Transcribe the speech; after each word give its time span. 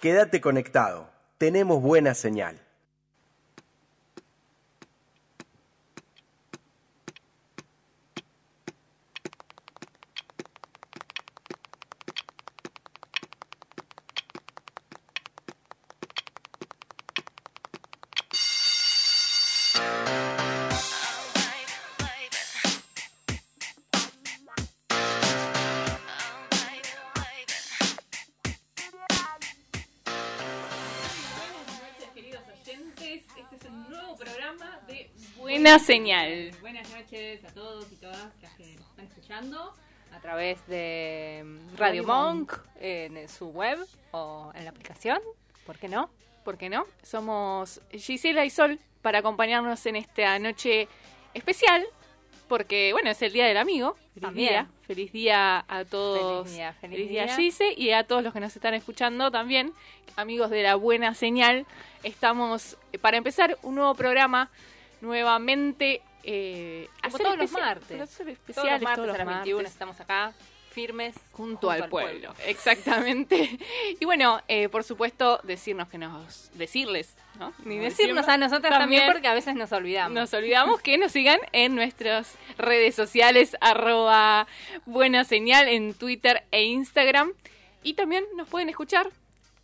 Quédate 0.00 0.40
conectado. 0.40 1.10
Tenemos 1.36 1.82
buena 1.82 2.14
señal. 2.14 2.58
Buenas 36.80 36.98
noches 36.98 37.44
a 37.44 37.48
todos 37.48 37.92
y 37.92 37.96
todas 37.96 38.16
las 38.40 38.54
que 38.54 38.74
nos 38.76 38.88
están 38.88 39.04
escuchando. 39.04 39.74
a 40.14 40.20
través 40.20 40.66
de 40.66 41.44
Radio 41.76 42.04
Monk 42.04 42.54
en 42.80 43.28
su 43.28 43.50
web 43.50 43.78
o 44.12 44.50
en 44.54 44.64
la 44.64 44.70
aplicación. 44.70 45.20
¿Por 45.66 45.76
qué 45.76 45.88
no? 45.88 46.08
¿Por 46.42 46.56
qué 46.56 46.70
no? 46.70 46.86
Somos 47.02 47.82
Gisela 47.92 48.46
y 48.46 48.50
Sol 48.50 48.78
para 49.02 49.18
acompañarnos 49.18 49.84
en 49.84 49.96
esta 49.96 50.38
noche 50.38 50.88
especial. 51.34 51.84
Porque, 52.48 52.94
bueno, 52.94 53.10
es 53.10 53.20
el 53.20 53.34
Día 53.34 53.44
del 53.44 53.58
Amigo. 53.58 53.98
Feliz 54.14 54.22
También. 54.22 54.48
día. 54.48 54.68
Feliz 54.86 55.12
día 55.12 55.64
a 55.68 55.84
todos. 55.84 56.44
Feliz 56.44 56.56
día, 56.56 56.72
feliz 56.80 57.08
día, 57.10 57.24
día. 57.26 57.36
Gise, 57.36 57.74
y 57.76 57.90
a 57.90 58.04
todos 58.04 58.22
los 58.22 58.32
que 58.32 58.40
nos 58.40 58.56
están 58.56 58.72
escuchando 58.72 59.30
también. 59.30 59.74
Amigos 60.16 60.48
de 60.48 60.62
la 60.62 60.76
Buena 60.76 61.12
Señal. 61.14 61.66
Estamos, 62.04 62.78
eh, 62.94 62.98
para 62.98 63.18
empezar, 63.18 63.58
un 63.60 63.74
nuevo 63.74 63.94
programa. 63.94 64.50
Nuevamente. 65.02 66.00
Eh, 66.22 66.88
Como 67.02 67.16
hacer 67.16 67.26
todos 67.26 67.38
los 67.38 67.52
martes. 67.52 68.00
hacer 68.00 68.06
Todos 68.06 68.18
los 68.18 68.28
especiales 68.28 68.82
martes 68.82 68.96
todos 68.96 69.06
los 69.08 69.14
a 69.14 69.18
las 69.18 69.26
21 69.26 69.56
martes. 69.56 69.72
estamos 69.72 70.00
acá 70.00 70.32
firmes 70.70 71.16
junto, 71.32 71.70
al, 71.70 71.88
pueblo. 71.88 72.34
Exactamente. 72.46 73.58
Y 74.00 74.04
bueno, 74.04 74.40
eh, 74.48 74.68
por 74.68 74.84
supuesto, 74.84 75.40
decirnos 75.42 75.88
que 75.88 75.98
nos. 75.98 76.50
decirles, 76.54 77.16
¿no? 77.38 77.52
Ni 77.64 77.78
decirnos 77.78 78.28
a 78.28 78.36
nosotros 78.38 78.70
también, 78.70 79.12
porque 79.12 79.28
a 79.28 79.34
veces 79.34 79.54
nos 79.54 79.72
olvidamos. 79.72 80.12
Nos 80.12 80.32
olvidamos 80.32 80.80
que 80.80 80.96
nos 80.96 81.12
sigan 81.12 81.38
en 81.52 81.74
nuestras 81.74 82.34
redes 82.56 82.94
sociales, 82.94 83.56
arroba 83.60 84.46
buena 84.86 85.24
señal 85.24 85.68
en 85.68 85.92
Twitter 85.92 86.44
e 86.50 86.62
Instagram. 86.62 87.32
Y 87.82 87.94
también 87.94 88.24
nos 88.36 88.48
pueden 88.48 88.68
escuchar. 88.68 89.10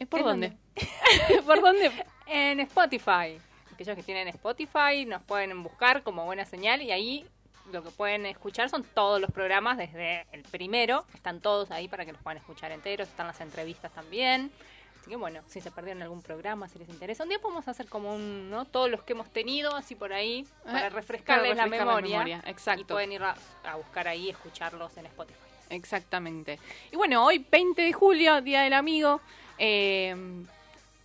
¿eh, 0.00 0.06
¿Por 0.06 0.20
¿En 0.20 0.26
dónde? 0.26 0.52
¿Por 1.46 1.60
dónde? 1.60 1.90
En 2.28 2.58
Spotify. 2.58 3.38
Aquellos 3.76 3.94
que 3.94 4.02
tienen 4.02 4.26
Spotify 4.28 5.04
nos 5.06 5.20
pueden 5.22 5.62
buscar 5.62 6.02
como 6.02 6.24
buena 6.24 6.46
señal 6.46 6.80
y 6.80 6.92
ahí 6.92 7.26
lo 7.70 7.82
que 7.82 7.90
pueden 7.90 8.24
escuchar 8.24 8.70
son 8.70 8.84
todos 8.84 9.20
los 9.20 9.30
programas 9.30 9.76
desde 9.76 10.26
el 10.32 10.44
primero. 10.44 11.04
Están 11.12 11.42
todos 11.42 11.70
ahí 11.70 11.86
para 11.86 12.06
que 12.06 12.12
los 12.12 12.22
puedan 12.22 12.38
escuchar 12.38 12.72
enteros. 12.72 13.06
Están 13.06 13.26
las 13.26 13.38
entrevistas 13.42 13.92
también. 13.92 14.50
Así 14.98 15.10
que 15.10 15.16
bueno, 15.16 15.42
si 15.46 15.60
se 15.60 15.70
perdieron 15.70 16.00
algún 16.02 16.22
programa, 16.22 16.70
si 16.70 16.78
les 16.78 16.88
interesa, 16.88 17.24
un 17.24 17.28
día 17.28 17.38
podemos 17.38 17.68
hacer 17.68 17.86
como 17.86 18.14
un, 18.14 18.48
¿no? 18.48 18.64
Todos 18.64 18.88
los 18.88 19.02
que 19.02 19.12
hemos 19.12 19.28
tenido, 19.30 19.76
así 19.76 19.94
por 19.94 20.14
ahí, 20.14 20.46
para 20.64 20.86
Eh, 20.86 20.90
refrescarles 20.90 21.50
para 21.50 21.56
la, 21.56 21.64
refrescar 21.64 21.86
la 21.86 21.94
memoria, 21.94 22.18
memoria, 22.24 22.42
exacto. 22.46 22.80
Y 22.80 22.84
pueden 22.84 23.12
ir 23.12 23.22
a, 23.22 23.36
a 23.64 23.74
buscar 23.76 24.08
ahí, 24.08 24.30
escucharlos 24.30 24.96
en 24.96 25.04
Spotify. 25.04 25.38
Exactamente. 25.68 26.58
Y 26.90 26.96
bueno, 26.96 27.22
hoy 27.26 27.44
20 27.50 27.82
de 27.82 27.92
julio, 27.92 28.40
Día 28.40 28.62
del 28.62 28.72
Amigo. 28.72 29.20
eh, 29.58 30.16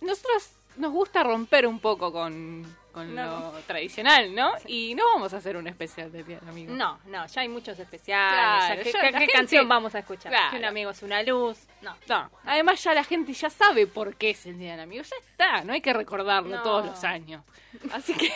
nosotros 0.00 0.52
nos 0.76 0.92
gusta 0.92 1.22
romper 1.22 1.66
un 1.66 1.78
poco 1.80 2.12
con, 2.12 2.76
con 2.92 3.14
No. 3.14 3.52
lo 3.52 3.58
tradicional, 3.66 4.34
¿no? 4.34 4.52
Y 4.66 4.94
no 4.94 5.04
vamos 5.14 5.32
a 5.34 5.38
hacer 5.38 5.56
un 5.56 5.66
especial 5.66 6.10
del 6.12 6.24
Día 6.26 6.38
del 6.40 6.48
Amigo. 6.48 6.72
No, 6.74 6.98
no, 7.06 7.26
ya 7.26 7.40
hay 7.42 7.48
muchos 7.48 7.78
especiales. 7.78 8.34
Claro, 8.34 8.74
ya- 8.76 8.82
¿Qué, 8.82 8.92
ya 8.92 8.98
qué- 9.00 9.06
la 9.06 9.12
qué 9.12 9.18
gente- 9.18 9.32
canción 9.32 9.68
vamos 9.68 9.94
a 9.94 9.98
escuchar? 10.00 10.30
Claro. 10.32 10.50
Que 10.50 10.56
un 10.58 10.64
amigo 10.64 10.90
es 10.90 11.02
una 11.02 11.22
luz. 11.22 11.58
No. 11.80 11.96
No, 12.08 12.30
además 12.44 12.82
ya 12.82 12.94
la 12.94 13.04
gente 13.04 13.32
ya 13.32 13.50
sabe 13.50 13.86
por 13.86 14.16
qué 14.16 14.30
es 14.30 14.46
el 14.46 14.58
Día 14.58 14.72
del 14.72 14.80
Amigo. 14.80 15.02
Ya 15.04 15.16
está, 15.16 15.64
no 15.64 15.72
hay 15.72 15.80
que 15.80 15.92
recordarlo 15.92 16.56
No. 16.56 16.62
todos 16.62 16.86
los 16.86 17.04
años. 17.04 17.42
Así 17.92 18.14
que 18.14 18.30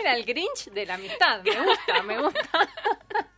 Era 0.00 0.14
el 0.16 0.24
Grinch 0.24 0.70
de 0.72 0.84
la 0.86 0.94
amistad. 0.94 1.42
Me 1.42 1.60
gusta, 1.64 2.02
me 2.02 2.18
gusta. 2.20 2.50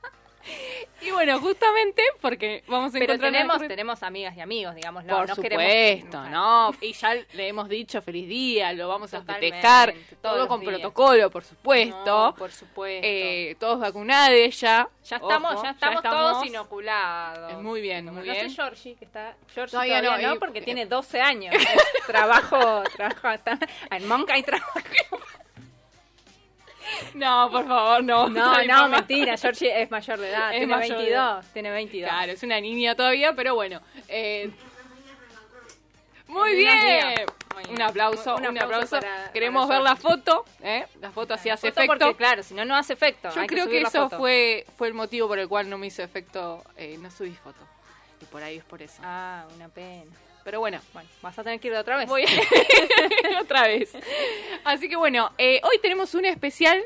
Y 1.01 1.11
bueno, 1.13 1.39
justamente 1.39 2.03
porque 2.21 2.65
vamos 2.67 2.91
a 2.91 2.99
Pero 2.99 3.05
encontrar 3.13 3.33
tenemos, 3.33 3.57
una- 3.59 3.69
tenemos 3.69 4.03
amigas 4.03 4.37
y 4.37 4.41
amigos, 4.41 4.75
digamos. 4.75 5.05
Por 5.05 5.29
no 5.29 5.35
supuesto, 5.35 5.43
queremos- 5.43 6.31
¿no? 6.31 6.75
Y 6.81 6.93
ya 6.93 7.15
le 7.15 7.49
hemos 7.49 7.69
dicho 7.69 8.03
feliz 8.03 8.29
día, 8.29 8.73
lo 8.73 8.89
vamos 8.89 9.15
a 9.15 9.23
festejar, 9.23 9.95
todo 10.21 10.49
con 10.49 10.61
días. 10.61 10.73
protocolo, 10.75 11.31
por 11.31 11.45
supuesto. 11.45 12.05
No, 12.05 12.35
por 12.35 12.51
supuesto. 12.51 13.07
Eh, 13.07 13.57
todos 13.61 13.79
vacunados 13.79 14.59
ya. 14.61 14.89
ya 15.05 15.17
estamos, 15.17 15.55
Ojo, 15.55 15.63
ya 15.63 15.71
estamos 15.71 16.03
todos 16.03 16.47
inoculados. 16.47 17.53
Eh, 17.53 17.57
muy 17.59 17.81
bien, 17.81 18.05
muy 18.07 18.15
no 18.17 18.23
bien. 18.23 18.51
sé 18.51 18.57
Georgie, 18.57 18.97
que 18.97 19.05
está... 19.05 19.37
Georgie 19.55 19.71
Todavía 19.71 20.03
todavía, 20.03 20.27
no, 20.27 20.29
no, 20.31 20.37
y- 20.37 20.39
porque 20.41 20.63
tiene 20.63 20.87
12 20.87 21.21
años. 21.21 21.55
Trabajo, 22.07 22.83
trabajo, 22.97 23.31
está- 23.31 23.59
en 23.91 24.09
Monk 24.09 24.29
hay 24.31 24.43
trabajo. 24.43 24.81
No, 27.15 27.51
por 27.51 27.67
favor, 27.67 28.03
no. 28.05 28.29
No, 28.29 28.63
no, 28.65 28.89
mentira, 28.89 29.37
Georgie 29.37 29.83
es 29.83 29.91
mayor 29.91 30.19
de 30.19 30.29
edad, 30.31 30.53
Es 30.53 30.59
tiene 30.59 30.77
mayor 30.77 30.89
de 30.99 31.05
22, 31.05 31.47
tiene 31.53 31.71
22. 31.71 32.09
Claro, 32.11 32.33
es 32.33 32.43
una 32.43 32.61
niña 32.61 32.95
todavía, 32.95 33.33
pero 33.35 33.55
bueno. 33.55 33.81
eh, 34.09 34.51
muy 36.29 36.55
bien. 36.57 36.81
días. 36.81 37.05
Muy 37.55 37.63
bien. 37.65 37.75
Un 37.77 37.83
aplauso, 37.83 38.37
Un 38.37 38.47
un 38.47 38.59
aplauso 38.59 38.97
aplauso. 38.97 39.01
para- 39.01 39.33
Queremos 39.33 39.67
para 39.67 39.79
ver 39.81 39.85
la 39.89 39.97
foto, 39.97 40.45
¿eh? 40.63 40.87
La 41.01 41.11
foto 41.11 41.35
así 41.35 41.49
hace 41.51 41.69
Foto 41.71 41.81
efecto. 41.81 41.99
Porque, 42.07 42.17
claro, 42.17 42.43
si 42.43 42.55
no, 42.55 42.65
no 42.65 42.77
hace 42.77 42.93
efecto. 42.93 43.31
Yo 43.35 43.41
hay 43.41 43.47
creo 43.47 43.67
que, 43.69 43.81
la 43.81 43.89
eso 43.89 44.11
fue 44.11 44.65
fue 44.77 44.89
el 44.89 44.95
motivo 44.95 45.27
por 45.27 45.39
el 45.39 45.49
cual 45.49 45.69
no 45.71 45.79
me 45.79 45.87
hizo 45.89 46.03
efecto, 46.03 46.63
eh, 46.77 46.97
no 47.01 47.11
subí 47.11 47.33
foto. 47.33 47.59
Y 48.21 48.25
por 48.27 48.43
ahí 48.43 48.59
es 48.59 48.65
por 48.65 48.83
eso. 48.83 49.01
Ah, 49.03 49.47
una 49.57 49.69
pena. 49.69 50.05
Pero 50.49 50.61
bueno, 50.61 50.81
Bueno, 50.95 51.07
vas 51.21 51.39
a 51.39 51.45
tener 51.45 51.61
que 51.61 51.69
ir 51.69 51.75
otra 51.75 51.99
vez. 51.99 52.09
voy 52.09 52.25
otra 53.43 53.65
vez. 53.67 53.93
Así 54.65 54.89
que 54.89 54.97
bueno, 54.97 55.31
eh, 55.37 55.61
hoy 55.63 55.79
tenemos 55.83 56.15
un 56.15 56.25
especial 56.25 56.83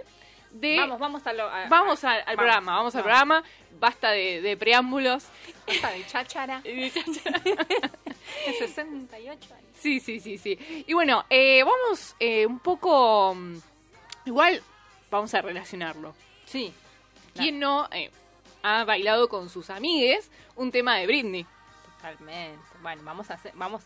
de... 0.50 0.78
Vamos, 0.78 0.98
vamos 0.98 1.24
a 1.28 1.32
lo. 1.32 1.44
a- 1.48 1.68
Vamos 1.68 2.02
a- 2.02 2.14
al, 2.14 2.34
programa, 2.34 2.74
vamos 2.74 2.96
al 2.96 3.02
programa. 3.04 3.44
Basta 3.78 4.10
de, 4.10 4.40
de 4.42 4.56
preámbulos. 4.56 5.26
Basta 5.64 5.92
de 5.92 6.04
cháchara. 6.08 6.60
De 6.64 6.90
68 8.58 9.54
años. 9.54 9.70
Sí, 9.78 10.00
sí, 10.00 10.18
sí, 10.18 10.38
sí. 10.38 10.58
Y 10.88 10.92
bueno, 10.92 11.24
eh, 11.30 11.62
vamos 11.62 12.16
eh, 12.18 12.44
un 12.44 12.58
poco... 12.58 13.32
mm, 13.36 13.58
Igual 14.24 14.60
vamos 15.08 15.32
a 15.34 15.40
relacionarlo. 15.42 16.16
Sí. 16.46 16.72
¿Quién 17.36 17.60
no 17.60 17.88
eh, 17.92 18.10
ha 18.64 18.82
bailado 18.82 19.28
con 19.28 19.48
sus 19.48 19.70
amigues 19.70 20.30
un 20.56 20.72
tema 20.72 20.96
de 20.96 21.06
Britney? 21.06 21.46
Totalmente. 22.02 22.58
Bueno, 22.82 23.02
vamos 23.04 23.30
a 23.30 23.34
hacer. 23.34 23.52
Vamos. 23.54 23.82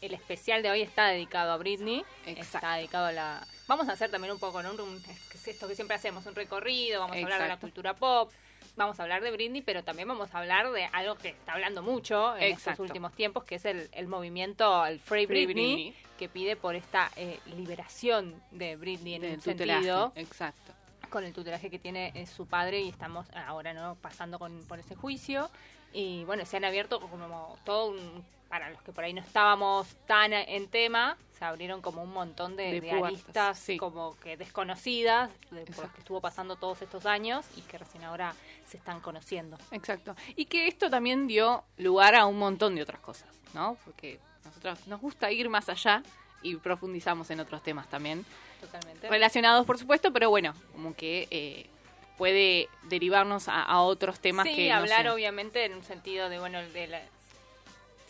El 0.00 0.14
especial 0.14 0.62
de 0.64 0.70
hoy 0.70 0.82
está 0.82 1.06
dedicado 1.08 1.52
a 1.52 1.56
Britney. 1.58 2.04
Exacto. 2.26 2.56
Está 2.58 2.74
dedicado 2.74 3.06
a 3.06 3.12
la. 3.12 3.46
Vamos 3.68 3.88
a 3.88 3.92
hacer 3.92 4.10
también 4.10 4.32
un 4.32 4.40
poco, 4.40 4.60
¿no? 4.62 4.72
Un- 4.72 5.00
es 5.32 5.48
esto 5.48 5.68
que 5.68 5.76
siempre 5.76 5.96
hacemos, 5.96 6.26
un 6.26 6.34
recorrido. 6.34 7.00
Vamos 7.00 7.16
a 7.16 7.20
hablar 7.20 7.42
de 7.42 7.48
la 7.48 7.58
cultura 7.58 7.94
pop. 7.94 8.32
Vamos 8.74 8.98
a 8.98 9.02
hablar 9.04 9.22
de 9.22 9.30
Britney, 9.30 9.60
pero 9.62 9.84
también 9.84 10.08
vamos 10.08 10.34
a 10.34 10.38
hablar 10.38 10.70
de 10.72 10.86
algo 10.86 11.14
que 11.16 11.28
está 11.28 11.52
hablando 11.52 11.82
mucho 11.82 12.34
en 12.36 12.44
estos 12.44 12.58
Exacto. 12.62 12.82
últimos 12.84 13.12
tiempos, 13.12 13.44
que 13.44 13.56
es 13.56 13.64
el, 13.66 13.88
el 13.92 14.08
movimiento, 14.08 14.84
el 14.86 14.98
Free 14.98 15.26
Free 15.26 15.44
Britney, 15.46 15.74
Britney. 15.74 15.94
que 16.18 16.28
pide 16.30 16.56
por 16.56 16.74
esta 16.74 17.10
eh, 17.16 17.38
liberación 17.54 18.42
de 18.50 18.76
Britney 18.76 19.14
en 19.16 19.22
Del 19.22 19.32
un 19.34 19.40
tutelaje. 19.40 19.74
sentido. 19.84 20.12
Exacto. 20.16 20.72
con 21.10 21.22
el 21.24 21.34
tutelaje 21.34 21.68
que 21.70 21.78
tiene 21.78 22.12
eh, 22.14 22.26
su 22.26 22.46
padre 22.46 22.80
y 22.80 22.88
estamos 22.88 23.26
ahora 23.34 23.74
no 23.74 23.96
pasando 23.96 24.38
con, 24.38 24.64
por 24.66 24.78
ese 24.78 24.94
juicio 24.94 25.50
y 25.92 26.24
bueno 26.24 26.44
se 26.46 26.56
han 26.56 26.64
abierto 26.64 27.00
como 27.00 27.56
todo 27.64 27.90
un 27.90 28.24
para 28.52 28.68
los 28.68 28.82
que 28.82 28.92
por 28.92 29.02
ahí 29.02 29.14
no 29.14 29.22
estábamos 29.22 29.88
tan 30.06 30.34
en 30.34 30.68
tema, 30.68 31.16
se 31.38 31.42
abrieron 31.42 31.80
como 31.80 32.02
un 32.02 32.12
montón 32.12 32.54
de, 32.54 32.82
de, 32.82 32.90
aristas 32.90 33.66
como 33.78 34.14
que 34.20 34.36
desconocidas 34.36 35.30
de, 35.50 35.64
por 35.64 35.84
las 35.84 35.94
que 35.94 36.00
estuvo 36.00 36.20
pasando 36.20 36.56
todos 36.56 36.82
estos 36.82 37.06
años 37.06 37.46
y 37.56 37.62
que 37.62 37.78
recién 37.78 38.04
ahora 38.04 38.34
se 38.66 38.76
están 38.76 39.00
conociendo. 39.00 39.56
Exacto. 39.70 40.14
Y 40.36 40.44
que 40.44 40.68
esto 40.68 40.90
también 40.90 41.26
dio 41.26 41.64
lugar 41.78 42.14
a 42.14 42.26
un 42.26 42.38
montón 42.38 42.74
de 42.74 42.82
otras 42.82 43.00
cosas, 43.00 43.30
¿no? 43.54 43.78
Porque 43.86 44.20
nosotros 44.44 44.86
nos 44.86 45.00
gusta 45.00 45.32
ir 45.32 45.48
más 45.48 45.70
allá 45.70 46.02
y 46.42 46.56
profundizamos 46.56 47.30
en 47.30 47.40
otros 47.40 47.62
temas 47.62 47.88
también. 47.88 48.22
Totalmente. 48.60 49.08
Relacionados, 49.08 49.64
por 49.64 49.78
supuesto, 49.78 50.12
pero 50.12 50.28
bueno, 50.28 50.52
como 50.74 50.94
que 50.94 51.26
eh, 51.30 51.70
puede 52.18 52.68
derivarnos 52.84 53.48
a, 53.48 53.80
otros 53.80 54.20
temas 54.20 54.46
sí, 54.46 54.54
que. 54.54 54.72
hablar 54.72 55.08
obviamente 55.08 55.64
en 55.64 55.74
un 55.74 55.82
sentido 55.82 56.28
de, 56.28 56.38
bueno, 56.38 56.62
de 56.62 56.86
la, 56.86 57.02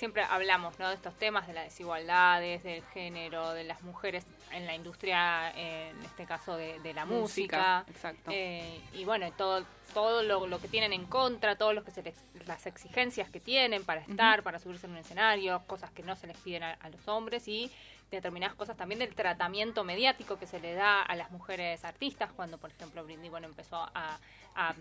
siempre 0.02 0.24
hablamos 0.24 0.80
¿no? 0.80 0.88
de 0.88 0.96
estos 0.96 1.14
temas, 1.14 1.46
de 1.46 1.52
las 1.52 1.66
desigualdades, 1.66 2.64
del 2.64 2.82
género, 2.86 3.52
de 3.52 3.62
las 3.62 3.82
mujeres 3.82 4.26
en 4.50 4.66
la 4.66 4.74
industria, 4.74 5.52
en 5.52 5.96
este 6.02 6.26
caso 6.26 6.56
de, 6.56 6.92
la 6.92 7.04
música. 7.04 7.84
exacto. 7.86 8.32
Eh, 8.34 8.80
y 8.94 9.04
bueno, 9.04 9.30
todo, 9.38 9.64
todo 9.94 10.24
lo, 10.24 10.60
que 10.60 10.66
tienen 10.66 10.92
en 10.92 11.06
contra, 11.06 11.54
todas 11.54 11.76
lo 11.76 11.84
que 11.84 11.92
se 11.92 12.02
las 12.46 12.66
exigencias 12.66 13.30
que 13.30 13.38
tienen 13.38 13.84
para 13.84 14.00
estar, 14.00 14.42
para 14.42 14.58
subirse 14.58 14.86
en 14.86 14.92
un 14.92 14.98
escenario, 14.98 15.62
cosas 15.68 15.92
que 15.92 16.02
no 16.02 16.16
se 16.16 16.26
les 16.26 16.36
piden 16.38 16.64
a, 16.64 16.88
los 16.90 17.06
hombres 17.06 17.46
y 17.46 17.70
determinadas 18.16 18.54
cosas 18.54 18.76
también 18.76 18.98
del 18.98 19.14
tratamiento 19.14 19.84
mediático 19.84 20.38
que 20.38 20.46
se 20.46 20.60
le 20.60 20.74
da 20.74 21.02
a 21.02 21.16
las 21.16 21.30
mujeres 21.30 21.84
artistas, 21.84 22.32
cuando 22.32 22.58
por 22.58 22.70
ejemplo 22.70 23.04
Brindy 23.04 23.28
bueno, 23.28 23.46
empezó 23.46 23.76
a, 23.94 24.18
a, 24.54 24.74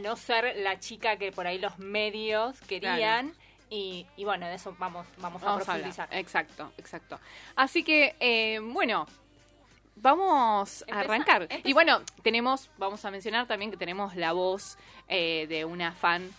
no 0.00 0.16
ser 0.16 0.56
la 0.58 0.78
chica 0.78 1.16
que 1.16 1.32
por 1.32 1.46
ahí 1.46 1.58
los 1.58 1.78
medios 1.78 2.60
querían. 2.62 3.34
Y, 3.70 4.06
bueno, 4.24 4.46
de 4.46 4.54
eso 4.54 4.74
vamos, 4.78 5.06
vamos, 5.18 5.42
a 5.42 5.56
profundizar. 5.56 6.08
exacto, 6.12 6.72
exacto. 6.78 7.20
Así 7.54 7.84
que, 7.84 8.16
eh, 8.18 8.60
bueno, 8.62 9.06
vamos 9.96 10.84
a 10.90 11.00
arrancar. 11.00 11.48
Y 11.64 11.74
bueno, 11.74 12.00
tenemos, 12.22 12.70
vamos 12.78 13.04
a 13.04 13.10
mencionar 13.10 13.46
también 13.46 13.70
que 13.70 13.76
tenemos 13.76 14.16
la 14.16 14.32
voz 14.32 14.78
eh, 15.08 15.46
de 15.48 15.66
una 15.66 15.92
fan 15.92 16.30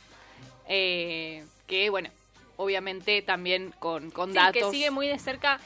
eh, 0.67 1.45
que, 1.67 1.89
bueno, 1.89 2.09
obviamente 2.57 3.21
también 3.21 3.73
con, 3.79 4.11
con 4.11 4.33
datos. 4.33 4.53
que 4.53 4.71
sigue 4.71 4.91
muy 4.91 5.07
de 5.07 5.19
cerca 5.19 5.59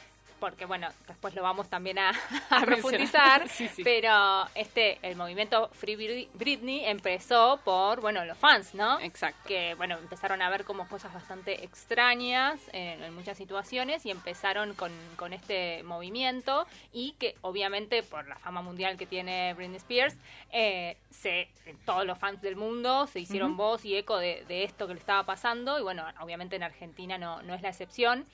porque 0.44 0.66
bueno, 0.66 0.88
después 1.08 1.34
lo 1.34 1.42
vamos 1.42 1.70
también 1.70 1.98
a, 1.98 2.12
profundizar, 2.66 3.48
pero 3.82 4.46
este, 4.54 4.98
el 5.00 5.16
movimiento 5.16 5.70
Free 5.72 6.28
Britney 6.34 6.84
empezó 6.84 7.58
por, 7.64 8.02
bueno, 8.02 8.26
los 8.26 8.36
fans, 8.36 8.74
¿no? 8.74 9.00
Exacto. 9.00 9.40
Que, 9.48 9.74
bueno, 9.74 9.96
empezaron 9.96 10.42
a 10.42 10.50
ver 10.50 10.66
como 10.66 10.86
cosas 10.86 11.14
bastante 11.14 11.64
extrañas 11.64 12.60
en, 12.74 13.14
muchas 13.14 13.38
situaciones 13.38 14.04
y 14.04 14.10
empezaron 14.10 14.74
con, 14.74 14.92
con, 15.16 15.32
este 15.32 15.82
movimiento 15.82 16.66
y 16.92 17.12
que 17.12 17.36
obviamente 17.40 18.02
por 18.02 18.28
la 18.28 18.36
fama 18.36 18.60
mundial 18.60 18.98
que 18.98 19.06
tiene 19.06 19.54
Britney 19.54 19.78
Spears, 19.78 20.14
eh, 20.52 20.98
se, 21.10 21.48
todos 21.86 22.04
los 22.04 22.18
fans 22.18 22.42
del 22.42 22.56
mundo 22.56 23.06
se 23.06 23.20
hicieron 23.20 23.56
voz 23.56 23.86
y 23.86 23.96
eco 23.96 24.18
de, 24.18 24.44
de 24.46 24.64
esto 24.64 24.86
que 24.86 24.92
le 24.92 25.00
estaba 25.00 25.24
pasando 25.24 25.78
y 25.78 25.82
bueno, 25.82 26.04
obviamente 26.20 26.56
en 26.56 26.64
Argentina 26.64 27.16
no, 27.16 27.40
no 27.40 27.54
es 27.54 27.62
la 27.62 27.70
excepción 27.70 28.26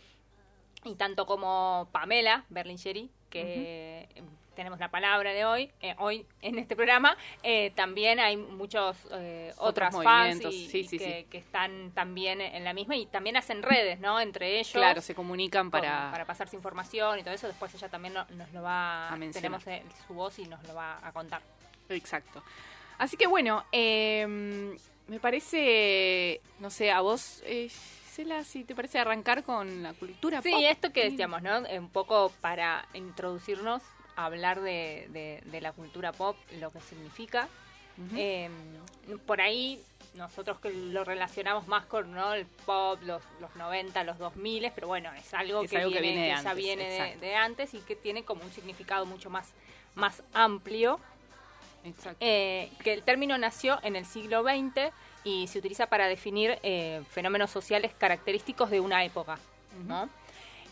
y 0.84 0.94
tanto 0.94 1.26
como 1.26 1.88
Pamela 1.92 2.44
Berlingeri, 2.48 3.10
que 3.28 4.08
tenemos 4.60 4.78
la 4.78 4.90
palabra 4.90 5.32
de 5.32 5.46
hoy, 5.46 5.70
eh, 5.80 5.94
hoy 5.98 6.26
en 6.42 6.58
este 6.58 6.76
programa, 6.76 7.16
eh, 7.42 7.72
también 7.74 8.20
hay 8.20 8.36
muchos 8.36 8.94
eh, 9.12 9.54
otros 9.56 9.94
fans 10.04 10.40
que, 10.40 11.26
están 11.32 11.92
también 11.92 12.42
en 12.42 12.62
la 12.64 12.74
misma 12.74 12.94
y 12.94 13.06
también 13.06 13.38
hacen 13.38 13.62
redes, 13.62 14.00
¿no? 14.00 14.20
Entre 14.20 14.58
ellos. 14.58 14.72
Claro, 14.72 15.00
se 15.00 15.14
comunican 15.14 15.70
para... 15.70 16.10
para 16.10 16.26
pasarse 16.26 16.56
información 16.56 17.18
y 17.18 17.22
todo 17.22 17.32
eso. 17.32 17.46
Después 17.46 17.74
ella 17.74 17.88
también 17.88 18.12
nos 18.12 18.52
lo 18.52 18.62
va 18.62 19.10
a 19.10 19.18
Tenemos 19.32 19.62
su 20.06 20.12
voz 20.12 20.38
y 20.38 20.44
nos 20.44 20.62
lo 20.64 20.74
va 20.74 20.98
a 21.02 21.10
contar. 21.12 21.40
Exacto. 21.88 22.42
Así 22.98 23.16
que 23.16 23.26
bueno, 23.26 23.64
em, 23.72 24.76
me 25.08 25.18
parece, 25.20 26.42
no 26.58 26.68
sé, 26.68 26.90
a 26.90 27.00
vos 27.00 27.42
si 28.44 28.64
te 28.64 28.74
parece 28.74 28.98
arrancar 28.98 29.44
con 29.44 29.82
la 29.82 29.92
cultura 29.94 30.42
sí, 30.42 30.64
esto 30.64 30.92
que 30.92 31.10
decíamos, 31.10 31.42
¿no? 31.42 31.60
Un 31.60 31.88
poco 31.88 32.32
para 32.40 32.86
introducirnos, 32.94 33.82
hablar 34.16 34.60
de, 34.60 35.40
de, 35.44 35.60
la 35.60 35.72
cultura 35.72 36.12
pop, 36.12 36.36
lo 36.58 36.70
que 36.70 36.80
significa. 36.80 37.48
Em, 38.16 38.52
por 39.26 39.42
ahí 39.42 39.82
nosotros 40.14 40.58
que 40.60 40.70
lo 40.70 41.04
relacionamos 41.04 41.68
más 41.68 41.84
con 41.84 42.12
¿no? 42.12 42.32
el 42.32 42.46
pop, 42.46 42.98
los, 43.02 43.22
los 43.40 43.54
90, 43.56 44.04
los 44.04 44.18
2000, 44.18 44.72
pero 44.74 44.86
bueno, 44.86 45.12
es 45.12 45.34
algo, 45.34 45.62
que, 45.62 45.86
viene, 45.86 46.34
de 46.34 46.42
ya 46.42 46.54
viene 46.54 47.16
de, 47.20 47.34
antes 47.36 47.74
y 47.74 47.78
que 47.80 47.96
tiene 47.96 48.24
como 48.24 48.42
un 48.42 48.50
significado 48.52 49.04
mucho 49.06 49.28
más, 49.30 49.52
más 49.94 50.22
amplio. 50.32 50.98
Eh, 52.20 52.70
que 52.84 52.92
el 52.92 53.02
término 53.02 53.38
nació 53.38 53.78
en 53.82 53.96
el 53.96 54.04
siglo 54.04 54.42
XX 54.42 54.92
y 55.24 55.46
se 55.46 55.58
utiliza 55.58 55.86
para 55.86 56.08
definir 56.08 56.58
eh, 56.62 57.02
fenómenos 57.10 57.50
sociales 57.50 57.92
característicos 57.96 58.70
de 58.70 58.80
una 58.80 59.04
época. 59.04 59.38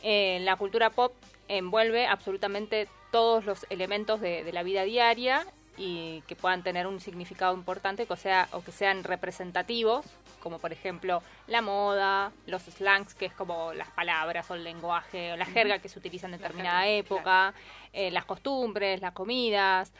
Eh, 0.02 0.38
la 0.42 0.56
cultura 0.56 0.90
pop 0.90 1.12
envuelve 1.48 2.06
absolutamente 2.06 2.88
todos 3.10 3.44
los 3.44 3.66
elementos 3.70 4.20
de, 4.20 4.50
la 4.52 4.62
vida 4.62 4.82
diaria 4.82 5.46
y 5.78 6.22
que 6.26 6.36
puedan 6.36 6.62
tener 6.62 6.86
un 6.86 7.00
significado 7.00 7.54
importante 7.54 8.06
o, 8.08 8.16
sea, 8.16 8.48
o 8.52 8.62
que 8.62 8.72
sean 8.72 9.04
representativos, 9.04 10.04
como 10.40 10.58
por 10.58 10.72
ejemplo 10.72 11.22
la 11.46 11.62
moda, 11.62 12.32
los 12.46 12.62
slangs, 12.62 13.14
que 13.14 13.26
es 13.26 13.32
como 13.32 13.72
las 13.72 13.88
palabras 13.90 14.50
o 14.50 14.54
el 14.54 14.64
lenguaje 14.64 15.32
o 15.32 15.36
la 15.36 15.46
jerga 15.46 15.78
que 15.78 15.88
se 15.88 15.98
utiliza 15.98 16.26
en 16.26 16.32
determinada 16.32 16.86
época, 16.88 17.54
eh, 17.92 18.10
las 18.10 18.24
costumbres, 18.24 19.00
las 19.00 19.12
comidas, 19.12 19.92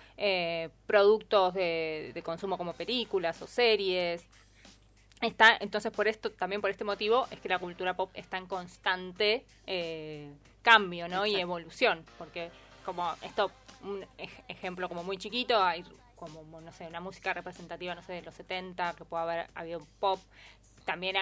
productos 0.86 1.54
de, 1.54 2.10
de, 2.12 2.22
consumo 2.22 2.58
como 2.58 2.72
películas 2.72 3.40
o 3.40 3.46
series, 3.46 4.26
Está, 5.20 5.56
entonces 5.60 5.90
por 5.90 6.06
esto, 6.06 6.30
también 6.30 6.60
por 6.60 6.70
este 6.70 6.84
motivo, 6.84 7.26
es 7.30 7.40
que 7.40 7.48
la 7.48 7.58
cultura 7.58 7.94
pop 7.94 8.10
está 8.14 8.38
en 8.38 8.46
constante 8.46 9.44
eh, 9.66 10.30
cambio, 10.62 11.08
¿no? 11.08 11.26
Y 11.26 11.36
evolución, 11.36 12.04
porque 12.18 12.50
como 12.84 13.12
esto, 13.22 13.50
un 13.82 14.04
ejemplo 14.48 14.88
como 14.88 15.04
muy 15.04 15.16
chiquito, 15.18 15.62
hay 15.62 15.84
como, 16.16 16.60
no 16.60 16.72
sé, 16.72 16.86
una 16.86 17.00
música 17.00 17.32
representativa, 17.32 17.94
no 17.94 18.02
sé, 18.02 18.14
de 18.14 18.22
los 18.22 18.34
70, 18.34 18.94
que 18.94 19.04
puede 19.04 19.22
haber 19.22 19.50
habido 19.54 19.86
pop, 20.00 20.18
también 20.84 21.16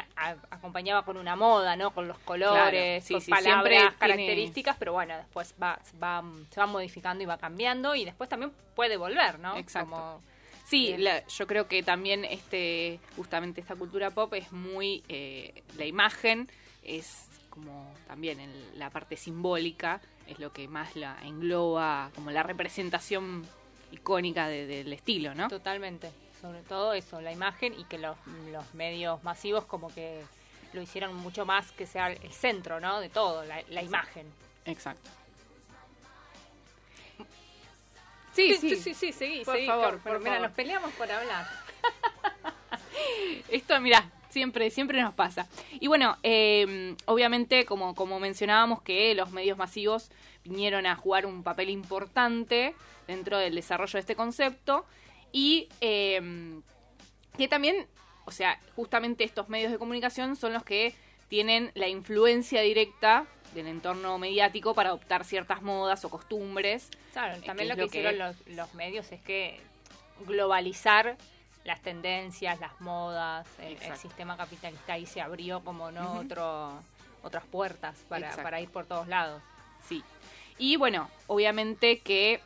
acompañaba 0.51 1.05
con 1.05 1.17
una 1.17 1.35
moda, 1.35 1.75
¿no? 1.75 1.91
Con 1.91 2.07
los 2.07 2.19
colores, 2.19 3.05
con 3.11 3.21
palabras 3.27 3.95
características, 3.99 4.77
pero 4.79 4.93
bueno, 4.93 5.17
después 5.17 5.55
va, 5.61 5.81
va, 6.01 6.23
se 6.51 6.61
va 6.61 6.67
modificando 6.67 7.25
y 7.25 7.27
va 7.27 7.37
cambiando 7.37 7.97
y 7.97 8.05
después 8.05 8.31
también 8.31 8.53
puede 8.77 8.97
volver, 8.97 9.41
¿no? 9.41 9.57
Exacto. 9.57 10.21
Sí, 10.67 10.97
yo 11.29 11.47
creo 11.47 11.67
que 11.69 11.83
también 11.83 12.25
este, 12.25 13.01
justamente 13.17 13.61
esta 13.61 13.75
cultura 13.75 14.11
pop 14.11 14.35
es 14.35 14.53
muy, 14.53 15.03
eh, 15.09 15.63
la 15.77 15.85
imagen 15.85 16.49
es 16.83 17.27
como 17.51 17.93
también 18.07 18.39
en 18.39 18.79
la 18.79 18.91
parte 18.91 19.17
simbólica, 19.17 20.01
es 20.27 20.39
lo 20.39 20.53
que 20.53 20.69
más 20.69 20.97
la 20.97 21.17
engloba 21.23 22.11
como 22.15 22.31
la 22.31 22.43
representación 22.43 23.47
icónica 23.93 24.49
del 24.49 24.93
estilo, 24.93 25.35
¿no? 25.35 25.49
Totalmente, 25.49 26.11
sobre 26.41 26.63
todo 26.63 26.93
eso, 26.93 27.21
la 27.21 27.33
imagen 27.33 27.75
y 27.79 27.85
que 27.85 27.99
los, 27.99 28.17
los 28.51 28.75
medios 28.75 29.23
masivos 29.23 29.65
como 29.65 29.93
que 29.95 30.23
lo 30.73 30.83
hicieron 30.83 31.15
mucho 31.15 31.47
más 31.47 31.73
que 31.73 31.87
sea 31.87 32.11
el 32.11 32.33
centro, 32.33 32.81
¿no? 32.81 33.01
De 33.01 33.09
todo, 33.09 33.45
la, 33.45 33.63
la 33.69 33.83
imagen. 33.83 34.27
Exacto. 34.65 35.11
Sí, 38.37 38.55
sí, 38.59 38.77
sí, 38.77 38.93
sí, 38.93 39.13
seguí, 39.13 39.45
por 39.45 39.65
favor. 39.65 39.99
Por, 40.01 40.19
mira, 40.19 40.39
nos 40.39 40.53
peleamos 40.53 40.93
por 40.93 41.11
hablar. 41.11 41.49
Esto, 43.49 43.81
mira, 43.81 44.11
siempre, 44.37 44.71
siempre 44.71 45.01
nos 45.01 45.15
pasa. 45.15 45.49
Y 45.81 45.87
bueno, 45.87 46.19
em, 46.23 46.95
obviamente, 47.07 47.65
como, 47.65 47.95
como 47.95 48.21
mencionábamos, 48.21 48.83
que 48.83 49.15
los 49.15 49.31
medios 49.31 49.57
masivos 49.57 50.11
vinieron 50.45 50.85
a 50.85 50.95
jugar 50.95 51.25
un 51.25 51.43
papel 51.43 51.71
importante 51.71 52.75
dentro 53.07 53.39
del 53.39 53.55
desarrollo 53.55 53.93
de 53.95 54.01
este 54.01 54.15
concepto 54.15 54.85
y 55.33 55.71
em, 55.81 56.61
que 57.39 57.49
también, 57.49 57.87
o 58.27 58.31
sea, 58.31 58.61
justamente 58.75 59.25
estos 59.25 59.49
medios 59.49 59.73
de 59.73 59.79
comunicación 59.79 60.37
son 60.37 60.53
los 60.53 60.65
que 60.65 60.95
tienen 61.29 61.73
la 61.75 61.89
influencia 61.89 62.61
directa 62.61 63.25
del 63.55 63.69
entorno 63.69 64.19
mediático 64.19 64.75
para 64.75 64.91
adoptar 64.91 65.25
ciertas 65.25 65.63
modas 65.63 66.05
o 66.05 66.11
costumbres. 66.11 66.91
Claro, 67.15 67.41
también 67.41 67.71
lo 67.71 67.77
que, 67.77 67.87
hicieron 67.87 68.19
Los, 68.49 68.75
medios 68.75 69.11
es 69.13 69.23
que 69.23 69.59
globalizar 70.27 71.17
las 71.67 71.83
tendencias, 71.83 72.61
las 72.61 72.81
modas, 72.81 73.47
el, 73.59 73.79
sistema 73.97 74.37
capitalista 74.37 74.95
ahí 74.95 75.05
se 75.05 75.21
abrió 75.21 75.63
como 75.65 75.91
no 75.91 76.21
otro 76.21 76.81
otras 77.23 77.45
puertas 77.45 77.97
para, 78.09 78.35
para, 78.37 78.61
ir 78.61 78.71
por 78.71 78.87
todos 78.87 79.09
lados. 79.09 79.43
Sí. 79.89 80.05
Y 80.59 80.77
bueno, 80.77 81.11
obviamente 81.27 81.99
que 81.99 82.41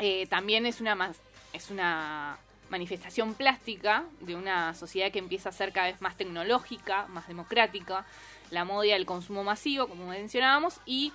eh, 0.00 0.26
también 0.26 0.66
es 0.66 0.80
una 0.80 0.96
más 0.96 1.16
es 1.52 1.70
una 1.70 2.36
manifestación 2.68 3.34
plástica 3.34 4.04
de 4.20 4.34
una 4.34 4.74
sociedad 4.74 5.12
que 5.12 5.20
empieza 5.20 5.50
a 5.50 5.52
ser 5.52 5.72
cada 5.72 5.86
vez 5.86 6.00
más 6.02 6.16
tecnológica, 6.16 7.06
más 7.06 7.28
democrática, 7.28 8.04
la 8.50 8.64
moda 8.64 8.86
y 8.86 8.90
el 8.90 9.06
consumo 9.06 9.44
masivo, 9.44 9.86
como 9.86 10.06
mencionábamos, 10.08 10.80
y 10.84 11.12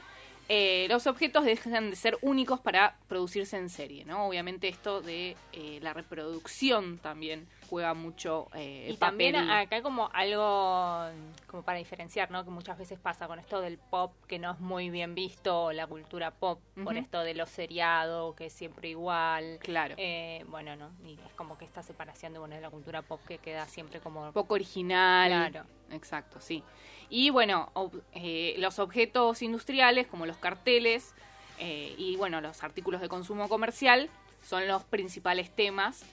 eh, 0.54 0.88
los 0.90 1.08
objetos 1.08 1.46
dejan 1.46 1.92
de 1.92 1.96
ser 1.96 2.18
únicos 2.22 2.60
para 2.60 2.98
producirse 3.08 3.56
en 3.56 3.70
serie, 3.70 4.04
¿no? 4.04 4.28
Obviamente 4.28 4.68
esto 4.68 5.02
de 5.02 5.38
eh, 5.54 5.80
la 5.82 5.94
reproducción 5.94 6.98
también 6.98 7.48
juega 7.72 7.94
mucho 7.94 8.50
eh, 8.54 8.90
y 8.92 8.98
también 8.98 9.34
acá 9.38 9.78
hay 9.78 9.82
como 9.82 10.10
algo 10.12 11.06
como 11.48 11.64
para 11.64 11.78
diferenciar, 11.78 12.30
¿no? 12.30 12.44
Que 12.44 12.50
muchas 12.50 12.78
veces 12.78 13.00
pasa 13.00 13.28
con 13.28 13.40
esto 13.40 13.62
del 13.62 13.78
pop 13.78 14.12
que 14.28 14.40
no 14.40 14.52
es 14.52 14.60
muy 14.60 14.90
bien 14.90 15.16
visto, 15.16 15.72
la 15.72 15.88
cultura 15.88 16.32
pop, 16.32 16.60
por 16.84 16.98
esto 16.98 17.22
de 17.22 17.34
lo 17.34 17.46
seriado, 17.46 18.36
que 18.36 18.48
es 18.48 18.54
siempre 18.54 18.90
igual. 18.90 19.58
Claro. 19.62 19.96
Eh, 19.98 20.44
bueno, 20.50 20.76
¿no? 20.76 20.92
Y 21.06 21.14
es 21.14 21.32
como 21.38 21.58
que 21.58 21.64
esta 21.64 21.82
separación 21.82 22.34
de, 22.34 22.40
bueno, 22.40 22.56
de 22.56 22.62
la 22.62 22.70
cultura 22.70 23.04
pop 23.04 23.22
que 23.26 23.38
queda 23.38 23.66
siempre 23.68 24.02
como... 24.02 24.34
Poco 24.34 24.56
original. 24.56 25.30
Claro. 25.30 25.66
Exacto, 25.92 26.42
sí. 26.42 26.66
Y 27.10 27.30
bueno, 27.30 27.72
eh, 28.12 28.56
los 28.58 28.80
objetos 28.80 29.42
industriales 29.42 30.08
como 30.08 30.26
los 30.26 30.36
carteles 30.36 31.16
y 31.58 32.18
bueno, 32.18 32.42
los 32.42 32.64
artículos 32.64 33.00
de 33.00 33.08
consumo 33.08 33.48
comercial 33.48 34.10
son 34.42 34.68
los 34.68 34.84
principales 34.84 35.56
temas 35.56 36.04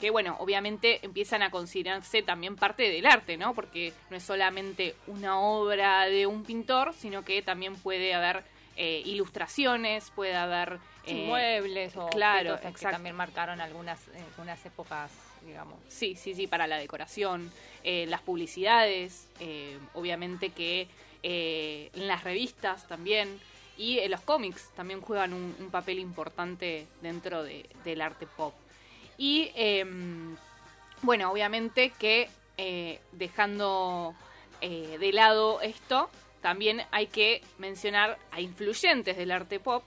que 0.00 0.10
bueno, 0.10 0.36
obviamente 0.40 1.04
empiezan 1.04 1.42
a 1.42 1.50
considerarse 1.50 2.22
también 2.22 2.56
parte 2.56 2.90
del 2.90 3.06
arte, 3.06 3.36
¿no? 3.36 3.54
Porque 3.54 3.92
no 4.08 4.16
es 4.16 4.22
solamente 4.22 4.94
una 5.06 5.38
obra 5.38 6.06
de 6.06 6.26
un 6.26 6.44
pintor, 6.44 6.94
sino 6.94 7.24
que 7.24 7.42
también 7.42 7.76
puede 7.76 8.14
haber 8.14 8.42
eh, 8.76 9.02
ilustraciones, 9.04 10.10
puede 10.10 10.34
haber 10.34 10.78
eh, 11.04 11.26
muebles 11.26 11.94
o 11.96 12.08
claro, 12.08 12.58
que 12.60 12.70
también 12.72 13.14
marcaron 13.14 13.60
algunas, 13.60 14.00
eh, 14.08 14.24
algunas 14.30 14.64
épocas, 14.64 15.10
digamos. 15.44 15.74
Sí, 15.88 16.16
sí, 16.16 16.34
sí, 16.34 16.46
para 16.46 16.66
la 16.66 16.78
decoración, 16.78 17.52
las 17.84 18.20
publicidades, 18.22 19.28
obviamente 19.94 20.50
que 20.50 20.88
en 21.22 22.08
las 22.08 22.24
revistas 22.24 22.86
también. 22.88 23.38
Y 23.76 24.06
los 24.08 24.20
cómics 24.20 24.70
también 24.76 25.00
juegan 25.00 25.32
un, 25.32 25.70
papel 25.70 25.98
importante 25.98 26.86
dentro 27.00 27.42
del 27.42 28.00
arte 28.00 28.26
pop. 28.26 28.54
Y 29.20 29.52
em, 29.54 30.34
bueno, 31.02 31.30
obviamente 31.30 31.90
que 31.90 32.30
eh, 32.56 33.00
dejando 33.12 34.14
eh, 34.62 34.96
de 34.98 35.12
lado 35.12 35.60
esto, 35.60 36.08
también 36.40 36.80
hay 36.90 37.06
que 37.08 37.42
mencionar 37.58 38.18
a 38.30 38.40
influyentes 38.40 39.18
del 39.18 39.30
arte 39.30 39.60
pop 39.60 39.84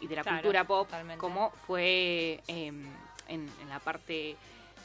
y 0.00 0.06
de 0.06 0.16
la 0.16 0.24
cultura 0.24 0.64
pop, 0.64 0.88
como 1.18 1.50
fue 1.66 2.40
em, 2.48 2.86
en, 3.28 3.50
la 3.68 3.80
parte 3.80 4.36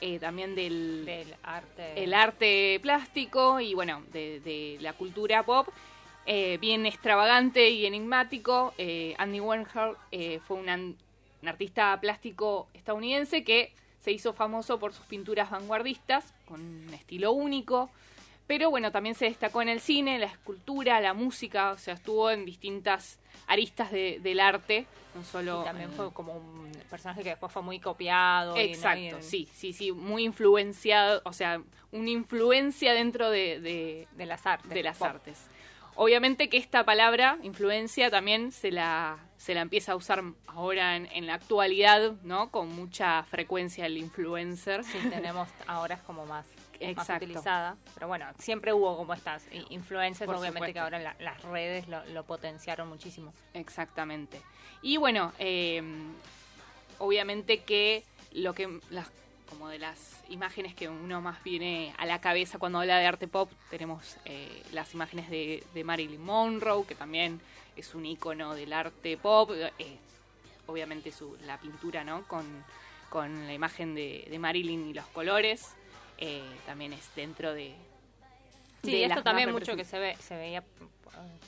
eh, 0.01 0.19
también 0.19 0.55
del, 0.55 1.33
arte. 1.43 2.03
El 2.03 2.13
arte 2.13 2.81
plástico 2.81 3.61
y 3.61 3.75
bueno, 3.75 4.03
de, 4.11 4.77
la 4.81 4.91
cultura 4.91 5.43
pop. 5.43 5.69
bien 6.25 6.85
extravagante 6.85 7.69
y 7.69 7.85
enigmático. 7.85 8.73
Andy 9.17 9.39
Warhol 9.39 9.97
fue 10.45 10.57
un 10.57 10.97
artista 11.47 11.97
plástico 12.01 12.67
estadounidense 12.73 13.45
que 13.45 13.71
se 14.05 14.11
hizo 14.11 14.33
famoso 14.33 14.77
por 14.77 14.93
sus 14.93 15.03
pinturas 15.07 15.49
vanguardistas, 15.49 16.31
con 16.47 16.61
un 16.61 16.93
estilo 16.93 17.31
único, 17.31 17.89
pero 18.45 18.69
bueno, 18.69 18.91
también 18.91 19.15
se 19.15 19.25
destacó 19.25 19.63
en 19.63 19.69
el 19.69 19.79
cine, 19.79 20.19
la 20.19 20.27
escultura, 20.27 21.01
la 21.01 21.15
música, 21.15 21.71
o 21.71 21.79
sea, 21.79 21.95
estuvo 21.95 22.29
en 22.29 22.45
distintas 22.45 23.17
aristas 23.47 23.91
del 23.91 24.39
arte, 24.39 24.85
no 25.15 25.23
solo... 25.23 25.63
también 25.63 25.91
fue 25.91 26.13
como 26.13 26.33
un 26.33 26.71
personaje 26.87 27.23
que 27.23 27.29
después 27.29 27.51
fue 27.51 27.63
muy 27.63 27.79
copiado. 27.79 28.55
Exacto, 28.57 29.17
sí, 29.21 29.49
sí, 29.51 29.73
sí, 29.73 29.91
muy 29.91 30.23
influenciado, 30.23 31.23
o 31.25 31.33
sea, 31.33 31.63
una 31.91 32.11
influencia 32.11 32.93
dentro 32.93 33.31
de, 33.31 34.07
de, 34.15 34.25
las 34.27 34.45
artes. 34.45 34.69
De 34.69 34.83
las 34.83 35.01
artes. 35.01 35.47
Obviamente 35.95 36.49
que 36.49 36.57
esta 36.57 36.83
palabra, 36.83 37.37
influencia, 37.41 38.11
también 38.11 38.51
se 38.51 38.69
la, 38.69 39.17
se 39.37 39.53
la 39.53 39.61
empieza 39.61 39.93
a 39.93 39.95
usar 39.95 40.23
ahora 40.47 40.97
en, 40.97 41.25
la 41.25 41.35
actualidad, 41.35 42.13
¿no? 42.23 42.51
Con 42.51 42.69
mucha 42.75 43.23
frecuencia 43.23 43.85
el 43.85 43.97
influencer. 43.97 44.83
Sí, 44.83 44.97
tenemos 45.09 45.47
ahora 45.67 45.95
es 45.95 46.01
como 46.01 46.25
más, 46.25 46.45
utilizada. 47.15 47.77
Pero 47.93 48.09
bueno, 48.09 48.25
siempre 48.39 48.73
hubo 48.73 48.97
como 48.97 49.13
estas 49.13 49.43
influencers, 49.69 50.29
obviamente 50.29 50.73
que 50.73 50.79
ahora 50.79 51.15
las 51.17 51.41
redes 51.43 51.85
lo, 51.87 52.23
potenciaron 52.23 52.89
muchísimo. 52.89 53.33
Exactamente. 53.53 54.41
Y 54.81 54.97
bueno, 54.97 55.31
eh, 55.39 55.81
obviamente 56.99 57.59
que 57.59 58.03
lo 58.33 58.53
que 58.53 58.81
las 58.89 59.09
como 59.49 59.69
de 59.69 59.79
las 59.79 60.23
imágenes 60.29 60.73
que 60.73 60.89
uno 60.89 61.21
más 61.21 61.43
viene 61.43 61.93
a 61.97 62.05
la 62.05 62.19
cabeza 62.21 62.57
cuando 62.57 62.79
habla 62.79 62.97
de 62.97 63.05
arte 63.05 63.27
pop, 63.27 63.51
tenemos 63.69 64.17
eh, 64.25 64.63
las 64.71 64.93
imágenes 64.93 65.29
de, 65.29 65.83
Marilyn 65.83 66.21
Monroe, 66.21 66.85
que 66.85 66.95
también 66.95 67.39
es 67.75 67.95
un 67.95 68.05
icono 68.05 68.55
del 68.55 68.73
arte 68.73 69.17
pop, 69.17 69.51
eh, 69.51 69.97
obviamente 70.67 71.11
su, 71.11 71.37
la 71.45 71.59
pintura, 71.59 72.03
¿no? 72.03 72.23
Con, 72.27 72.45
con 73.09 73.47
la 73.47 73.53
imagen 73.53 73.95
de, 73.95 74.35
Marilyn 74.39 74.89
y 74.89 74.93
los 74.93 75.05
colores, 75.07 75.73
eh, 76.17 76.43
también 76.65 76.93
es 76.93 77.09
dentro 77.15 77.53
de... 77.53 77.75
Sí, 78.85 79.03
esto 79.03 79.23
también 79.23 79.51
mucho 79.51 79.75
que 79.75 79.83
se 79.83 79.99
ve 79.99 80.15
se 80.19 80.35
veía 80.35 80.63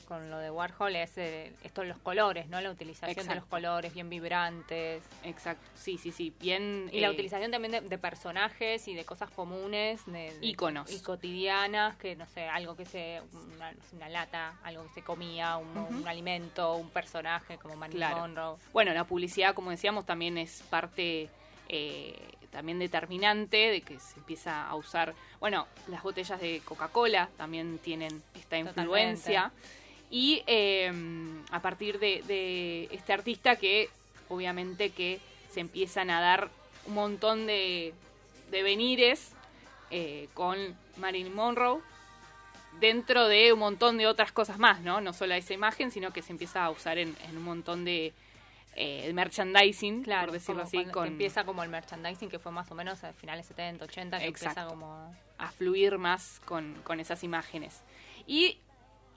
con 0.08 0.30
lo 0.30 0.38
de 0.38 0.50
Warhol 0.50 0.96
es 0.96 1.18
eh, 1.18 1.52
esto 1.62 1.84
los 1.84 1.98
colores, 1.98 2.48
¿no? 2.48 2.60
La 2.62 2.70
utilización 2.70 3.26
de 3.26 3.34
los 3.34 3.44
colores 3.44 3.92
bien 3.92 4.08
vibrantes. 4.08 5.02
Exacto, 5.22 5.66
sí, 5.74 5.98
sí, 5.98 6.12
sí, 6.12 6.32
bien... 6.40 6.88
Y 6.92 7.00
la 7.00 7.08
eh, 7.08 7.10
utilización 7.10 7.50
también 7.50 7.88
de, 7.88 7.98
personajes 7.98 8.88
y 8.88 8.94
de 8.94 9.04
cosas 9.04 9.30
comunes. 9.30 10.00
De, 10.06 10.34
Íconos. 10.40 10.90
Y 10.90 11.00
cotidianas, 11.00 11.96
que 11.96 12.16
no 12.16 12.26
sé, 12.26 12.48
algo 12.48 12.74
que 12.74 12.86
se... 12.86 13.20
Una, 13.92 14.08
lata, 14.08 14.58
algo 14.62 14.84
que 14.84 14.94
se 14.94 15.02
comía, 15.02 15.58
un, 15.58 16.08
alimento, 16.08 16.76
un 16.76 16.88
personaje 16.88 17.58
como 17.58 17.76
Marilyn 17.76 18.10
Monroe. 18.12 18.56
Bueno, 18.72 18.94
la 18.94 19.04
publicidad, 19.04 19.54
como 19.54 19.70
decíamos, 19.70 20.06
también 20.06 20.38
es 20.38 20.62
parte... 20.70 21.28
Eh, 21.68 22.37
también 22.50 22.78
determinante 22.78 23.70
de 23.70 23.80
que 23.82 23.98
se 23.98 24.18
empieza 24.18 24.66
a 24.66 24.74
usar, 24.74 25.14
bueno, 25.40 25.66
las 25.88 26.02
botellas 26.02 26.40
de 26.40 26.60
Coca-Cola 26.64 27.28
también 27.36 27.78
tienen 27.78 28.22
esta 28.34 28.58
influencia. 28.58 29.52
Y 30.10 30.42
em, 30.46 31.44
a 31.50 31.60
partir 31.60 31.98
de, 31.98 32.88
este 32.90 33.12
artista 33.12 33.56
que 33.56 33.90
obviamente 34.28 34.90
que 34.90 35.20
se 35.50 35.60
empiezan 35.60 36.10
a 36.10 36.20
dar 36.20 36.50
un 36.86 36.94
montón 36.94 37.46
de, 37.46 37.92
de 38.50 38.62
venires 38.62 39.32
eh, 39.90 40.28
con 40.34 40.56
Marilyn 40.96 41.34
Monroe 41.34 41.80
dentro 42.80 43.28
de 43.28 43.52
un 43.52 43.58
montón 43.58 43.98
de 43.98 44.06
otras 44.06 44.32
cosas 44.32 44.58
más, 44.58 44.80
¿no? 44.80 45.00
No 45.00 45.12
solo 45.12 45.34
esa 45.34 45.52
imagen, 45.52 45.90
sino 45.90 46.12
que 46.12 46.22
se 46.22 46.32
empieza 46.32 46.64
a 46.64 46.70
usar 46.70 46.98
en 46.98 47.16
un 47.32 47.42
montón 47.42 47.84
de, 47.84 48.14
eh, 48.80 49.06
el 49.06 49.12
merchandising, 49.12 50.04
claro, 50.04 50.26
por 50.26 50.34
decirlo 50.34 50.62
así. 50.62 50.84
Con... 50.86 51.08
Empieza 51.08 51.44
como 51.44 51.64
el 51.64 51.68
merchandising 51.68 52.28
que 52.28 52.38
fue 52.38 52.52
más 52.52 52.70
o 52.70 52.76
menos 52.76 53.02
a 53.02 53.12
finales 53.12 53.46
70, 53.46 53.84
80, 53.84 54.18
que 54.20 54.26
empieza 54.26 54.66
como 54.68 55.12
a 55.36 55.48
fluir 55.50 55.98
más 55.98 56.40
con, 56.44 56.80
con 56.84 57.00
esas 57.00 57.24
imágenes. 57.24 57.82
Y 58.24 58.60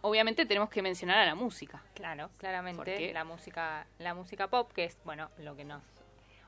obviamente 0.01 0.47
tenemos 0.47 0.71
que 0.71 0.81
mencionar 0.81 1.19
a 1.19 1.27
la 1.27 1.35
música. 1.35 1.83
Claro, 1.93 2.31
claramente 2.37 3.13
la 3.13 3.23
música, 3.23 3.85
la 3.99 4.15
música 4.15 4.47
pop, 4.47 4.71
que 4.73 4.85
es 4.85 4.97
bueno 5.05 5.29
lo 5.37 5.55
que 5.55 5.63
nos 5.63 5.83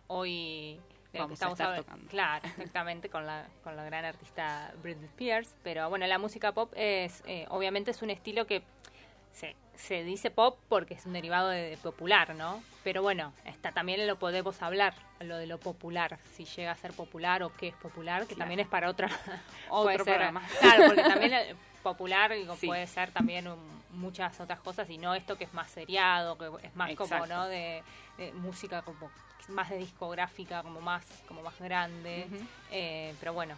hoy 0.08 0.80
estamos 1.12 1.60
tocando. 1.60 2.08
Claro, 2.10 2.48
exactamente 2.58 3.10
con 3.10 3.28
la 3.28 3.46
con 3.64 3.76
la 3.76 3.84
gran 3.84 4.06
artista 4.06 4.74
Britney 4.82 5.06
Spears, 5.06 5.56
pero 5.62 5.88
bueno 5.88 6.08
la 6.08 6.18
música 6.18 6.52
pop 6.52 6.74
es 6.76 7.22
eh, 7.28 7.46
obviamente 7.50 7.92
es 7.92 8.02
un 8.02 8.10
estilo 8.10 8.48
que 8.48 8.64
se, 9.34 9.56
se 9.76 10.04
dice 10.04 10.32
pop 10.32 10.58
porque 10.70 10.94
es 10.94 11.06
un 11.06 11.14
derivado 11.14 11.50
de, 11.50 11.78
popular, 11.82 12.36
¿no? 12.36 12.64
Pero 12.84 13.02
bueno, 13.02 13.34
está 13.46 13.72
también 13.72 14.06
lo 14.08 14.18
podemos 14.18 14.62
hablar, 14.62 14.94
lo 15.20 15.38
de 15.38 15.48
lo 15.48 15.60
popular, 15.60 16.20
si 16.36 16.46
llega 16.46 16.72
a 16.72 16.76
ser 16.76 16.94
popular 16.94 17.44
o 17.44 17.52
qué 17.54 17.70
es 17.70 17.76
popular, 17.76 18.28
que 18.28 18.36
también 18.36 18.60
es 18.60 18.68
para 18.68 18.90
otra 18.90 19.10
otro 19.70 20.04
programa. 20.04 20.42
Claro, 20.60 20.86
porque 20.88 21.04
también 21.04 21.58
popular 21.84 22.32
puede 22.66 22.88
ser 22.88 23.12
también 23.12 23.48
muchas 23.92 24.40
otras 24.40 24.60
cosas 24.60 24.90
y 24.90 24.98
no 24.98 25.14
esto 25.16 25.38
que 25.38 25.44
es 25.44 25.54
más 25.54 25.70
seriado, 25.70 26.38
que 26.38 26.50
es 26.68 26.76
más 26.76 26.96
como, 26.96 27.26
¿no? 27.26 27.48
De, 27.48 27.84
música 28.36 28.84
como 28.84 29.10
más 29.50 29.70
de 29.70 29.78
discográfica, 29.78 30.62
como 30.64 30.80
más 30.80 31.04
como 31.28 31.42
más 31.42 31.60
grande, 31.60 32.28
eh, 32.72 33.14
pero 33.20 33.34
bueno, 33.34 33.58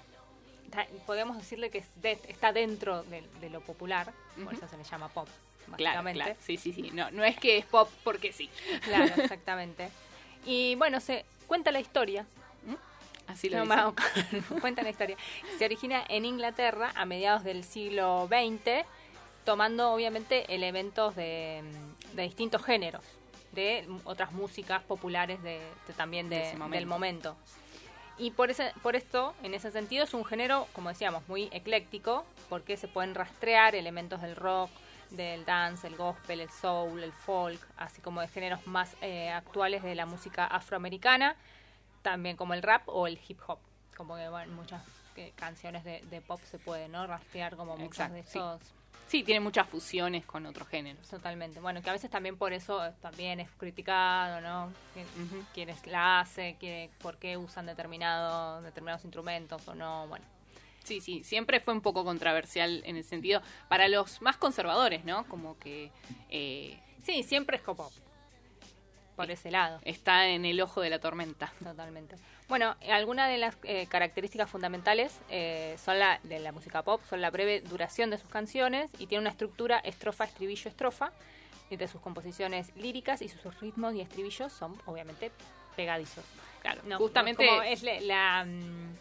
podemos 1.05 1.37
decirle 1.37 1.69
que 1.69 1.83
está 2.27 2.51
dentro 2.51 3.03
de, 3.03 3.49
lo 3.49 3.61
popular, 3.61 4.11
por 4.43 4.53
eso 4.53 4.67
se 4.67 4.77
le 4.77 4.83
llama 4.83 5.09
pop. 5.09 5.27
Claro, 5.77 6.03
claro, 6.11 6.35
sí, 6.39 6.57
sí, 6.57 6.73
sí. 6.73 6.91
No, 6.93 7.11
no 7.11 7.23
es 7.23 7.37
que 7.37 7.57
es 7.57 7.65
pop 7.65 7.89
porque 8.03 8.31
sí. 8.31 8.49
Claro, 8.83 9.13
exactamente. 9.17 9.89
Y 10.45 10.75
bueno, 10.75 10.99
se 10.99 11.25
cuenta 11.47 11.71
la 11.71 11.79
historia. 11.79 12.25
¿Mm? 12.65 13.31
Así 13.31 13.49
lo 13.49 13.65
no, 13.65 13.95
Cuenta 14.61 14.83
la 14.83 14.89
historia. 14.89 15.17
Se 15.57 15.65
origina 15.65 16.03
en 16.07 16.25
Inglaterra 16.25 16.91
a 16.95 17.05
mediados 17.05 17.43
del 17.43 17.63
siglo 17.63 18.27
XX, 18.27 18.85
tomando 19.43 19.91
obviamente 19.91 20.53
elementos 20.53 21.15
de, 21.15 21.63
de 22.13 22.23
distintos 22.23 22.63
géneros. 22.63 23.03
de 23.53 23.87
otras 24.03 24.31
músicas 24.31 24.83
populares 24.83 25.41
de, 25.41 25.59
también 25.97 26.29
de, 26.29 26.55
del 26.69 26.85
momento. 26.85 27.35
Y 28.17 28.31
por, 28.31 28.49
ese, 28.49 28.71
por 28.81 28.95
esto, 28.95 29.33
en 29.43 29.53
ese 29.53 29.71
sentido, 29.71 30.03
es 30.05 30.13
un 30.13 30.23
género, 30.23 30.67
como 30.73 30.89
decíamos, 30.89 31.27
muy 31.27 31.49
ecléctico, 31.51 32.25
porque 32.47 32.77
se 32.77 32.87
pueden 32.87 33.13
rastrear 33.13 33.75
elementos 33.75 34.21
del 34.21 34.35
rock, 34.37 34.69
del 35.15 35.45
dance, 35.45 35.87
el 35.87 35.95
gospel, 35.95 36.41
el 36.41 36.49
soul, 36.49 37.03
el 37.03 37.11
folk, 37.11 37.59
así 37.77 38.01
como 38.01 38.21
de 38.21 38.27
géneros 38.27 38.65
más 38.67 38.95
eh, 39.01 39.29
actuales 39.29 39.83
de 39.83 39.95
la 39.95 40.05
música 40.05 40.45
afroamericana, 40.45 41.35
también 42.01 42.37
como 42.37 42.53
el 42.53 42.61
rap 42.61 42.83
o 42.87 43.07
el 43.07 43.19
hip 43.27 43.39
hop, 43.47 43.59
como 43.95 44.15
que 44.15 44.29
bueno, 44.29 44.53
muchas 44.53 44.81
canciones 45.35 45.83
de, 45.83 46.21
pop 46.21 46.41
se 46.43 46.59
pueden 46.59 46.91
¿no? 46.91 47.07
rastrear 47.07 47.55
como 47.55 47.77
muchas 47.77 48.11
de 48.11 48.19
esos... 48.19 48.61
Sí. 49.07 49.23
tiene 49.23 49.39
muchas 49.39 49.69
fusiones 49.69 50.25
con 50.25 50.45
otros 50.45 50.67
géneros. 50.67 51.07
Totalmente. 51.07 51.59
Bueno, 51.59 51.81
que 51.81 51.89
a 51.89 51.93
veces 51.93 52.09
también 52.09 52.37
por 52.37 52.53
eso 52.53 52.81
también 53.01 53.39
es 53.39 53.49
criticado, 53.51 54.41
¿no? 54.41 54.73
Quienes 55.53 55.85
la 55.87 56.21
hacen, 56.21 56.57
por 57.01 57.17
qué 57.17 57.37
usan 57.37 57.65
determinado, 57.65 58.61
determinados 58.61 59.05
instrumentos 59.05 59.65
o 59.67 59.75
no, 59.75 60.07
bueno. 60.07 60.25
Sí, 60.85 61.01
sí, 61.01 61.23
siempre 61.23 61.59
fue 61.59 61.73
un 61.73 61.81
poco 61.81 62.05
controversial 62.05 62.83
en 62.85 62.95
el 62.95 63.03
sentido, 63.03 63.41
para 63.67 63.87
los 63.87 64.21
más 64.21 64.37
conservadores, 64.37 65.03
¿no? 65.03 65.27
Como 65.27 65.57
que... 65.57 65.91
Eh, 66.29 66.79
sí, 67.03 67.23
siempre 67.23 67.57
es 67.57 67.63
como 67.63 67.91
por 69.15 69.31
ese 69.31 69.49
lado. 69.49 69.79
Está 69.83 70.27
en 70.27 70.45
el 70.45 70.61
ojo 70.61 70.81
de 70.81 70.89
la 70.89 70.99
tormenta. 70.99 71.51
Totalmente. 71.63 72.17
Bueno, 72.47 72.75
algunas 72.91 73.29
de 73.29 73.37
las 73.37 73.57
eh, 73.63 73.87
características 73.87 74.49
fundamentales 74.49 75.19
eh, 75.29 75.75
son 75.83 75.97
la 75.97 76.19
de 76.23 76.39
la 76.39 76.51
música 76.51 76.83
pop, 76.83 77.01
son 77.09 77.21
la 77.21 77.31
breve 77.31 77.61
duración 77.61 78.11
de 78.11 78.17
sus 78.17 78.29
canciones 78.29 78.91
y 78.99 79.07
tiene 79.07 79.21
una 79.21 79.31
estructura 79.31 79.79
estrofa, 79.79 80.25
estribillo, 80.25 80.69
estrofa. 80.69 81.11
De 81.71 81.87
sus 81.87 81.99
composiciones 81.99 82.73
líricas 82.75 83.23
y 83.23 83.27
sus 83.27 83.59
ritmos 83.59 83.95
y 83.95 84.01
estribillos 84.01 84.53
son 84.53 84.79
obviamente 84.85 85.31
pegadizos. 85.75 86.23
Claro, 86.61 86.81
justamente 86.97 87.47
es 87.71 87.81
la, 87.83 88.45
mm, 88.45 88.95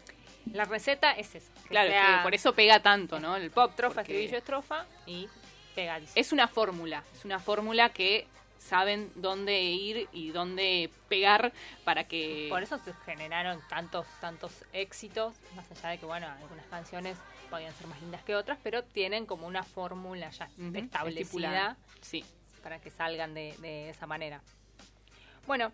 la, 0.53 0.65
receta 0.65 1.11
es 1.13 1.35
eso. 1.35 1.51
Claro, 1.67 1.89
que 1.89 2.23
por 2.23 2.35
eso 2.35 2.53
pega 2.53 2.79
tanto, 2.79 3.19
¿no? 3.19 3.35
El 3.35 3.51
pop. 3.51 3.71
Estrofa, 3.71 4.01
estribillo, 4.01 4.37
estrofa 4.37 4.85
y 5.05 5.27
pegadizo. 5.73 6.13
Es 6.15 6.31
una 6.31 6.47
fórmula, 6.47 7.03
es 7.13 7.25
una 7.25 7.39
fórmula 7.39 7.89
que 7.89 8.27
saben 8.65 9.11
dónde 9.15 9.61
ir 9.61 10.09
y 10.11 10.31
dónde 10.31 10.89
pegar 11.07 11.53
para 11.83 12.05
que... 12.05 12.47
Por 12.49 12.63
eso 12.63 12.79
se 12.79 12.93
generaron 13.05 13.61
tantos, 13.69 14.07
tantos 14.19 14.51
éxitos, 14.73 15.35
más 15.55 15.69
allá 15.71 15.89
de 15.89 15.97
que, 15.99 16.05
bueno, 16.05 16.27
algunas 16.27 16.65
canciones 16.67 17.17
podían 17.49 17.73
ser 17.75 17.87
más 17.87 18.01
lindas 18.01 18.23
que 18.23 18.35
otras, 18.35 18.57
pero 18.63 18.83
tienen 18.83 19.25
como 19.25 19.45
una 19.45 19.63
fórmula 19.63 20.29
ya 20.31 20.49
establecida 20.73 21.77
sí. 22.01 22.25
para 22.63 22.79
que 22.79 22.89
salgan 22.89 23.33
de, 23.33 23.89
esa 23.89 24.07
manera. 24.07 24.41
Bueno, 25.45 25.71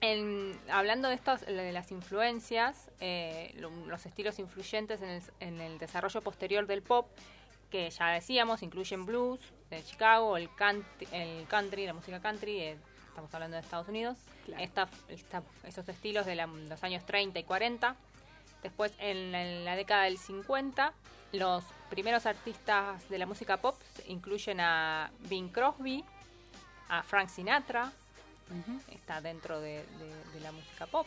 en, 0.00 0.58
hablando 0.70 1.08
de 1.08 1.14
estas, 1.14 1.44
de 1.44 1.72
las 1.72 1.90
influencias, 1.90 2.90
eh, 3.00 3.54
los 3.86 4.06
estilos 4.06 4.38
influyentes 4.38 5.02
en 5.02 5.10
el, 5.10 5.22
en 5.40 5.60
el 5.60 5.78
desarrollo 5.78 6.20
posterior 6.22 6.66
del 6.66 6.82
pop, 6.82 7.06
que 7.70 7.90
ya 7.90 8.08
decíamos, 8.08 8.62
incluyen 8.62 9.06
blues 9.06 9.40
de 9.70 9.82
Chicago, 9.84 10.36
el 10.36 10.52
country, 10.54 11.08
el 11.12 11.46
country 11.46 11.86
la 11.86 11.92
música 11.92 12.20
country, 12.20 12.60
eh, 12.60 12.76
estamos 13.08 13.32
hablando 13.34 13.56
de 13.56 13.62
Estados 13.62 13.88
Unidos, 13.88 14.18
esos 15.64 15.88
estilos 15.88 16.26
de 16.26 16.36
los 16.36 16.82
años 16.82 17.04
30 17.06 17.38
y 17.38 17.44
40. 17.44 17.96
Después, 18.62 18.92
en 18.98 19.64
la, 19.64 19.76
década 19.76 20.04
del 20.04 20.18
50, 20.18 20.92
los 21.32 21.64
primeros 21.88 22.26
artistas 22.26 23.08
de 23.08 23.18
la 23.18 23.26
música 23.26 23.56
pop 23.56 23.76
incluyen 24.06 24.60
a 24.60 25.10
Bing 25.28 25.50
Crosby, 25.50 26.04
a 26.88 27.02
Frank 27.02 27.28
Sinatra, 27.28 27.92
está 28.90 29.20
dentro 29.20 29.60
de, 29.60 29.84
la 30.42 30.52
música 30.52 30.86
pop, 30.86 31.06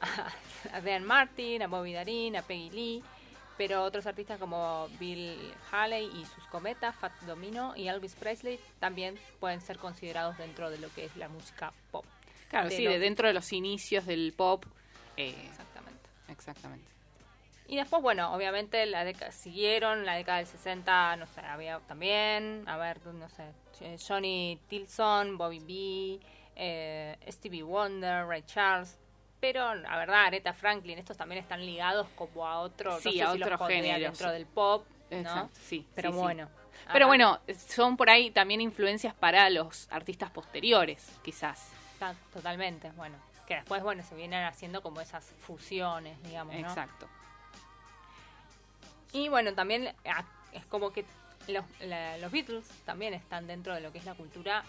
a, 0.72 0.80
Dan 0.80 1.04
Martin, 1.04 1.62
a 1.62 1.66
Bobby 1.66 1.92
Darin, 1.92 2.36
a 2.36 2.42
Peggy 2.42 2.70
Lee, 2.70 3.04
pero 3.56 3.82
otros 3.82 4.06
artistas 4.06 4.38
como 4.38 4.88
Bill 5.00 5.52
Haley 5.70 6.06
y 6.06 6.24
sus 6.26 6.44
cometas, 6.46 6.94
Fat 6.94 7.12
Domino 7.22 7.74
y 7.76 7.88
Elvis 7.88 8.14
Presley 8.14 8.60
también 8.78 9.18
pueden 9.40 9.60
ser 9.60 9.78
considerados 9.78 10.38
dentro 10.38 10.70
de 10.70 10.78
lo 10.78 10.88
que 10.94 11.04
es 11.04 11.16
la 11.16 11.28
música 11.28 11.72
pop. 11.90 12.04
Claro, 12.48 12.70
sí, 12.70 12.84
de 12.84 12.98
dentro 12.98 13.28
de 13.28 13.34
los 13.34 13.52
inicios 13.52 14.06
del 14.06 14.32
pop. 14.32 14.64
Eh, 15.16 15.34
exactamente. 15.50 16.08
Exactamente. 16.28 16.98
Y 17.66 17.76
después, 17.76 18.00
bueno, 18.00 18.32
obviamente 18.32 18.86
la 18.86 19.04
década, 19.04 19.30
siguieron, 19.30 20.06
la 20.06 20.14
década 20.14 20.38
del 20.38 20.46
60, 20.46 21.16
no 21.16 21.26
sé, 21.26 21.40
había 21.42 21.80
también, 21.80 22.64
a 22.66 22.78
ver, 22.78 23.04
no 23.04 23.28
sé, 23.28 23.52
Johnny 23.98 24.58
Tilson, 24.68 25.36
Bobby 25.36 25.58
B, 25.58 26.26
eh, 26.60 27.16
Stevie 27.28 27.62
Wonder, 27.62 28.26
Ray 28.26 28.42
Charles, 28.42 28.98
pero 29.40 29.74
la 29.76 29.96
verdad 29.96 30.26
Aretha 30.26 30.52
Franklin 30.52 30.98
estos 30.98 31.16
también 31.16 31.40
están 31.40 31.64
ligados 31.64 32.08
como 32.16 32.46
a 32.46 32.58
otro 32.58 32.98
sí, 32.98 33.20
a 33.20 33.30
otro 33.30 33.58
género 33.66 34.00
dentro 34.00 34.32
del 34.32 34.46
pop 34.46 34.84
¿no? 35.10 35.48
sí 35.54 35.86
pero 35.94 36.12
bueno. 36.12 36.48
Pero 36.92 37.06
bueno 37.06 37.40
son 37.68 37.96
por 37.96 38.10
ahí 38.10 38.30
también 38.30 38.60
influencias 38.60 39.14
para 39.14 39.48
los 39.50 39.88
artistas 39.90 40.30
posteriores 40.30 41.12
quizás. 41.22 41.70
Totalmente 42.32 42.90
bueno 42.92 43.16
que 43.46 43.54
después 43.54 43.82
bueno 43.82 44.02
se 44.02 44.14
vienen 44.16 44.44
haciendo 44.44 44.82
como 44.82 45.00
esas 45.00 45.24
fusiones 45.24 46.20
digamos 46.24 46.54
¿no? 46.54 46.60
exacto. 46.60 47.08
Y 49.12 49.28
bueno 49.28 49.54
también 49.54 49.94
ah, 50.06 50.24
es 50.52 50.64
como 50.66 50.92
que 50.92 51.04
los, 51.46 51.64
los 52.20 52.32
Beatles 52.32 52.66
también 52.84 53.14
están 53.14 53.46
dentro 53.46 53.74
de 53.74 53.80
lo 53.80 53.92
que 53.92 53.98
es 53.98 54.04
la 54.04 54.14
cultura 54.14 54.64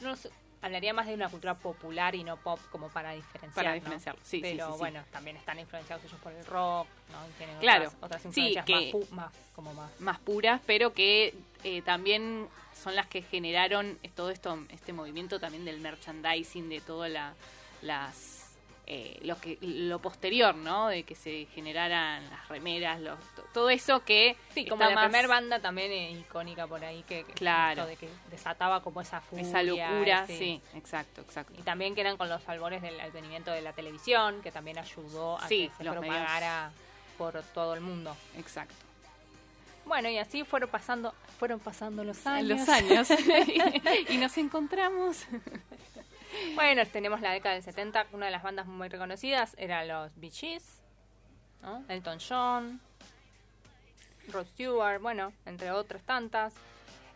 no 0.00 0.16
sé, 0.16 0.30
hablaría 0.62 0.92
más 0.92 1.06
de 1.06 1.14
una 1.14 1.28
cultura 1.28 1.54
popular 1.54 2.14
y 2.14 2.24
no 2.24 2.36
pop 2.36 2.60
como 2.70 2.88
para 2.88 3.12
diferenciar. 3.12 3.54
Para 3.54 3.74
diferenciar, 3.74 4.16
sí. 4.22 4.40
Pero 4.40 4.76
bueno, 4.76 5.02
también 5.10 5.36
están 5.36 5.58
influenciados 5.58 6.04
ellos 6.04 6.20
por 6.20 6.32
el 6.32 6.44
rock, 6.46 6.86
¿no? 7.12 7.18
tienen 7.36 7.58
claro, 7.58 7.92
otras, 8.00 8.24
influencias 8.24 8.66
más, 9.10 9.32
como 9.54 9.74
más, 9.74 10.00
más 10.00 10.18
puras, 10.18 10.60
pero 10.66 10.92
que 10.92 11.34
eh, 11.64 11.82
también 11.82 12.48
son 12.74 12.94
las 12.94 13.06
que 13.06 13.22
generaron 13.22 13.98
todo 14.14 14.30
esto, 14.30 14.58
este 14.70 14.92
movimiento 14.92 15.40
también 15.40 15.64
del 15.64 15.80
merchandising, 15.80 16.68
de 16.68 16.80
todas 16.80 17.10
la, 17.10 17.34
las 17.82 18.37
eh, 18.90 19.18
lo 19.20 19.38
que 19.38 19.58
lo 19.60 19.98
posterior, 19.98 20.54
¿no? 20.54 20.88
De 20.88 21.02
que 21.02 21.14
se 21.14 21.46
generaran 21.54 22.24
las 22.30 22.48
remeras, 22.48 22.98
todo 23.52 23.68
eso 23.68 24.02
que 24.02 24.34
sí, 24.54 24.64
como 24.64 24.82
la 24.82 25.02
primera 25.02 25.28
banda 25.28 25.60
también 25.60 25.92
icónica 26.16 26.66
por 26.66 26.82
ahí 26.82 27.02
que, 27.02 27.24
claro, 27.24 27.84
de 27.84 27.96
que 27.96 28.08
desataba 28.30 28.82
como 28.82 29.02
esa 29.02 29.20
furia, 29.20 29.46
esa 29.46 29.62
locura, 29.62 30.26
sí, 30.26 30.62
exacto, 30.74 31.20
exacto. 31.20 31.52
Y 31.58 31.62
también 31.64 31.94
que 31.94 32.00
eran 32.00 32.16
con 32.16 32.30
los 32.30 32.48
albores 32.48 32.80
del 32.80 32.98
advenimiento 32.98 33.50
de 33.50 33.60
la 33.60 33.74
televisión, 33.74 34.40
que 34.40 34.50
también 34.50 34.78
ayudó 34.78 35.36
a 35.36 35.46
que 35.46 35.70
se 35.76 35.84
propagara 35.84 36.72
por 37.18 37.42
todo 37.42 37.74
el 37.74 37.82
mundo. 37.82 38.16
Exacto. 38.38 38.74
Bueno, 39.84 40.08
y 40.08 40.16
así 40.16 40.44
fueron 40.44 40.70
pasando, 40.70 41.12
fueron 41.38 41.60
pasando 41.60 42.04
los 42.04 42.26
años. 42.26 42.60
Los 42.60 42.68
años. 42.70 43.08
y 44.08 44.16
nos 44.16 44.38
encontramos 44.38 45.26
bueno, 46.54 46.84
tenemos 46.86 47.20
la 47.20 47.32
década 47.32 47.54
del 47.54 47.62
70, 47.62 48.06
una 48.12 48.26
de 48.26 48.32
las 48.32 48.42
bandas 48.42 48.66
muy 48.66 48.88
reconocidas 48.88 49.54
era 49.58 49.84
los 49.84 50.14
Bee 50.16 50.30
Gees, 50.30 50.80
Elton 51.88 52.18
John, 52.26 52.80
Rod 54.28 54.46
Stewart, 54.48 55.00
bueno, 55.00 55.32
entre 55.46 55.70
otras 55.70 56.02
tantas. 56.02 56.54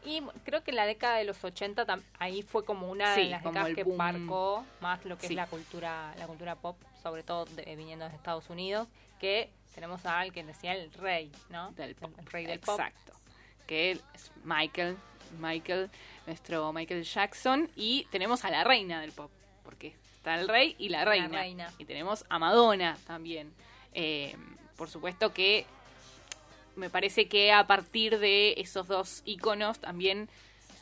Y 0.05 0.21
creo 0.45 0.65
que 0.65 0.73
en 0.73 0.77
la 0.77 0.87
década 0.87 1.17
de 1.17 1.25
los 1.25 1.45
80 1.45 1.87
ahí 2.19 2.43
fue 2.43 2.65
como 2.65 2.91
una 2.91 3.15
de 3.15 3.27
las 3.27 3.45
décadas 3.45 3.75
que 3.75 3.85
marcó 3.85 4.65
más 4.81 5.05
lo 5.05 5.17
que 5.17 5.27
es 5.27 5.33
la 5.33 5.47
cultura 5.47 6.13
la 6.19 6.27
cultura 6.27 6.57
pop, 6.57 6.77
sobre 7.03 7.23
todo 7.23 7.47
viniendo 7.65 8.09
de 8.09 8.17
Estados 8.17 8.51
Unidos, 8.51 8.89
que 9.21 9.49
tenemos 9.75 10.05
a 10.05 10.19
alguien 10.19 10.47
que 10.47 10.53
decía 10.53 10.75
el 10.75 10.93
rey, 10.93 11.31
¿no? 11.51 11.71
Del 11.73 11.97
El 12.19 12.27
rey 12.27 12.47
del 12.47 12.59
pop. 12.59 12.81
Exacto. 12.81 13.13
Que 13.69 13.93
es 13.93 14.33
Michael 14.43 14.97
Michael, 15.41 15.91
nuestro 16.27 16.73
Michael 16.73 17.05
Jackson, 17.05 17.71
y 17.77 18.07
tenemos 18.11 18.45
a 18.45 18.51
la 18.51 18.65
reina 18.65 19.01
del 19.01 19.13
pop, 19.13 19.31
porque 19.65 19.95
está 20.17 20.39
el 20.39 20.49
rey 20.49 20.77
y 20.79 20.89
la 20.89 21.05
reina. 21.05 21.69
Y 21.79 21.85
tenemos 21.85 22.25
a 22.29 22.39
Madonna 22.39 22.97
también. 23.07 23.53
Eh, 23.95 24.37
por 24.77 24.89
supuesto 24.89 25.33
que 25.33 25.67
me 26.77 26.91
parece 26.91 27.29
que 27.29 27.53
a 27.53 27.67
partir 27.67 28.19
de 28.19 28.55
esos 28.57 28.89
dos 28.89 29.23
iconos 29.25 29.79
también 29.79 30.29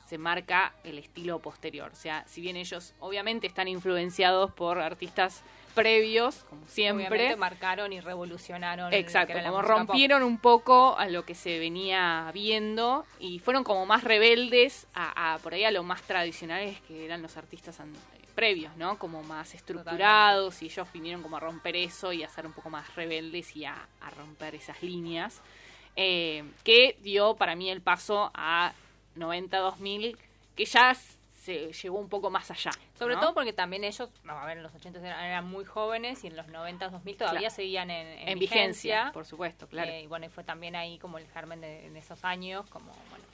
se 0.09 0.19
marca 0.19 0.75
el 0.85 0.99
estilo 0.99 1.39
posterior. 1.39 1.91
O 1.93 1.97
sea, 1.97 2.25
si 2.27 2.41
bien 2.41 2.57
ellos 2.57 2.95
obviamente 2.99 3.47
están 3.47 3.69
influenciados 3.69 4.53
por 4.53 4.79
artistas 4.81 5.43
previos, 5.71 6.45
como 6.49 6.67
siempre. 6.67 7.37
marcaron 7.37 7.93
y 7.93 8.01
revolucionaron. 8.01 8.93
Exacto, 8.93 9.35
como 9.45 9.63
rompieron 9.63 10.23
un 10.23 10.39
poco 10.39 10.99
a 10.99 11.09
lo 11.09 11.25
que 11.25 11.35
se 11.35 11.59
venía 11.59 12.31
viendo 12.35 13.05
y 13.19 13.39
fueron 13.39 13.65
como 13.65 13.87
más 13.87 14.05
rebeldes 14.05 14.87
a, 14.95 15.39
por 15.43 15.55
ahí 15.55 15.65
a 15.65 15.71
lo 15.71 15.83
más 15.83 16.03
tradicionales 16.03 16.81
que 16.83 17.05
eran 17.05 17.23
los 17.23 17.37
artistas 17.37 17.81
previos, 18.35 18.77
¿no? 18.77 18.99
Como 18.99 19.23
más 19.23 19.55
estructurados 19.55 20.63
y 20.63 20.67
ellos 20.67 20.89
vinieron 20.93 21.23
como 21.23 21.37
a 21.37 21.41
romper 21.41 21.77
eso 21.77 22.13
y 22.13 22.23
a 22.23 22.29
ser 22.29 22.47
un 22.47 22.53
poco 22.53 22.71
más 22.71 22.95
rebeldes 22.95 23.55
y 23.57 23.65
a, 23.65 23.77
romper 24.17 24.55
esas 24.55 24.83
líneas. 24.83 25.41
Eh, 25.97 26.45
que 26.65 26.97
dio 27.03 27.35
para 27.35 27.57
mí 27.57 27.71
el 27.71 27.83
paso 27.83 28.31
a 28.33 28.73
90-2000, 29.17 30.17
que 30.57 30.65
ya 30.65 30.97
se 31.51 31.73
llevó 31.73 31.99
un 31.99 32.09
poco 32.09 32.31
más 32.31 32.51
allá. 32.51 32.71
Sobre 32.99 33.15
¿no? 33.15 33.21
todo 33.21 33.35
porque 33.35 33.53
también 33.53 33.85
ellos, 33.85 34.09
no, 34.25 34.33
a 34.39 34.47
ver, 34.47 34.57
en 34.59 34.63
los 34.63 34.75
80 34.75 34.99
eran, 35.01 35.25
eran 35.25 35.47
muy 35.47 35.65
jóvenes 35.65 36.23
y 36.25 36.29
en 36.29 36.37
los 36.37 36.49
90, 36.49 36.89
2000 36.89 37.17
todavía 37.17 37.41
Claro. 37.41 37.55
seguían 37.55 37.91
en, 37.91 38.07
en 38.07 38.29
en 38.29 38.39
vigencia, 38.39 39.11
por 39.13 39.25
supuesto, 39.27 39.67
claro. 39.69 39.91
Eh, 39.91 40.03
y 40.03 40.07
bueno, 40.07 40.27
y 40.27 40.29
fue 40.29 40.45
también 40.45 40.77
ahí 40.77 40.99
como 40.99 41.19
el 41.19 41.27
germen 41.29 41.61
de, 41.61 41.87
en 41.87 41.97
esos 41.97 42.25
años, 42.25 42.67
como 42.71 42.93
bueno, 43.11 43.25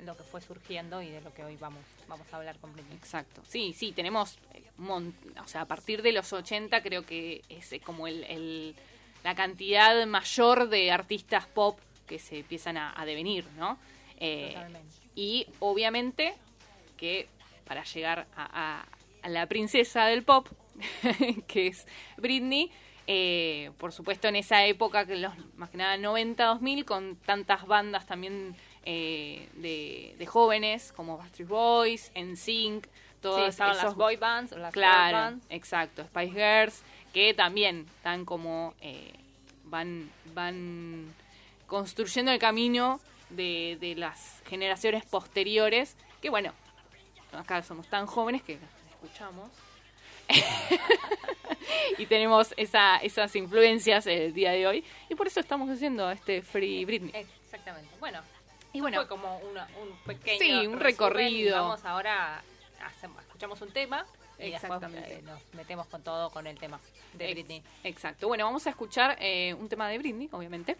lo 0.00 0.16
que 0.16 0.22
fue 0.24 0.40
surgiendo 0.40 1.00
y 1.02 1.08
de 1.10 1.20
lo 1.22 1.32
que 1.32 1.42
hoy 1.44 1.56
vamos, 1.56 1.80
vamos 2.08 2.26
a 2.32 2.36
hablar 2.36 2.56
Britney. 2.60 2.96
Exacto. 2.96 3.42
Sí, 3.48 3.72
sí, 3.72 3.92
tenemos 3.92 4.38
eh, 4.54 4.62
o 5.42 5.48
sea, 5.48 5.62
a 5.62 5.66
partir 5.66 6.02
de 6.02 6.12
los 6.12 6.32
80 6.32 6.82
creo 6.82 7.04
que 7.06 7.42
es 7.48 7.72
eh, 7.72 7.80
como 7.80 8.06
el, 8.06 8.24
el- 8.24 8.74
la 9.24 9.34
cantidad 9.34 10.06
mayor 10.06 10.68
de 10.68 10.92
artistas 10.92 11.46
pop 11.46 11.78
que 12.06 12.18
se 12.18 12.40
empiezan 12.40 12.76
a, 12.76 12.92
a 13.00 13.04
devenir, 13.06 13.44
¿no? 13.56 13.78
Eh, 14.18 14.52
Totalmente. 14.54 14.94
y 15.16 15.46
obviamente 15.58 16.34
que 16.96 17.26
para 17.66 17.84
llegar 17.84 18.26
a, 18.36 18.80
a- 18.80 18.86
a 19.22 19.28
la 19.28 19.46
princesa 19.46 20.06
del 20.06 20.22
pop, 20.22 20.48
que 21.48 21.66
es 21.68 21.86
Britney, 22.16 22.70
eh, 23.08 23.70
por 23.78 23.92
supuesto 23.92 24.28
en 24.28 24.36
esa 24.36 24.64
época, 24.66 25.06
que 25.06 25.16
los, 25.16 25.32
más 25.56 25.70
que 25.70 25.76
nada 25.78 25.96
90-2000, 25.96 26.84
con 26.84 27.16
tantas 27.16 27.66
bandas 27.66 28.06
también 28.06 28.54
eh, 28.84 29.48
de, 29.54 30.14
de 30.18 30.26
jóvenes 30.26 30.92
como 30.92 31.18
Backstreet 31.18 31.48
Boys, 31.48 32.12
NSYNC, 32.14 32.86
Sí, 33.22 33.30
esos- 33.48 33.58
las 33.76 33.94
boy 33.96 34.14
bands, 34.16 34.52
las 34.52 34.72
Claro, 34.72 35.16
bands. 35.16 35.44
exacto, 35.50 36.04
Spice 36.04 36.30
Girls, 36.32 36.82
que 37.12 37.34
también 37.34 37.86
están 37.96 38.24
como 38.24 38.74
eh, 38.80 39.12
van 39.64 40.08
van 40.32 41.12
construyendo 41.66 42.30
el 42.30 42.38
camino 42.38 43.00
de, 43.30 43.78
de 43.80 43.96
las 43.96 44.42
generaciones 44.46 45.04
posteriores, 45.04 45.96
que 46.22 46.30
bueno, 46.30 46.52
acá 47.36 47.62
somos 47.62 47.86
tan 47.88 48.06
jóvenes 48.06 48.42
que 48.42 48.58
escuchamos. 48.90 49.50
y 51.98 52.06
tenemos 52.06 52.52
esa, 52.56 52.96
esas 52.98 53.34
influencias 53.36 54.06
el 54.06 54.32
día 54.34 54.50
de 54.50 54.66
hoy 54.66 54.84
y 55.08 55.14
por 55.14 55.26
eso 55.28 55.38
estamos 55.40 55.70
haciendo 55.70 56.10
este 56.10 56.42
Free 56.42 56.84
Britney. 56.84 57.12
Exactamente. 57.14 57.88
Bueno, 58.00 58.20
Y 58.72 58.80
bueno, 58.80 58.98
fue 58.98 59.08
como 59.08 59.38
una- 59.38 59.68
un 59.80 59.96
pequeño 60.04 60.38
Sí, 60.38 60.50
un 60.52 60.58
resumen. 60.74 60.80
recorrido. 60.80 61.56
Vamos 61.62 61.84
ahora, 61.84 62.42
hacemos, 62.84 63.22
escuchamos 63.22 63.60
un 63.62 63.70
tema 63.72 64.04
y 64.38 64.50
después 64.50 64.64
Exactamente. 64.64 65.14
eh, 65.18 65.22
nos 65.22 65.40
metemos 65.54 65.86
con 65.86 66.02
todo 66.02 66.28
con 66.30 66.46
el 66.46 66.58
tema 66.58 66.78
de 67.14 67.32
Britney. 67.32 67.62
Exacto. 67.84 68.26
Bueno, 68.28 68.44
vamos 68.44 68.66
a 68.66 68.70
escuchar 68.70 69.16
eh, 69.20 69.54
un 69.54 69.68
tema 69.68 69.88
de 69.88 69.98
Britney, 69.98 70.28
obviamente. 70.32 70.76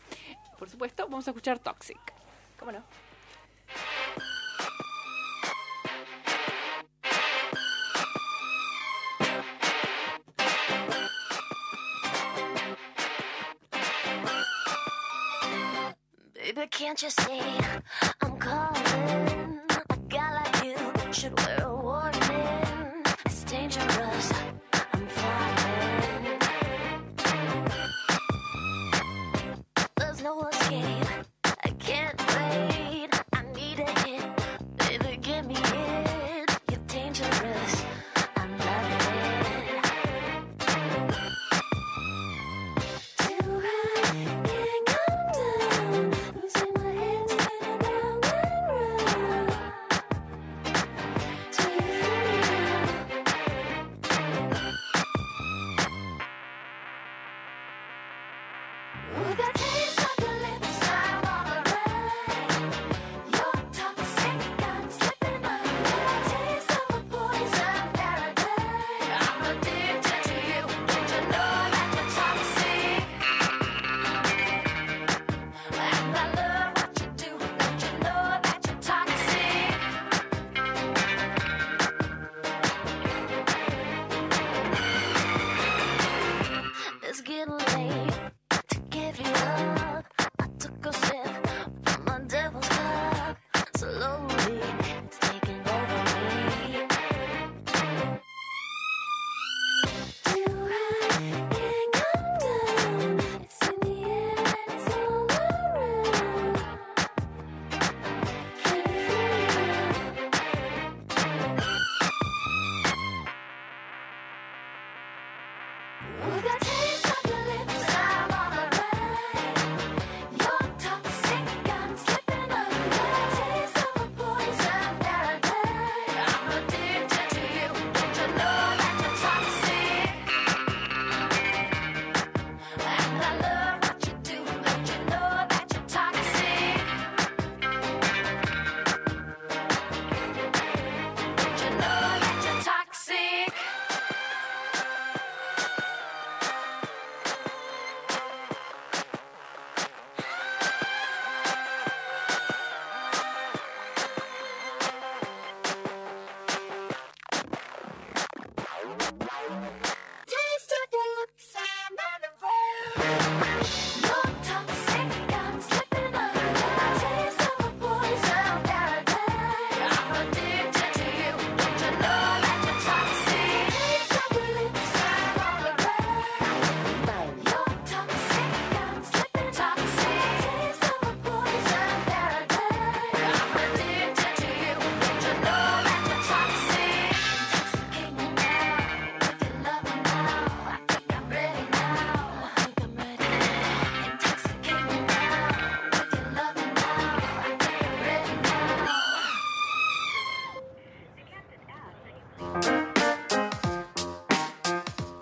Por 0.59 0.69
supuesto, 0.69 1.05
vamos 1.05 1.27
a 1.29 1.31
escuchar 1.31 1.59
Toxic. 1.59 1.99
¿Cómo 2.59 2.73
no? 2.73 2.83
Baby, 16.57 16.69
can't 16.69 17.03
you 17.03 17.11
see 17.11 17.43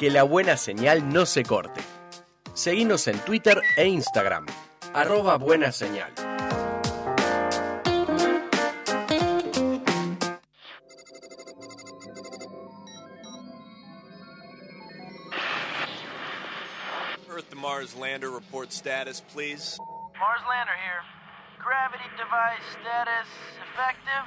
que 0.05 0.11
la 0.11 0.23
buena 0.23 0.59
señal 0.59 1.09
no 1.09 1.25
se 1.25 1.45
corte. 1.45 1.81
Seguimos 2.53 3.09
en 3.09 3.19
Twitter 3.21 3.62
e 3.75 3.87
Instagram. 3.87 4.45
Arroba 4.93 5.38
buena 5.38 5.73
señal. 5.73 6.12
Earth 17.31 17.49
to 17.49 17.57
Mars 17.57 17.97
lander 17.97 18.29
report 18.29 18.73
status, 18.73 19.23
please. 19.33 19.79
Mars 20.21 20.43
lander 20.47 20.77
here. 20.85 21.01
Gravity 21.64 22.05
device 22.19 22.62
status 22.79 23.27
effective. 23.73 24.27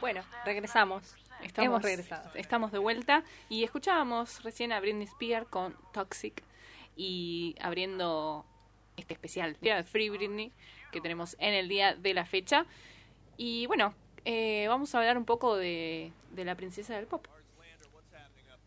Bueno, 0.00 0.22
regresamos. 0.44 1.16
Estamos, 1.42 1.66
Hemos 1.66 1.82
regresado. 1.82 2.30
Estamos 2.34 2.72
de 2.72 2.78
vuelta 2.78 3.24
y 3.48 3.64
escuchábamos 3.64 4.42
recién 4.42 4.72
a 4.72 4.80
Britney 4.80 5.04
Spears 5.04 5.46
con 5.48 5.74
Toxic 5.92 6.42
y 6.96 7.54
abriendo 7.60 8.44
este 8.96 9.14
especial 9.14 9.56
día 9.60 9.76
de 9.76 9.84
Free 9.84 10.10
Britney 10.10 10.52
que 10.92 11.00
tenemos 11.00 11.36
en 11.38 11.54
el 11.54 11.68
día 11.68 11.94
de 11.94 12.14
la 12.14 12.26
fecha. 12.26 12.66
Y 13.36 13.66
bueno, 13.66 13.94
eh, 14.24 14.66
vamos 14.68 14.94
a 14.94 14.98
hablar 14.98 15.16
un 15.16 15.24
poco 15.24 15.56
de, 15.56 16.12
de 16.32 16.44
la 16.44 16.54
princesa 16.54 16.94
del 16.96 17.06
pop. 17.06 17.26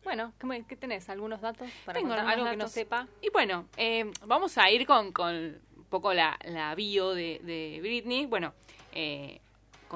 Bueno, 0.03 0.33
¿qué, 0.67 0.75
tenés? 0.75 1.07
¿Algunos 1.09 1.39
datos 1.39 1.69
para 1.86 1.97
Tengo 1.99 2.13
algo 2.13 2.43
que 2.43 2.51
no 2.51 2.57
datos. 2.57 2.71
sepa? 2.71 3.07
Y 3.21 3.29
bueno, 3.29 3.67
eh, 3.77 4.12
vamos 4.25 4.57
a 4.57 4.69
ir 4.69 4.86
con, 4.86 5.13
con 5.13 5.33
un 5.33 5.86
poco 5.89 6.13
la, 6.13 6.38
la 6.43 6.75
bio 6.75 7.12
de, 7.12 7.39
de 7.43 7.79
Britney. 7.81 8.25
Bueno, 8.25 8.53
eh, 8.91 9.39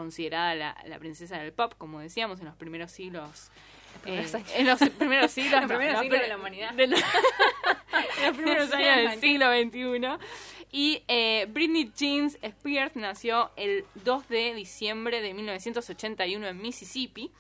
considerada 0.02 0.54
la, 0.56 0.78
la 0.86 1.00
princesa 1.00 1.40
del 1.40 1.52
pop, 1.54 1.74
como 1.78 2.00
decíamos, 2.00 2.40
en 2.40 2.46
los 2.46 2.56
primeros 2.56 2.92
siglos. 2.92 3.50
eh, 4.06 4.26
en 4.56 4.68
los 4.68 4.80
primeros 4.98 5.32
siglos, 5.32 5.54
Los 5.62 5.62
no, 5.64 5.68
primeros 5.70 5.96
no, 5.96 6.02
siglos 6.04 6.20
pero- 6.20 6.24
de 6.24 6.28
la 6.30 6.38
humanidad. 6.38 6.74
de 6.74 6.88
la- 6.88 6.98
en 6.98 8.26
los 8.28 8.36
primeros 8.38 8.72
años 8.74 9.12
del 9.12 9.20
siglo 9.20 9.52
XXI. 9.52 10.24
Y 10.72 11.04
eh, 11.08 11.48
Britney 11.50 11.92
Jeans 11.98 12.38
Spears 12.44 12.96
nació 12.96 13.52
el 13.56 13.86
2 14.04 14.28
de 14.30 14.54
diciembre 14.54 15.22
de 15.22 15.34
1981 15.34 16.46
en 16.48 16.62
Mississippi. 16.62 17.32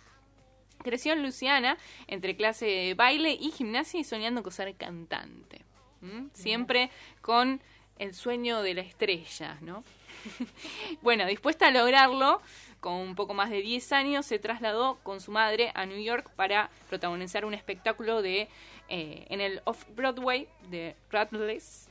Creció 0.83 1.13
en 1.13 1.21
Luisiana 1.21 1.77
entre 2.07 2.35
clase 2.35 2.65
de 2.65 2.93
baile 2.95 3.37
y 3.39 3.51
gimnasia 3.51 3.99
y 3.99 4.03
soñando 4.03 4.41
con 4.41 4.51
ser 4.51 4.73
cantante. 4.75 5.63
¿Mm? 6.01 6.27
Siempre 6.33 6.89
con 7.21 7.61
el 7.99 8.13
sueño 8.13 8.61
de 8.61 8.73
la 8.75 8.81
estrella, 8.81 9.57
¿no? 9.61 9.83
bueno, 11.01 11.25
dispuesta 11.25 11.67
a 11.67 11.71
lograrlo, 11.71 12.41
con 12.79 12.93
un 12.93 13.15
poco 13.15 13.33
más 13.33 13.49
de 13.49 13.61
10 13.61 13.91
años 13.91 14.25
se 14.25 14.39
trasladó 14.39 14.97
con 15.03 15.19
su 15.19 15.31
madre 15.31 15.71
a 15.73 15.85
New 15.85 16.01
York 16.01 16.29
para 16.35 16.69
protagonizar 16.89 17.45
un 17.45 17.53
espectáculo 17.53 18.21
de 18.21 18.47
eh, 18.89 19.25
en 19.29 19.41
el 19.41 19.61
Off-Broadway 19.65 20.47
de 20.69 20.95
Rattles 21.11 21.89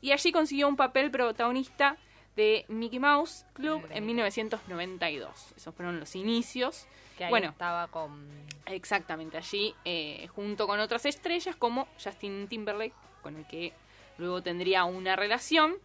y 0.00 0.12
allí 0.12 0.30
consiguió 0.32 0.68
un 0.68 0.76
papel 0.76 1.10
protagonista 1.10 1.96
de 2.36 2.66
Mickey 2.68 2.98
Mouse 2.98 3.46
Club 3.54 3.82
en 3.90 4.06
1992. 4.06 5.54
Esos 5.56 5.74
fueron 5.74 5.98
los 5.98 6.14
inicios. 6.14 6.86
Que 7.16 7.24
ahí 7.24 7.30
bueno, 7.30 7.48
estaba 7.48 7.88
con... 7.88 8.28
Exactamente, 8.66 9.38
allí 9.38 9.74
eh, 9.84 10.28
junto 10.34 10.66
con 10.66 10.78
otras 10.80 11.06
estrellas 11.06 11.56
como 11.56 11.88
Justin 12.02 12.46
Timberlake, 12.46 12.94
con 13.22 13.36
el 13.36 13.46
que 13.46 13.72
luego 14.18 14.42
tendría 14.42 14.84
una 14.84 15.16
relación, 15.16 15.76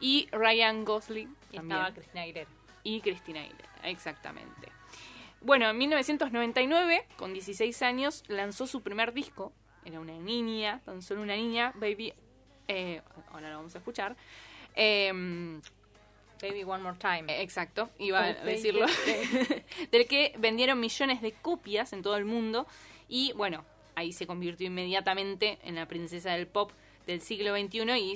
y 0.00 0.28
Ryan 0.32 0.84
Gosling 0.84 1.34
Y 1.52 1.56
también, 1.56 1.78
estaba 1.78 1.94
Cristina 1.94 2.22
Aguilera. 2.22 2.50
y 2.82 3.00
Christina 3.00 3.40
Aguilera, 3.40 3.68
exactamente. 3.84 4.68
Bueno, 5.42 5.70
en 5.70 5.78
1999, 5.78 7.06
con 7.16 7.32
16 7.32 7.82
años, 7.82 8.24
lanzó 8.28 8.66
su 8.66 8.82
primer 8.82 9.12
disco, 9.12 9.52
era 9.84 10.00
una 10.00 10.12
niña, 10.18 10.80
tan 10.84 11.02
solo 11.02 11.22
una 11.22 11.36
niña, 11.36 11.72
Baby, 11.76 12.12
eh, 12.68 13.00
ahora 13.32 13.50
lo 13.50 13.56
vamos 13.56 13.74
a 13.74 13.78
escuchar, 13.78 14.16
Em, 14.74 15.60
Baby 16.40 16.64
One 16.64 16.82
More 16.82 16.96
Time. 16.98 17.42
Exacto, 17.42 17.90
iba 17.98 18.24
a 18.24 18.32
decirlo. 18.32 18.86
del 19.92 20.06
que 20.06 20.34
vendieron 20.38 20.80
millones 20.80 21.20
de 21.20 21.32
copias 21.32 21.92
en 21.92 22.02
todo 22.02 22.16
el 22.16 22.24
mundo. 22.24 22.66
Y 23.08 23.32
bueno, 23.32 23.64
ahí 23.94 24.12
se 24.12 24.26
convirtió 24.26 24.66
inmediatamente 24.66 25.58
en 25.62 25.74
la 25.74 25.86
princesa 25.86 26.32
del 26.32 26.46
pop 26.46 26.72
del 27.06 27.20
siglo 27.20 27.54
XXI 27.54 27.98
y 27.98 28.12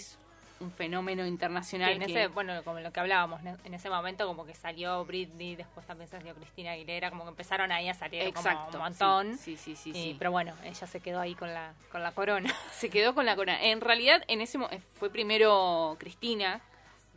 un 0.65 0.73
fenómeno 0.73 1.27
internacional. 1.27 1.91
en 1.93 1.99
que- 2.01 2.05
ese, 2.07 2.27
bueno, 2.29 2.63
como 2.65 2.81
lo 2.81 2.93
que 2.93 3.01
hablábamos, 3.01 3.43
¿no? 3.43 3.57
en 3.65 3.75
ese 3.75 3.89
momento 3.91 4.27
como 4.27 4.45
que 4.45 4.55
salió 4.55 5.05
Britney, 5.05 5.55
después 5.57 5.87
también 5.87 6.09
salió 6.09 6.35
Cristina 6.35 6.73
Aguilera, 6.73 7.11
como 7.11 7.25
que 7.25 7.31
empezaron 7.31 7.71
ahí 7.71 7.89
a 7.89 7.95
salir 7.95 8.33
como 8.35 8.49
un 8.73 8.79
montón. 8.79 9.39
sí, 9.39 9.57
sí, 9.57 9.77
sí, 9.77 9.91
Y- 9.91 9.93
sí. 9.93 10.17
Pero 10.19 10.31
bueno, 10.33 10.55
ella 10.65 10.87
se 10.87 11.01
quedó 11.01 11.21
ahí 11.21 11.35
con 11.35 11.53
la, 11.55 11.73
con 11.93 12.03
la 12.03 12.13
corona. 12.13 12.53
se 12.73 12.91
quedó 12.91 13.15
con 13.15 13.27
la 13.27 13.37
corona. 13.37 13.63
En 13.63 13.81
realidad, 13.81 14.23
en 14.29 14.41
ese 14.41 14.59
mo- 14.59 14.69
fue 14.99 15.11
primero 15.11 15.97
Cristina, 16.01 16.61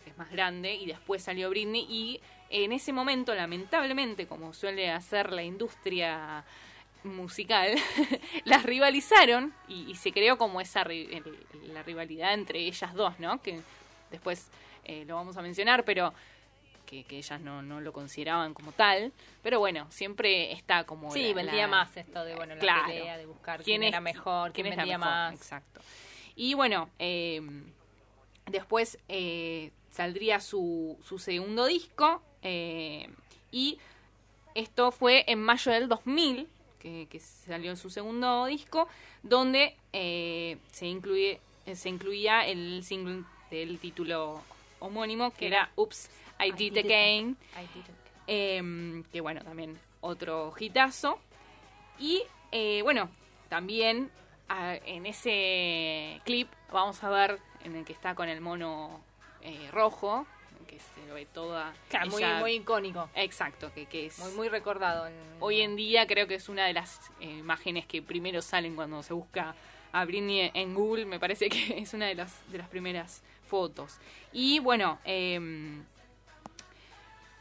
que 0.03 0.12
es 0.12 0.17
más 0.17 0.29
grande, 0.29 0.75
y 0.75 0.86
después 0.86 1.23
salió 1.23 1.49
Britney. 1.49 1.86
Y 1.89 2.21
en 2.49 2.71
ese 2.71 2.93
momento, 2.93 3.33
lamentablemente, 3.36 4.27
como 4.27 4.53
suele 4.53 4.89
hacer 4.91 5.31
la 5.33 5.43
industria 5.43 6.43
musical, 7.15 7.76
las 8.46 8.63
rivalizaron 8.63 9.54
y, 9.67 9.89
y 9.89 9.96
se 9.96 10.12
creó 10.12 10.38
como 10.38 10.62
esa 10.62 10.84
ri- 10.84 11.24
la 11.74 11.84
rivalidad 11.84 12.34
entre 12.34 12.60
ellas 12.60 12.93
dos, 12.93 13.20
¿no? 13.20 13.41
Que 13.41 13.62
después 14.12 14.50
eh, 14.86 15.04
lo 15.06 15.15
vamos 15.15 15.38
a 15.38 15.41
mencionar, 15.41 15.84
pero 15.86 16.13
que, 16.86 17.04
que 17.04 17.17
ellas 17.17 17.41
no, 17.41 17.62
no 17.62 17.82
lo 17.82 17.91
consideraban 17.91 18.54
como 18.54 18.72
tal. 18.72 19.12
Pero 19.43 19.60
bueno, 19.60 19.88
siempre 19.91 20.54
está 20.54 20.86
como... 20.86 21.12
Sí, 21.12 21.30
la- 21.30 21.34
vendía 21.34 21.62
la- 21.63 21.67
más 21.67 21.98
esto 21.98 22.24
de, 22.24 22.36
bueno, 22.36 22.56
la 22.56 22.62
Claro. 22.62 22.88
pelea, 22.88 23.17
de 23.17 23.26
buscar 23.26 23.62
quién, 23.63 23.84
era 23.84 24.00
mejor, 24.00 24.54
quién, 24.54 24.70
la 24.70 24.76
vendía 24.78 24.98
mejor, 24.98 25.12
más. 25.13 25.34
Exacto. 25.36 25.82
Y 26.36 26.54
bueno, 26.54 26.89
eh, 27.00 27.41
después 28.46 28.98
eh, 29.10 29.72
saldría 29.91 30.39
su, 30.39 30.98
su 31.06 31.20
segundo 31.20 31.65
disco 31.65 32.22
y 33.52 33.78
esto 34.56 34.91
fue 34.91 35.26
en 35.28 35.41
mayo 35.43 35.72
del 35.72 35.89
2000 35.89 36.48
que, 36.88 37.08
que 37.10 37.19
salió 37.19 37.76
su 37.76 37.89
segundo 37.89 38.45
disco 38.45 38.88
donde 39.23 39.76
eh, 39.93 40.58
se 40.71 40.86
incluye 40.88 41.39
se 41.73 41.89
incluía 41.89 42.45
el 42.47 42.84
single 42.84 43.23
del 43.52 43.78
título 43.80 44.41
homónimo 44.80 45.32
que 45.32 45.47
era 45.47 45.71
Oops 45.76 46.10
I 46.39 46.52
Did 46.52 46.78
Again 46.78 47.38
did 47.73 47.80
it. 47.82 47.86
eh, 48.28 49.04
que 49.12 49.21
bueno, 49.21 49.41
también 49.43 49.78
otro 50.02 50.54
hitazo. 50.58 51.19
Y 52.00 52.23
eh, 52.52 52.82
bueno, 52.84 53.10
también 53.50 54.12
ah, 54.50 54.76
en 54.86 55.06
ese 55.06 56.21
clip 56.26 56.47
vamos 56.71 57.04
a 57.04 57.10
ver 57.10 57.39
en 57.63 57.76
el 57.76 57.86
que 57.86 57.93
está 57.93 58.15
con 58.15 58.30
el 58.30 58.39
mono 58.41 59.02
eh, 59.41 59.69
rojo, 59.71 60.26
que 60.67 60.77
se 60.80 61.08
lo 61.08 61.13
ve 61.15 61.25
toda... 61.25 61.73
Claro, 61.89 62.12
muy, 62.12 62.21
ella- 62.23 62.39
muy 62.39 62.51
icónico, 62.56 63.10
Exacto, 63.15 63.71
que, 63.73 63.86
que 63.86 64.06
es... 64.08 64.19
muy, 64.19 64.32
muy 64.34 64.49
recordado. 64.49 65.08
en- 65.08 65.15
Hoy 65.39 65.62
en 65.62 65.75
día 65.75 66.06
creo 66.06 66.27
que 66.27 66.36
es 66.36 66.49
una 66.49 66.65
de 66.65 66.73
las 66.73 66.99
eh, 67.19 67.25
imágenes 67.25 67.86
que 67.86 68.01
primero 68.01 68.41
salen 68.41 68.75
cuando 68.75 69.01
se 69.03 69.13
busca 69.13 69.56
a 69.93 70.06
Britney 70.06 70.51
en 70.53 70.73
Google. 70.75 71.06
Me 71.06 71.19
parece 71.19 71.49
que 71.49 71.77
es 71.80 71.93
una 71.93 72.06
de 72.08 72.15
las, 72.15 72.34
de 72.51 72.58
las 72.60 72.67
primeras 72.67 73.23
fotos. 73.49 73.97
Y 74.34 74.60
bueno, 74.60 74.99
eh, 75.06 75.39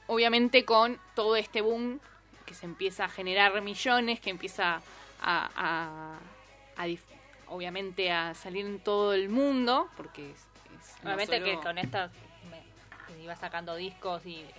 obviamente 0.06 0.64
con 0.64 0.98
todo 1.14 1.36
este 1.36 1.60
boom 1.60 2.00
que 2.44 2.54
se 2.54 2.66
empieza 2.66 3.06
a 3.06 3.08
generar 3.08 3.60
millones, 3.60 4.20
que 4.20 4.30
empieza 4.30 4.80
a, 5.20 5.50
a- 5.56 6.18
a 6.76 6.86
dif- 6.86 7.00
obviamente 7.48 8.12
a 8.12 8.34
salir 8.34 8.66
en 8.66 8.78
todo 8.78 9.14
el 9.14 9.28
mundo, 9.28 9.88
porque 9.96 10.30
es, 10.30 10.36
es 10.38 11.02
no 11.02 11.08
Obviamente 11.10 11.38
solo- 11.40 11.44
que 11.60 11.66
con 11.66 11.78
esta 11.78 12.06
me- 12.08 12.25
iba 13.26 13.36
sacando 13.36 13.74
discos 13.76 14.24
y 14.24 14.36
eh, 14.36 14.54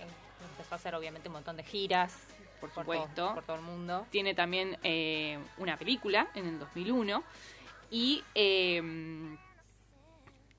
empezó 0.50 0.74
a 0.74 0.76
hacer 0.76 0.94
obviamente 0.94 1.28
un 1.28 1.34
montón 1.34 1.56
de 1.56 1.64
giras 1.64 2.14
Por 2.60 2.70
supuesto. 2.72 3.34
por 3.34 3.42
todo 3.44 3.56
el 3.56 3.62
mundo. 3.62 4.06
tiene 4.10 4.34
también 4.34 4.78
eh, 4.82 5.38
una 5.56 5.76
película 5.76 6.28
en 6.34 6.46
el 6.46 6.58
2001 6.58 7.22
y 7.90 8.22
eh, 8.34 8.82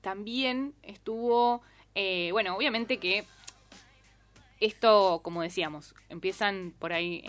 también 0.00 0.74
estuvo, 0.82 1.62
eh, 1.94 2.30
bueno, 2.32 2.56
obviamente 2.56 2.98
que 2.98 3.24
esto, 4.58 5.20
como 5.22 5.42
decíamos, 5.42 5.94
empiezan 6.08 6.74
por 6.78 6.92
ahí 6.92 7.22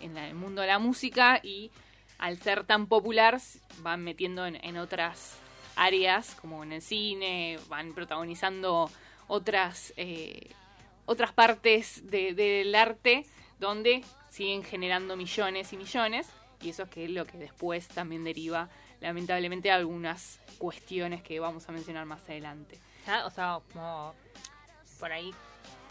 en 0.00 0.14
la- 0.14 0.28
el 0.28 0.34
mundo 0.34 0.60
de 0.62 0.68
la 0.68 0.78
música 0.78 1.40
y 1.42 1.70
al 2.18 2.38
ser 2.38 2.64
tan 2.64 2.86
popular 2.86 3.40
van 3.78 4.02
metiendo 4.02 4.46
en, 4.46 4.56
en 4.64 4.76
otras 4.76 5.38
áreas, 5.76 6.34
como 6.40 6.62
en 6.62 6.72
el 6.72 6.82
cine, 6.82 7.58
van 7.68 7.94
protagonizando 7.94 8.90
otras, 9.28 9.92
eh, 9.96 10.50
otras 11.06 11.32
partes 11.32 12.10
de- 12.10 12.34
del 12.34 12.74
arte 12.74 13.26
donde 13.58 14.04
siguen 14.30 14.62
generando 14.64 15.16
millones 15.16 15.72
y 15.72 15.76
millones 15.76 16.28
y 16.60 16.70
eso 16.70 16.84
es 16.84 16.88
que 16.90 17.08
lo 17.08 17.26
que 17.26 17.38
después 17.38 17.88
también 17.88 18.24
deriva 18.24 18.68
lamentablemente 19.00 19.70
algunas 19.70 20.40
cuestiones 20.58 21.22
que 21.22 21.38
vamos 21.40 21.68
a 21.68 21.72
mencionar 21.72 22.06
más 22.06 22.22
adelante. 22.28 22.78
O 23.26 23.30
sea, 23.30 23.60
como 23.72 24.14
por 24.98 25.12
ahí 25.12 25.30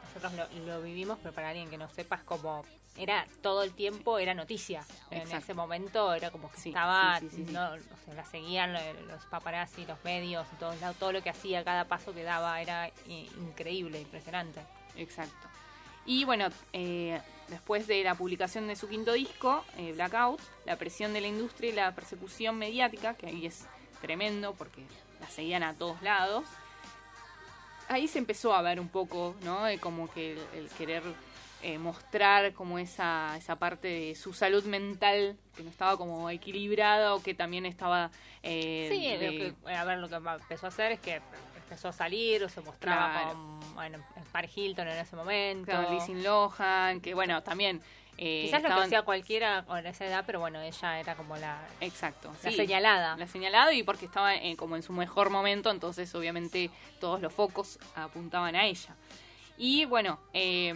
nosotros 0.07 0.33
lo, 0.33 0.65
lo 0.65 0.81
vivimos, 0.81 1.19
pero 1.21 1.33
para 1.33 1.49
alguien 1.49 1.69
que 1.69 1.77
no 1.77 1.87
sepa 1.89 2.15
es 2.15 2.23
como 2.23 2.65
era 2.97 3.25
todo 3.41 3.63
el 3.63 3.73
tiempo 3.73 4.19
era 4.19 4.33
noticia. 4.33 4.85
En 5.09 5.29
ese 5.31 5.53
momento 5.53 6.13
era 6.13 6.29
como 6.31 6.51
que 6.51 6.57
Sí, 6.57 6.69
estaba, 6.69 7.19
sí, 7.19 7.29
sí, 7.29 7.45
no, 7.51 7.71
o 7.73 8.05
sea, 8.05 8.13
la 8.15 8.25
seguían 8.25 8.73
lo- 8.73 8.93
los 9.07 9.25
paparazzi, 9.25 9.85
los 9.85 10.03
medios, 10.03 10.45
y 10.53 10.55
todos 10.57 10.79
lados, 10.79 10.97
todo 10.97 11.11
lo 11.11 11.23
que 11.23 11.29
hacía, 11.31 11.63
cada 11.63 11.85
paso 11.85 12.13
que 12.13 12.23
daba 12.23 12.61
era 12.61 12.91
increíble, 13.07 13.99
impresionante. 14.01 14.61
Exacto. 14.95 15.47
Y 16.05 16.25
bueno, 16.25 16.49
eh, 16.73 17.19
después 17.47 17.87
de 17.87 18.03
la 18.03 18.13
publicación 18.15 18.67
de 18.67 18.75
su 18.75 18.87
quinto 18.89 19.13
disco, 19.13 19.63
eh, 19.77 19.93
Blackout, 19.93 20.39
la 20.65 20.75
presión 20.75 21.13
de 21.13 21.21
la 21.21 21.27
industria 21.27 21.69
y 21.69 21.73
la 21.73 21.95
persecución 21.95 22.57
mediática, 22.57 23.13
que 23.15 23.27
ahí 23.27 23.45
es 23.45 23.65
tremendo 24.01 24.53
porque 24.53 24.83
la 25.19 25.29
seguían 25.29 25.63
a 25.63 25.73
todos 25.73 26.01
lados. 26.01 26.43
Ahí 27.89 28.07
se 28.07 28.17
empezó 28.19 28.53
a 28.53 28.61
ver 28.61 28.79
un 28.79 28.89
poco, 28.89 29.35
¿no? 29.43 29.63
De 29.63 29.79
como 29.79 30.11
que 30.11 30.33
el, 30.33 30.39
el 30.55 30.69
querer 30.71 31.03
eh, 31.63 31.77
mostrar 31.79 32.53
como 32.53 32.77
esa, 32.77 33.35
esa 33.37 33.55
parte 33.55 33.87
de 33.87 34.15
su 34.15 34.33
salud 34.33 34.63
mental 34.65 35.37
que 35.55 35.63
no 35.63 35.69
estaba 35.69 35.97
como 35.97 36.29
equilibrada 36.29 37.15
o 37.15 37.23
que 37.23 37.33
también 37.33 37.65
estaba... 37.65 38.11
eh, 38.43 38.87
Sí, 38.91 39.07
de- 39.17 39.31
lo 39.53 39.65
que, 39.65 39.75
a 39.75 39.83
ver, 39.85 39.97
lo 39.99 40.09
que 40.09 40.15
empezó 40.15 40.65
a 40.65 40.69
hacer 40.69 40.91
es 40.91 40.99
que 40.99 41.21
empezó 41.63 41.87
a 41.87 41.93
salir 41.93 42.43
o 42.43 42.49
se 42.49 42.61
mostraba 42.61 43.13
Claro. 43.13 43.29
con, 43.33 43.73
bueno, 43.75 43.97
Paris 44.31 44.51
Hilton 44.57 44.87
en 44.89 44.97
ese 44.97 45.15
momento. 45.15 45.65
Claro, 45.71 45.89
Lindsay 45.89 46.21
Lohan, 46.21 46.99
que 47.01 47.13
bueno, 47.13 47.41
también... 47.43 47.81
eh, 48.17 48.43
Quizás 48.45 48.61
lo 48.61 48.69
que 48.69 48.81
hacía 48.81 49.01
cualquiera 49.03 49.63
con 49.65 49.85
esa 49.87 50.05
edad, 50.05 50.23
pero 50.25 50.39
bueno, 50.41 50.59
ella 50.61 50.99
era 50.99 51.15
como 51.15 51.37
la, 51.37 51.57
Exacto. 51.79 52.31
la 52.43 52.49
sí. 52.51 52.55
señalada. 52.57 53.15
La 53.17 53.27
señalado 53.27 53.71
y 53.71 53.81
porque 53.83 54.05
estaba 54.05 54.35
eh, 54.35 54.55
como 54.57 54.75
en 54.75 54.83
su 54.83 54.91
mejor 54.93 55.29
momento, 55.29 55.71
entonces 55.71 56.13
obviamente 56.13 56.69
todos 56.99 57.21
los 57.21 57.31
focos 57.33 57.79
apuntaban 57.95 58.55
a 58.55 58.65
ella. 58.65 58.95
Y 59.57 59.85
bueno, 59.85 60.19
eh, 60.33 60.73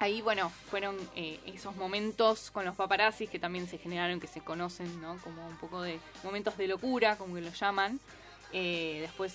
ahí 0.00 0.20
bueno, 0.22 0.50
fueron 0.70 0.96
eh, 1.16 1.40
esos 1.46 1.76
momentos 1.76 2.50
con 2.50 2.64
los 2.64 2.74
paparazzis 2.76 3.30
que 3.30 3.38
también 3.38 3.66
se 3.68 3.78
generaron, 3.78 4.20
que 4.20 4.26
se 4.26 4.40
conocen, 4.40 5.00
¿no? 5.00 5.16
Como 5.18 5.46
un 5.46 5.56
poco 5.56 5.82
de 5.82 5.98
momentos 6.22 6.56
de 6.56 6.68
locura, 6.68 7.16
como 7.16 7.34
que 7.34 7.40
lo 7.40 7.50
llaman. 7.50 7.98
Eh, 8.52 8.98
después 9.00 9.34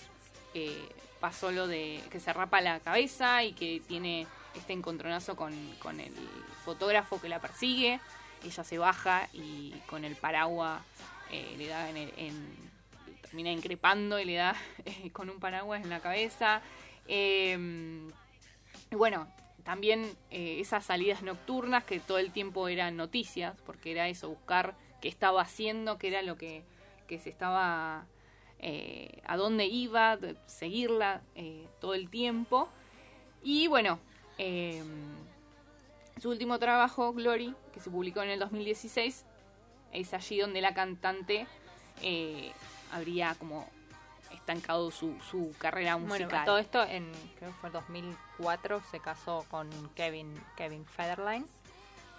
eh, 0.53 0.87
pasó 1.19 1.51
lo 1.51 1.67
de 1.67 2.01
que 2.11 2.19
se 2.19 2.31
rapa 2.33 2.61
la 2.61 2.79
cabeza 2.79 3.43
y 3.43 3.53
que 3.53 3.81
tiene 3.87 4.27
este 4.55 4.73
encontronazo 4.73 5.35
con, 5.35 5.53
con 5.79 5.99
el 5.99 6.13
fotógrafo 6.65 7.19
que 7.19 7.29
la 7.29 7.39
persigue. 7.39 7.99
Ella 8.43 8.63
se 8.63 8.77
baja 8.77 9.27
y 9.33 9.71
con 9.87 10.05
el 10.05 10.15
paraguas 10.15 10.81
eh, 11.31 11.55
le 11.57 11.67
da 11.67 11.89
en, 11.89 11.97
el- 11.97 12.69
termina 13.21 13.51
increpando 13.51 14.17
y 14.19 14.25
le 14.25 14.35
da 14.35 14.55
eh, 14.85 15.09
con 15.11 15.29
un 15.29 15.39
paraguas 15.39 15.83
en 15.83 15.89
la 15.89 15.99
cabeza. 15.99 16.61
Y 17.07 17.55
bueno, 18.95 19.27
también 19.69 20.17
eh, 20.31 20.57
esas 20.59 20.83
salidas 20.83 21.21
nocturnas 21.21 21.83
que 21.83 21.99
todo 21.99 22.17
el 22.17 22.31
tiempo 22.31 22.67
eran 22.69 22.97
noticias, 22.97 23.55
porque 23.67 23.91
era 23.91 24.07
eso, 24.07 24.27
buscar 24.27 24.73
qué 24.99 25.07
estaba 25.07 25.43
haciendo, 25.43 25.99
qué 25.99 26.07
era 26.07 26.23
lo 26.23 26.37
que, 26.37 26.63
que 27.05 27.19
se 27.19 27.29
estaba, 27.29 28.07
eh, 28.57 29.21
a 29.27 29.37
dónde 29.37 29.67
iba, 29.67 30.17
seguirla 30.47 31.21
eh, 31.35 31.67
todo 31.79 31.93
el 31.93 32.09
tiempo. 32.09 32.67
Y 33.43 33.67
bueno, 33.67 33.99
eh, 34.39 34.81
su 36.19 36.31
último 36.31 36.57
trabajo, 36.57 37.13
Glory, 37.13 37.53
que 37.71 37.79
se 37.79 37.91
publicó 37.91 38.23
en 38.23 38.31
el 38.31 38.39
2016, 38.39 39.23
es 39.93 40.13
allí 40.15 40.39
donde 40.39 40.61
la 40.61 40.73
cantante 40.73 41.45
habría 42.91 43.35
como 43.35 43.69
estancado 44.49 44.89
su, 44.91 45.15
su 45.29 45.53
carrera 45.59 45.97
musical. 45.97 46.27
Bueno, 46.29 46.45
todo 46.45 46.57
esto 46.57 46.83
en 46.83 47.11
creo 47.37 47.51
que 47.51 47.57
fue 47.57 47.69
2004 47.69 48.81
se 48.89 48.99
casó 48.99 49.45
con 49.49 49.69
Kevin 49.95 50.33
Kevin 50.57 50.85
Federline, 50.85 51.45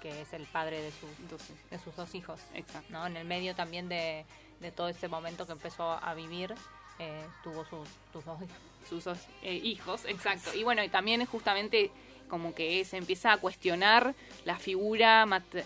que 0.01 0.21
es 0.21 0.33
el 0.33 0.47
padre 0.47 0.81
de 0.81 0.90
sus 0.93 1.11
Entonces, 1.19 1.57
de 1.71 1.79
sus 1.79 1.95
dos 1.97 2.14
hijos. 2.14 2.40
exacto. 2.55 2.88
¿no? 2.90 3.07
En 3.07 3.16
el 3.16 3.27
medio 3.27 3.55
también 3.55 3.88
de, 3.88 4.25
de 4.61 4.71
todo 4.71 4.88
ese 4.88 5.09
momento 5.09 5.47
que 5.47 5.53
empezó 5.53 5.90
a 5.90 6.14
vivir, 6.14 6.55
eh, 6.99 7.27
tuvo 7.43 7.64
sus, 7.64 7.88
sus 8.12 8.25
dos 8.25 8.40
hijos. 8.43 8.57
sus 8.88 9.05
dos, 9.05 9.19
eh, 9.43 9.55
hijos, 9.55 10.05
exacto. 10.05 10.55
Y 10.55 10.62
bueno, 10.62 10.85
y 10.85 10.88
también 10.88 11.25
justamente 11.27 11.90
como 12.29 12.55
que 12.55 12.85
se 12.85 12.97
empieza 12.97 13.33
a 13.33 13.38
cuestionar 13.38 14.14
la 14.45 14.57
figura 14.57 15.25
eh, 15.25 15.64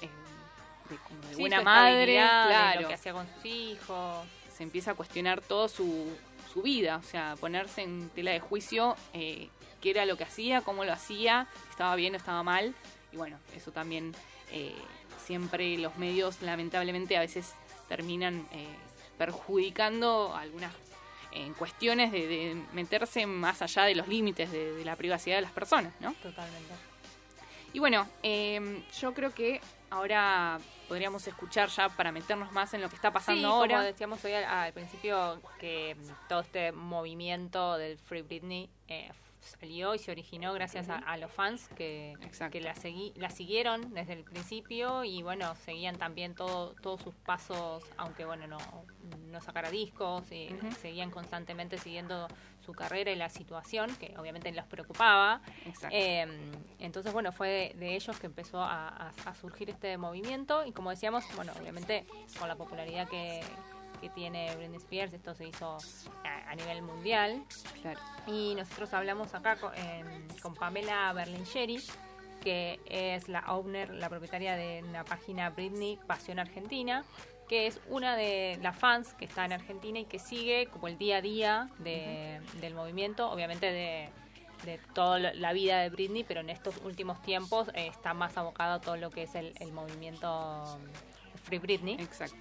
de, 0.89 0.97
como 0.97 1.21
de 1.29 1.35
Sí, 1.35 1.41
buena 1.41 1.61
madre, 1.61 2.15
claro. 2.15 2.81
lo 2.83 2.89
que 2.89 2.95
hacía 2.95 3.13
con 3.13 3.27
sus 3.35 3.45
hijos. 3.45 4.27
Se 4.57 4.63
empieza 4.63 4.93
a 4.93 4.95
cuestionar 4.95 5.41
todo 5.41 5.69
su, 5.69 6.17
su 6.55 6.63
vida, 6.63 6.97
o 6.97 7.03
sea, 7.03 7.35
ponerse 7.41 7.83
en 7.83 8.09
tela 8.11 8.31
de 8.31 8.39
juicio 8.39 8.97
eh, 9.13 9.49
qué 9.81 9.91
era 9.91 10.07
lo 10.07 10.17
que 10.17 10.23
hacía, 10.23 10.61
cómo 10.61 10.85
lo 10.85 10.93
hacía, 10.93 11.49
estaba 11.69 11.97
bien 11.97 12.15
o 12.15 12.17
estaba 12.17 12.45
mal. 12.45 12.75
Y 13.13 13.17
bueno, 13.17 13.39
eso 13.57 13.73
también 13.73 14.15
eh, 14.53 14.75
siempre 15.27 15.77
los 15.79 15.97
medios 15.97 16.41
lamentablemente 16.43 17.17
a 17.17 17.21
veces 17.21 17.55
terminan 17.89 18.47
eh, 18.53 18.69
perjudicando 19.19 20.35
algunas 20.35 20.73
en 21.33 21.53
cuestiones 21.55 22.13
de, 22.13 22.29
de 22.29 22.63
meterse 22.73 23.27
más 23.27 23.61
allá 23.61 23.83
de 23.83 23.97
los 23.97 24.07
límites 24.07 24.53
de, 24.53 24.73
de 24.73 24.85
la 24.85 24.95
privacidad 24.95 25.37
de 25.37 25.43
las 25.43 25.51
personas, 25.51 25.93
¿no? 26.01 26.15
Totalmente. 26.23 26.94
Y 27.75 27.81
bueno, 27.81 28.07
eh, 28.23 28.83
yo 28.99 29.13
creo 29.13 29.35
que 29.35 29.61
ahora 29.91 30.59
podríamos 30.89 31.27
escuchar 31.27 31.69
ya 31.69 31.89
para 31.91 32.13
meternos 32.13 32.53
más 32.53 32.73
en 32.73 32.81
lo 32.81 32.89
que 32.89 32.95
está 32.97 33.13
pasando 33.13 33.41
Sí, 33.49 33.53
ahora. 33.53 33.75
como 33.75 33.87
decíamos 33.87 34.25
hoy 34.25 34.33
al, 34.33 34.45
al 34.45 34.73
principio, 34.73 35.41
que 35.59 35.97
todo 36.29 36.41
este 36.41 36.73
movimiento 36.73 37.77
del 37.77 37.99
Free 37.99 38.23
Britney 38.23 38.71
eh, 38.89 39.11
salió 39.45 39.95
y 39.95 39.99
se 39.99 40.11
originó 40.11 40.53
gracias 40.53 40.89
a, 40.89 40.97
a 40.99 41.17
los 41.17 41.31
fans 41.31 41.69
que, 41.77 42.17
que 42.51 42.61
la, 42.61 42.75
segui- 42.75 43.13
la 43.17 43.31
siguieron 43.31 43.93
desde 43.95 44.15
el 44.15 44.25
principio 44.25 45.05
y 45.05 45.23
bueno, 45.23 45.55
seguían 45.57 45.97
también 45.97 46.35
todo, 46.35 46.75
todos 46.83 47.03
sus 47.03 47.15
pasos, 47.15 47.83
aunque 47.97 48.25
bueno, 48.25 48.47
no, 48.47 48.59
no 49.31 49.41
sacara 49.41 49.71
discos, 49.71 50.31
y 50.33 50.49
seguían 50.81 51.11
constantemente 51.11 51.79
siguiendo 51.79 52.27
su 52.65 52.73
carrera 52.73 53.11
y 53.11 53.17
la 53.17 53.29
situación, 53.29 53.95
que 53.97 54.15
obviamente 54.19 54.51
los 54.53 54.65
preocupaba. 54.67 55.41
Eh, 55.93 56.27
entonces, 56.79 57.13
bueno, 57.13 57.31
fue 57.33 57.49
de, 57.49 57.75
de 57.79 57.95
ellos 57.97 58.19
que 58.19 58.27
empezó 58.27 58.61
a, 58.63 58.89
a- 58.89 59.13
a 59.27 59.35
surgir 59.35 59.69
este 59.71 59.99
movimiento 59.99 60.65
y 60.65 60.73
como 60.73 60.91
decíamos, 60.91 61.25
bueno, 61.37 61.53
obviamente 61.61 62.05
con 62.39 62.49
la 62.49 62.57
popularidad 62.57 63.07
que, 63.09 63.43
que 64.01 64.09
tiene 64.11 64.55
Britney 64.57 64.77
Spears, 64.79 65.13
esto 65.13 65.35
se 65.35 65.47
hizo 65.49 65.79
a, 66.25 66.51
a 66.51 66.55
nivel 66.55 66.83
mundial 66.83 67.43
claro. 67.83 68.01
y 68.27 68.55
nosotros 68.55 68.93
hablamos 68.95 69.35
acá 69.35 69.57
con, 69.57 69.73
con 70.43 70.55
Pamela 70.55 71.13
Berlingeri, 71.13 71.79
que 72.43 72.81
es 72.87 73.29
la 73.29 73.41
owner, 73.53 73.91
la 73.91 74.09
propietaria 74.09 74.57
de 74.57 74.83
la 74.93 75.05
página 75.05 75.51
Britney 75.51 75.99
Pasión 76.07 76.39
Argentina, 76.39 77.05
que 77.49 77.67
es 77.67 77.81
una 77.89 78.17
de 78.17 78.59
las 78.63 78.77
fans 78.79 79.15
que 79.15 79.25
está 79.27 79.45
en 79.45 79.53
Argentina 79.53 79.99
y 79.99 80.05
que 80.07 80.19
sigue 80.19 80.67
como 80.67 80.89
el 80.89 80.97
día 80.99 81.19
a 81.19 81.21
día 81.23 81.69
de- 81.79 82.41
del 82.61 82.75
movimiento, 82.75 83.31
obviamente 83.31 83.71
de, 83.71 84.09
de 84.65 84.79
toda 84.95 85.19
la- 85.19 85.35
la 85.35 85.53
vida 85.53 85.81
de 85.81 85.91
Britney, 85.91 86.25
pero 86.25 86.41
en 86.41 86.49
estos 86.51 86.77
últimos 86.85 87.21
tiempos 87.23 87.69
eh, 87.75 87.87
está 87.89 88.15
más 88.15 88.37
abocado 88.39 88.75
a 88.75 88.81
todo 88.81 88.97
lo 88.97 89.11
que 89.11 89.25
es 89.25 89.35
el, 89.35 89.53
el 89.61 89.73
movimiento 89.73 90.79
Free 91.45 91.59
Britney. 91.59 91.95
Exacto. 92.01 92.37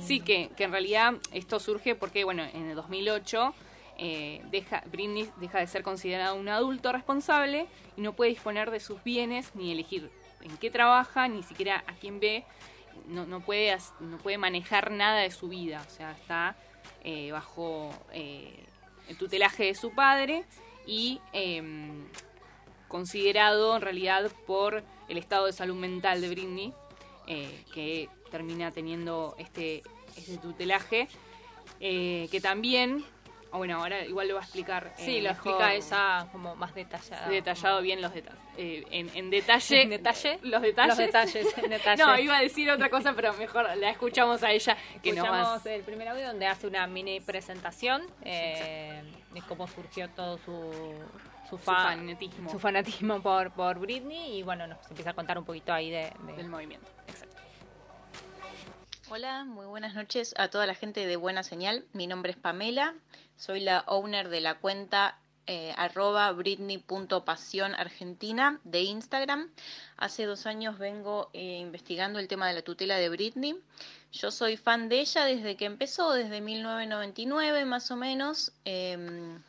Sí, 0.00 0.20
que, 0.20 0.50
que 0.56 0.64
en 0.64 0.72
realidad 0.72 1.14
esto 1.32 1.60
surge 1.60 1.94
porque, 1.94 2.24
bueno, 2.24 2.42
en 2.42 2.70
el 2.70 2.76
2008 2.76 3.54
eh, 3.98 4.42
deja, 4.50 4.82
Britney 4.90 5.28
deja 5.36 5.58
de 5.58 5.66
ser 5.66 5.82
considerada 5.82 6.32
un 6.34 6.48
adulto 6.48 6.92
responsable 6.92 7.66
y 7.96 8.00
no 8.00 8.12
puede 8.12 8.30
disponer 8.30 8.70
de 8.70 8.80
sus 8.80 9.02
bienes 9.02 9.54
ni 9.54 9.72
elegir 9.72 10.10
en 10.42 10.56
qué 10.56 10.70
trabaja, 10.70 11.28
ni 11.28 11.42
siquiera 11.42 11.82
a 11.86 11.94
quién 11.94 12.20
ve, 12.20 12.44
no, 13.08 13.26
no, 13.26 13.40
puede, 13.40 13.76
no 14.00 14.18
puede 14.18 14.38
manejar 14.38 14.90
nada 14.90 15.20
de 15.20 15.30
su 15.30 15.48
vida, 15.48 15.84
o 15.86 15.90
sea, 15.90 16.12
está 16.12 16.56
eh, 17.02 17.32
bajo 17.32 17.90
eh, 18.12 18.64
el 19.08 19.16
tutelaje 19.16 19.64
de 19.64 19.74
su 19.74 19.92
padre 19.92 20.44
y 20.86 21.20
em, 21.32 22.06
considerado 22.86 23.76
en 23.76 23.82
realidad 23.82 24.30
por 24.46 24.82
el 25.08 25.18
estado 25.18 25.46
de 25.46 25.52
salud 25.52 25.76
mental 25.76 26.20
de 26.20 26.28
Britney, 26.28 26.72
eh, 27.26 27.64
que 27.74 28.08
termina 28.30 28.70
teniendo 28.70 29.34
este, 29.38 29.82
este 30.16 30.38
tutelaje, 30.38 31.08
eh, 31.80 32.28
que 32.30 32.40
también, 32.40 33.04
ah, 33.52 33.58
bueno, 33.58 33.78
ahora 33.78 34.04
igual 34.04 34.28
lo 34.28 34.34
va 34.34 34.40
a 34.40 34.44
explicar. 34.44 34.92
eh, 34.98 35.04
Sí, 35.04 35.20
lo 35.20 35.30
explica 35.30 35.74
ella 35.74 36.26
como 36.32 36.56
más 36.56 36.74
detallada. 36.74 37.28
Detallado 37.28 37.80
bien 37.82 38.02
los 38.02 38.12
detalles. 38.12 38.40
eh, 38.56 38.84
en, 38.90 39.10
en 39.14 39.30
detalle. 39.30 39.82
¿En 39.82 39.90
detalle? 39.90 40.38
Los 40.42 40.62
detalles. 40.62 40.88
Los 40.88 40.98
detalles, 41.06 41.58
en 41.58 41.70
detalle. 41.78 42.02
No, 42.02 42.18
iba 42.18 42.36
a 42.38 42.40
decir 42.42 42.70
otra 42.70 42.88
cosa, 42.90 43.12
pero 43.14 43.32
mejor 43.34 43.68
la 43.76 43.90
escuchamos 43.90 44.42
a 44.42 44.50
ella 44.50 44.76
que 45.02 45.12
nos 45.12 45.24
Escuchamos 45.24 45.66
el 45.66 45.82
primer 45.82 46.08
audio 46.08 46.26
donde 46.26 46.46
hace 46.46 46.66
una 46.66 46.86
mini 46.86 47.20
presentación 47.20 48.02
eh, 48.22 49.02
de 49.32 49.42
cómo 49.42 49.68
surgió 49.68 50.08
todo 50.10 50.38
su, 50.38 50.72
su, 51.48 51.50
su 51.50 51.58
fa- 51.58 51.82
fanatismo 51.94 52.50
su 52.50 52.58
fanatismo 52.58 53.22
por, 53.22 53.52
por 53.52 53.78
Britney 53.78 54.38
y 54.38 54.42
bueno, 54.42 54.66
nos 54.66 54.78
empieza 54.90 55.10
a 55.10 55.14
contar 55.14 55.38
un 55.38 55.44
poquito 55.44 55.72
ahí 55.72 55.90
de, 55.90 56.10
de- 56.26 56.32
del 56.32 56.48
movimiento. 56.48 56.86
Hola, 59.10 59.44
muy 59.44 59.64
buenas 59.66 59.94
noches 59.94 60.34
a 60.36 60.48
toda 60.48 60.66
la 60.66 60.74
gente 60.74 61.06
de 61.06 61.16
Buena 61.16 61.42
Señal. 61.42 61.84
Mi 61.94 62.06
nombre 62.06 62.32
es 62.32 62.36
Pamela, 62.36 62.94
soy 63.38 63.60
la 63.60 63.84
owner 63.86 64.28
de 64.28 64.40
la 64.42 64.58
cuenta 64.58 65.18
eh, 65.46 65.72
arroba 65.78 66.30
de 68.64 68.80
Instagram. 68.82 69.50
Hace 69.96 70.24
dos 70.26 70.44
años 70.46 70.78
vengo 70.78 71.30
eh, 71.32 71.58
investigando 71.58 72.18
el 72.18 72.28
tema 72.28 72.48
de 72.48 72.54
la 72.54 72.62
tutela 72.62 72.96
de 72.98 73.08
Britney. 73.08 73.58
Yo 74.12 74.30
soy 74.30 74.58
fan 74.58 74.88
de 74.90 75.00
ella 75.00 75.24
desde 75.24 75.56
que 75.56 75.64
empezó, 75.64 76.12
desde 76.12 76.42
1999 76.42 77.64
más 77.64 77.90
o 77.90 77.96
menos. 77.96 78.52
Em, 78.66 79.42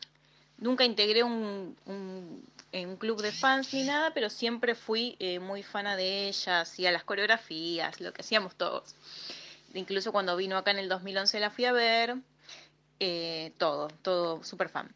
nunca 0.56 0.84
integré 0.86 1.22
un, 1.22 1.76
un- 1.84 2.44
eh, 2.72 2.86
un 2.86 2.96
club 2.96 3.20
de 3.20 3.32
fans 3.32 3.74
ni 3.74 3.82
nada, 3.82 4.14
pero 4.14 4.30
siempre 4.30 4.74
fui 4.74 5.16
eh, 5.18 5.38
muy 5.38 5.62
fana 5.62 5.96
de 5.96 6.28
ella, 6.28 6.60
hacía 6.60 6.92
las 6.92 7.04
coreografías, 7.04 8.00
lo 8.00 8.12
que 8.14 8.22
hacíamos 8.22 8.54
todos. 8.54 8.94
Incluso 9.74 10.12
cuando 10.12 10.36
vino 10.36 10.56
acá 10.56 10.70
en 10.70 10.78
el 10.78 10.88
2011 10.88 11.40
la 11.40 11.50
fui 11.50 11.64
a 11.64 11.72
ver. 11.72 12.16
eh, 12.98 13.52
todo, 13.58 13.88
todo 14.02 14.44
súper 14.44 14.68
fan. 14.68 14.94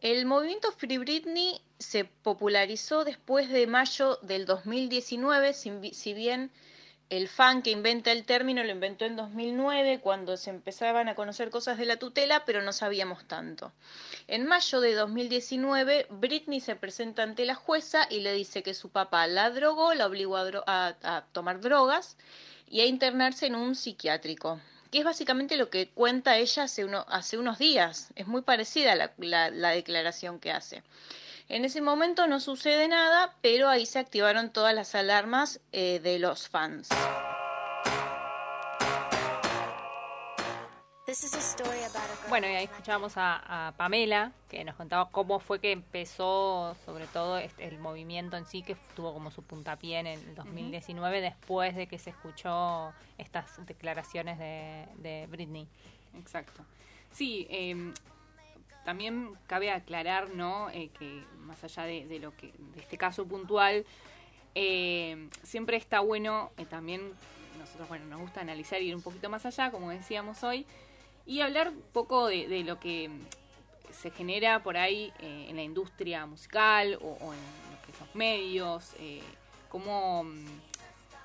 El 0.00 0.26
movimiento 0.26 0.70
Free 0.70 0.98
Britney 0.98 1.60
se 1.78 2.04
popularizó 2.04 3.04
después 3.04 3.48
de 3.48 3.66
mayo 3.66 4.18
del 4.22 4.46
2019, 4.46 5.52
si, 5.52 6.14
bien 6.14 6.52
el 7.10 7.26
fan 7.26 7.62
que 7.62 7.72
inventa 7.72 8.12
el 8.12 8.24
término 8.24 8.62
lo 8.62 8.70
inventó 8.70 9.06
en 9.06 9.16
2009, 9.16 9.98
cuando 10.00 10.36
se 10.36 10.50
empezaban 10.50 11.08
a 11.08 11.16
conocer 11.16 11.50
cosas 11.50 11.78
de 11.78 11.86
la 11.86 11.96
tutela, 11.96 12.44
pero 12.44 12.62
no 12.62 12.72
sabíamos 12.72 13.26
tanto. 13.26 13.72
En 14.28 14.46
mayo 14.46 14.80
de 14.80 14.94
2019, 14.94 16.06
Britney 16.10 16.60
se 16.60 16.76
presenta 16.76 17.24
ante 17.24 17.44
la 17.44 17.56
jueza 17.56 18.06
y 18.08 18.20
le 18.20 18.32
dice 18.34 18.62
que 18.62 18.74
su 18.74 18.90
papá 18.90 19.26
la 19.26 19.50
drogó, 19.50 19.94
la 19.94 20.06
obligó 20.06 20.36
a 20.36 21.24
tomar 21.32 21.60
drogas 21.60 22.16
y 22.70 22.80
a 22.80 22.86
internarse 22.86 23.46
en 23.46 23.54
un 23.54 23.74
psiquiátrico, 23.74 24.60
que 24.90 24.98
es 25.00 25.04
básicamente 25.04 25.56
lo 25.56 25.70
que 25.70 25.88
cuenta 25.88 26.36
ella 26.38 26.64
hace, 26.64 26.84
uno- 26.84 27.04
hace 27.08 27.36
unos 27.38 27.58
días. 27.58 28.08
Es 28.16 28.26
muy 28.26 28.42
parecida 28.42 28.94
la, 28.94 29.12
la- 29.18 29.50
la 29.50 29.70
declaración 29.70 30.38
que 30.38 30.52
hace. 30.52 30.82
En 31.48 31.64
ese 31.64 31.80
momento 31.80 32.26
no 32.26 32.40
sucede 32.40 32.88
nada, 32.88 33.34
pero 33.40 33.68
ahí 33.68 33.86
se 33.86 33.98
activaron 33.98 34.50
todas 34.52 34.74
las 34.74 34.94
alarmas 34.94 35.60
eh, 35.72 35.98
de 36.02 36.18
los 36.18 36.48
fans. 36.48 36.88
Bueno, 42.28 42.46
y 42.46 42.50
ahí 42.50 42.64
escuchábamos 42.64 43.16
a, 43.16 43.68
a 43.68 43.72
Pamela, 43.72 44.32
que 44.50 44.62
nos 44.62 44.74
contaba 44.74 45.08
cómo 45.10 45.40
fue 45.40 45.60
que 45.60 45.72
empezó, 45.72 46.76
sobre 46.84 47.06
todo, 47.06 47.38
este- 47.38 47.66
el 47.66 47.78
movimiento 47.78 48.36
en 48.36 48.44
sí, 48.44 48.62
que 48.62 48.76
tuvo 48.94 49.14
como 49.14 49.30
su 49.30 49.42
puntapié 49.42 49.98
en 50.00 50.06
el 50.06 50.34
2019, 50.34 51.22
después 51.22 51.74
de 51.74 51.86
que 51.86 51.98
se 51.98 52.10
escuchó 52.10 52.92
estas 53.16 53.64
declaraciones 53.66 54.38
de, 54.38 54.86
de 54.96 55.26
Britney. 55.28 55.66
Exacto. 56.18 56.62
Sí, 57.10 57.46
eh, 57.48 57.92
también 58.84 59.30
cabe 59.46 59.70
aclarar, 59.70 60.28
¿no? 60.34 60.68
Eh, 60.70 60.90
que 60.98 61.24
más 61.38 61.64
allá 61.64 61.84
de, 61.84 62.06
de 62.06 62.18
lo 62.18 62.36
que 62.36 62.52
de 62.74 62.80
este 62.80 62.98
caso 62.98 63.26
puntual, 63.26 63.86
eh, 64.54 65.28
siempre 65.42 65.78
está 65.78 66.00
bueno 66.00 66.50
eh, 66.58 66.66
también 66.66 67.12
nosotros, 67.58 67.88
bueno, 67.88 68.04
nos 68.06 68.20
gusta 68.20 68.40
analizar 68.42 68.82
y 68.82 68.88
ir 68.88 68.94
un 68.96 69.02
poquito 69.02 69.30
más 69.30 69.46
allá, 69.46 69.70
como 69.70 69.90
decíamos 69.90 70.44
hoy, 70.44 70.64
y 71.28 71.42
hablar 71.42 71.68
un 71.68 71.82
poco 71.92 72.26
de, 72.26 72.64
lo 72.64 72.80
que 72.80 73.10
se 73.92 74.10
genera 74.10 74.62
por 74.62 74.78
ahí 74.78 75.12
eh, 75.20 75.46
en 75.50 75.56
la 75.56 75.62
industria 75.62 76.24
musical 76.24 76.98
o, 77.02 77.16
en 77.20 77.38
lo 77.38 77.86
que 77.86 77.92
son 77.92 78.06
los 78.06 78.16
medios, 78.16 78.94
eh, 78.98 79.20
cómo 79.68 80.24
mm, 80.24 80.46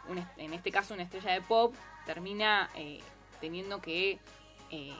un 0.09 0.25
en 0.37 0.53
este 0.53 0.71
caso 0.71 0.93
una 0.93 1.03
estrella 1.03 1.31
de 1.31 1.41
pop 1.41 1.73
termina 2.05 2.69
eh, 2.75 2.99
teniendo 3.39 3.81
que 3.81 4.19
eh, 4.71 4.93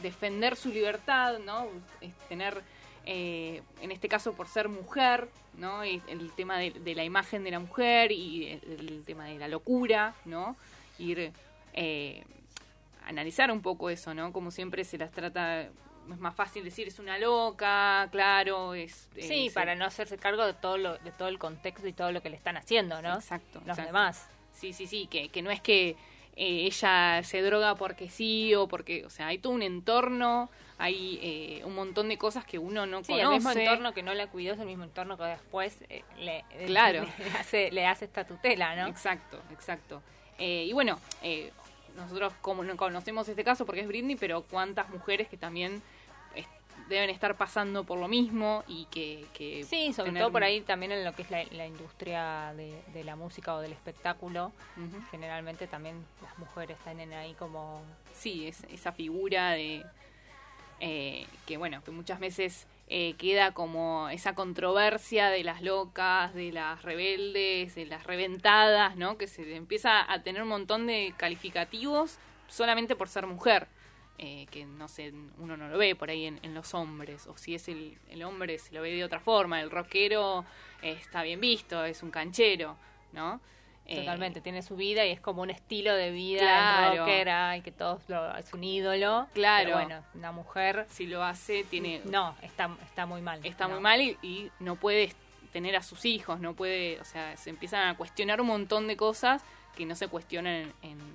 defender 0.00 0.56
su 0.56 0.70
libertad, 0.70 1.38
¿no? 1.40 1.66
Es 2.00 2.14
tener, 2.30 2.62
en 3.04 3.90
este 3.90 4.08
caso 4.08 4.32
por 4.32 4.48
ser 4.48 4.68
mujer, 4.68 5.28
¿no? 5.54 5.82
El 5.82 6.32
tema 6.36 6.58
de, 6.58 6.94
la 6.94 7.04
imagen 7.04 7.42
de 7.44 7.50
la 7.50 7.58
mujer 7.58 8.12
y 8.12 8.46
el, 8.48 8.88
el 8.88 9.04
tema 9.04 9.24
de 9.24 9.38
la 9.38 9.48
locura, 9.48 10.14
¿no? 10.24 10.56
Ir 10.98 11.32
analizar 13.08 13.50
un 13.50 13.62
poco 13.62 13.90
eso, 13.90 14.14
¿no? 14.14 14.32
Como 14.32 14.50
siempre 14.50 14.84
se 14.84 14.98
las 14.98 15.10
trata, 15.10 15.62
es 15.62 16.18
más 16.18 16.34
fácil 16.34 16.62
decir 16.64 16.86
es 16.88 16.98
una 16.98 17.18
loca, 17.18 18.08
claro, 18.12 18.74
es... 18.74 19.08
Sí, 19.18 19.46
eh, 19.48 19.50
para 19.52 19.72
se- 19.72 19.78
no 19.78 19.84
hacerse 19.86 20.16
cargo 20.18 20.46
de 20.46 20.54
todo 20.54 20.78
lo, 20.78 20.98
de 20.98 21.10
todo 21.12 21.28
el 21.28 21.38
contexto 21.38 21.86
y 21.88 21.92
todo 21.92 22.12
lo 22.12 22.22
que 22.22 22.30
le 22.30 22.36
están 22.36 22.56
haciendo, 22.56 23.00
¿no? 23.02 23.14
Exacto. 23.14 23.60
Los 23.60 23.70
exacto. 23.78 23.86
demás. 23.86 24.28
Sí, 24.52 24.72
sí, 24.72 24.86
sí, 24.86 25.06
que, 25.06 25.28
que 25.28 25.42
no 25.42 25.50
es 25.50 25.60
que 25.60 25.90
eh, 25.90 25.96
ella 26.66 27.22
se 27.24 27.42
droga 27.42 27.74
porque 27.74 28.08
sí 28.10 28.54
o 28.54 28.68
porque, 28.68 29.04
o 29.04 29.10
sea, 29.10 29.28
hay 29.28 29.38
todo 29.38 29.52
un 29.52 29.62
entorno, 29.62 30.50
hay 30.78 31.18
eh, 31.22 31.62
un 31.64 31.74
montón 31.74 32.08
de 32.08 32.16
cosas 32.18 32.44
que 32.44 32.58
uno 32.58 32.86
no 32.86 33.02
Sí, 33.04 33.12
conoce. 33.12 33.22
el 33.22 33.30
mismo 33.30 33.50
entorno 33.50 33.92
que 33.94 34.02
no 34.02 34.14
la 34.14 34.28
cuidó 34.28 34.54
es 34.54 34.60
el 34.60 34.66
mismo 34.66 34.84
entorno 34.84 35.16
que 35.16 35.24
después 35.24 35.78
eh, 35.88 36.02
le, 36.18 36.44
Claro. 36.66 37.04
le 37.18 37.30
hace, 37.38 37.70
le 37.72 37.86
hace 37.86 38.04
esta 38.04 38.24
tutela, 38.26 38.76
¿no? 38.76 38.86
Exacto, 38.88 39.40
exacto. 39.52 40.02
Eh, 40.38 40.66
y 40.68 40.72
bueno, 40.72 40.98
eh, 41.22 41.50
nosotros 41.98 42.32
como 42.40 42.64
no 42.64 42.76
conocemos 42.76 43.28
este 43.28 43.44
caso 43.44 43.66
porque 43.66 43.80
es 43.82 43.88
Britney, 43.88 44.16
pero 44.16 44.42
cuántas 44.42 44.88
mujeres 44.88 45.28
que 45.28 45.36
también 45.36 45.82
deben 46.88 47.10
estar 47.10 47.34
pasando 47.36 47.84
por 47.84 47.98
lo 47.98 48.08
mismo 48.08 48.64
y 48.66 48.86
que... 48.86 49.26
que 49.34 49.62
Sí, 49.64 49.92
sobre 49.92 50.08
tener- 50.10 50.22
todo 50.22 50.32
por 50.32 50.42
ahí 50.42 50.62
también 50.62 50.90
en 50.92 51.04
lo 51.04 51.12
que 51.14 51.20
es 51.22 51.30
la, 51.30 51.44
la 51.50 51.66
industria 51.66 52.54
de, 52.56 52.80
de 52.94 53.04
la 53.04 53.14
música 53.14 53.54
o 53.54 53.60
del 53.60 53.72
espectáculo. 53.72 54.52
Generalmente 55.10 55.66
también 55.66 56.02
las 56.22 56.38
mujeres 56.38 56.78
tienen 56.84 57.12
ahí 57.12 57.34
como... 57.34 57.82
sí, 58.14 58.48
es, 58.48 58.64
esa 58.70 58.92
figura 58.92 59.50
de 59.50 59.84
eh, 60.80 61.26
que 61.46 61.58
bueno, 61.58 61.82
que 61.84 61.90
muchas 61.90 62.20
veces 62.20 62.66
eh, 62.90 63.14
queda 63.18 63.52
como 63.52 64.08
esa 64.08 64.34
controversia 64.34 65.28
de 65.30 65.44
las 65.44 65.62
locas, 65.62 66.32
de 66.34 66.52
las 66.52 66.82
rebeldes, 66.82 67.74
de 67.74 67.86
las 67.86 68.04
reventadas, 68.04 68.96
¿no? 68.96 69.18
Que 69.18 69.26
se 69.26 69.54
empieza 69.56 70.10
a 70.10 70.22
tener 70.22 70.42
un 70.42 70.48
montón 70.48 70.86
de 70.86 71.12
calificativos 71.16 72.18
solamente 72.48 72.96
por 72.96 73.08
ser 73.08 73.26
mujer. 73.26 73.68
eh, 74.18 74.46
que 74.50 74.64
no 74.64 74.88
sé, 74.88 75.12
uno 75.38 75.56
no 75.56 75.68
lo 75.68 75.78
ve 75.78 75.94
por 75.94 76.10
ahí 76.10 76.24
en, 76.26 76.40
en 76.42 76.52
los 76.52 76.74
hombres, 76.74 77.26
o 77.28 77.36
si 77.36 77.54
es 77.54 77.68
el, 77.68 77.96
hombre 78.24 78.58
se 78.58 78.74
lo 78.74 78.82
ve 78.82 78.90
de 78.90 79.04
otra 79.04 79.20
forma, 79.20 79.60
el 79.60 79.70
rockero 79.70 80.44
eh, 80.82 80.92
está 80.92 81.22
bien 81.22 81.40
visto, 81.40 81.84
es 81.84 82.02
un 82.02 82.10
canchero, 82.10 82.76
¿no? 83.12 83.40
Eh, 83.90 84.00
Totalmente, 84.00 84.42
tiene 84.42 84.60
su 84.62 84.76
vida 84.76 85.06
y 85.06 85.10
es 85.12 85.20
como 85.20 85.40
un 85.40 85.48
estilo 85.48 85.94
de 85.94 86.10
vida 86.10 86.40
Claro. 86.40 86.98
rockera 87.06 87.56
y 87.56 87.62
que 87.62 87.72
todos 87.72 88.02
lo, 88.08 88.36
es 88.36 88.52
un 88.52 88.62
ídolo. 88.62 89.26
Claro. 89.32 89.64
Pero 89.64 89.76
bueno, 89.78 90.04
una 90.14 90.30
mujer 90.30 90.86
si 90.90 91.06
lo 91.06 91.24
hace, 91.24 91.64
tiene 91.64 92.02
no, 92.04 92.36
está, 92.42 92.68
está 92.84 93.06
muy 93.06 93.22
mal. 93.22 93.40
está 93.44 93.64
No. 93.66 93.74
muy 93.74 93.80
mal 93.82 94.00
y, 94.02 94.18
y 94.22 94.50
no 94.60 94.76
puede 94.76 95.14
tener 95.54 95.74
a 95.74 95.82
sus 95.82 96.04
hijos, 96.04 96.38
no 96.38 96.52
puede, 96.52 97.00
o 97.00 97.04
sea, 97.06 97.34
se 97.38 97.48
empiezan 97.48 97.88
a 97.88 97.96
cuestionar 97.96 98.42
un 98.42 98.48
montón 98.48 98.86
de 98.88 98.96
cosas 98.98 99.42
que 99.74 99.86
no 99.86 99.94
se 99.94 100.06
cuestionan 100.08 100.52
en, 100.54 100.72
en- 100.82 101.14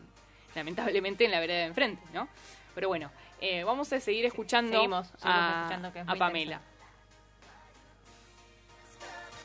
lamentablemente 0.55 1.25
en 1.25 1.31
la 1.31 1.39
vereda 1.39 1.59
de 1.59 1.65
enfrente, 1.65 2.01
¿no? 2.13 2.27
Pero 2.73 2.87
bueno, 2.87 3.11
eh, 3.39 3.63
vamos 3.63 3.93
a 3.93 3.99
seguir 3.99 4.25
escuchando, 4.25 4.71
seguimos, 4.73 5.11
a, 5.21 5.57
escuchando, 5.61 5.93
que 5.93 5.99
es 5.99 6.07
a 6.07 6.09
muy 6.11 6.17
Pamela. 6.19 6.61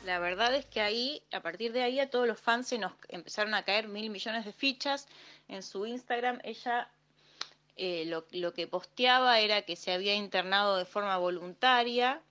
La 0.09 0.19
verdad 0.19 0.55
es 0.55 0.65
que 0.65 0.81
ahí, 0.81 1.23
a 1.33 1.41
partir 1.41 1.71
de 1.75 1.83
ahí, 1.83 2.01
a 2.01 2.09
todos 2.09 2.27
los 2.27 2.41
fans 2.41 2.69
se 2.69 2.79
nos 2.79 2.93
empezaron 3.11 3.53
a 3.53 3.67
caer 3.67 3.89
mil 3.89 4.09
millones 4.09 4.47
de 4.47 4.55
fichas. 4.55 5.07
En 5.49 5.63
su 5.63 5.85
Instagram, 5.85 6.39
ella 6.45 6.89
eh, 7.77 8.07
lo, 8.07 8.25
lo 8.31 8.55
que 8.55 8.67
posteaba 8.67 9.39
era 9.41 9.61
que 9.67 9.77
se 9.77 9.93
había 9.93 10.15
internado 10.15 10.79
de 10.79 10.87
forma 10.87 11.19
voluntaria, 11.19 12.23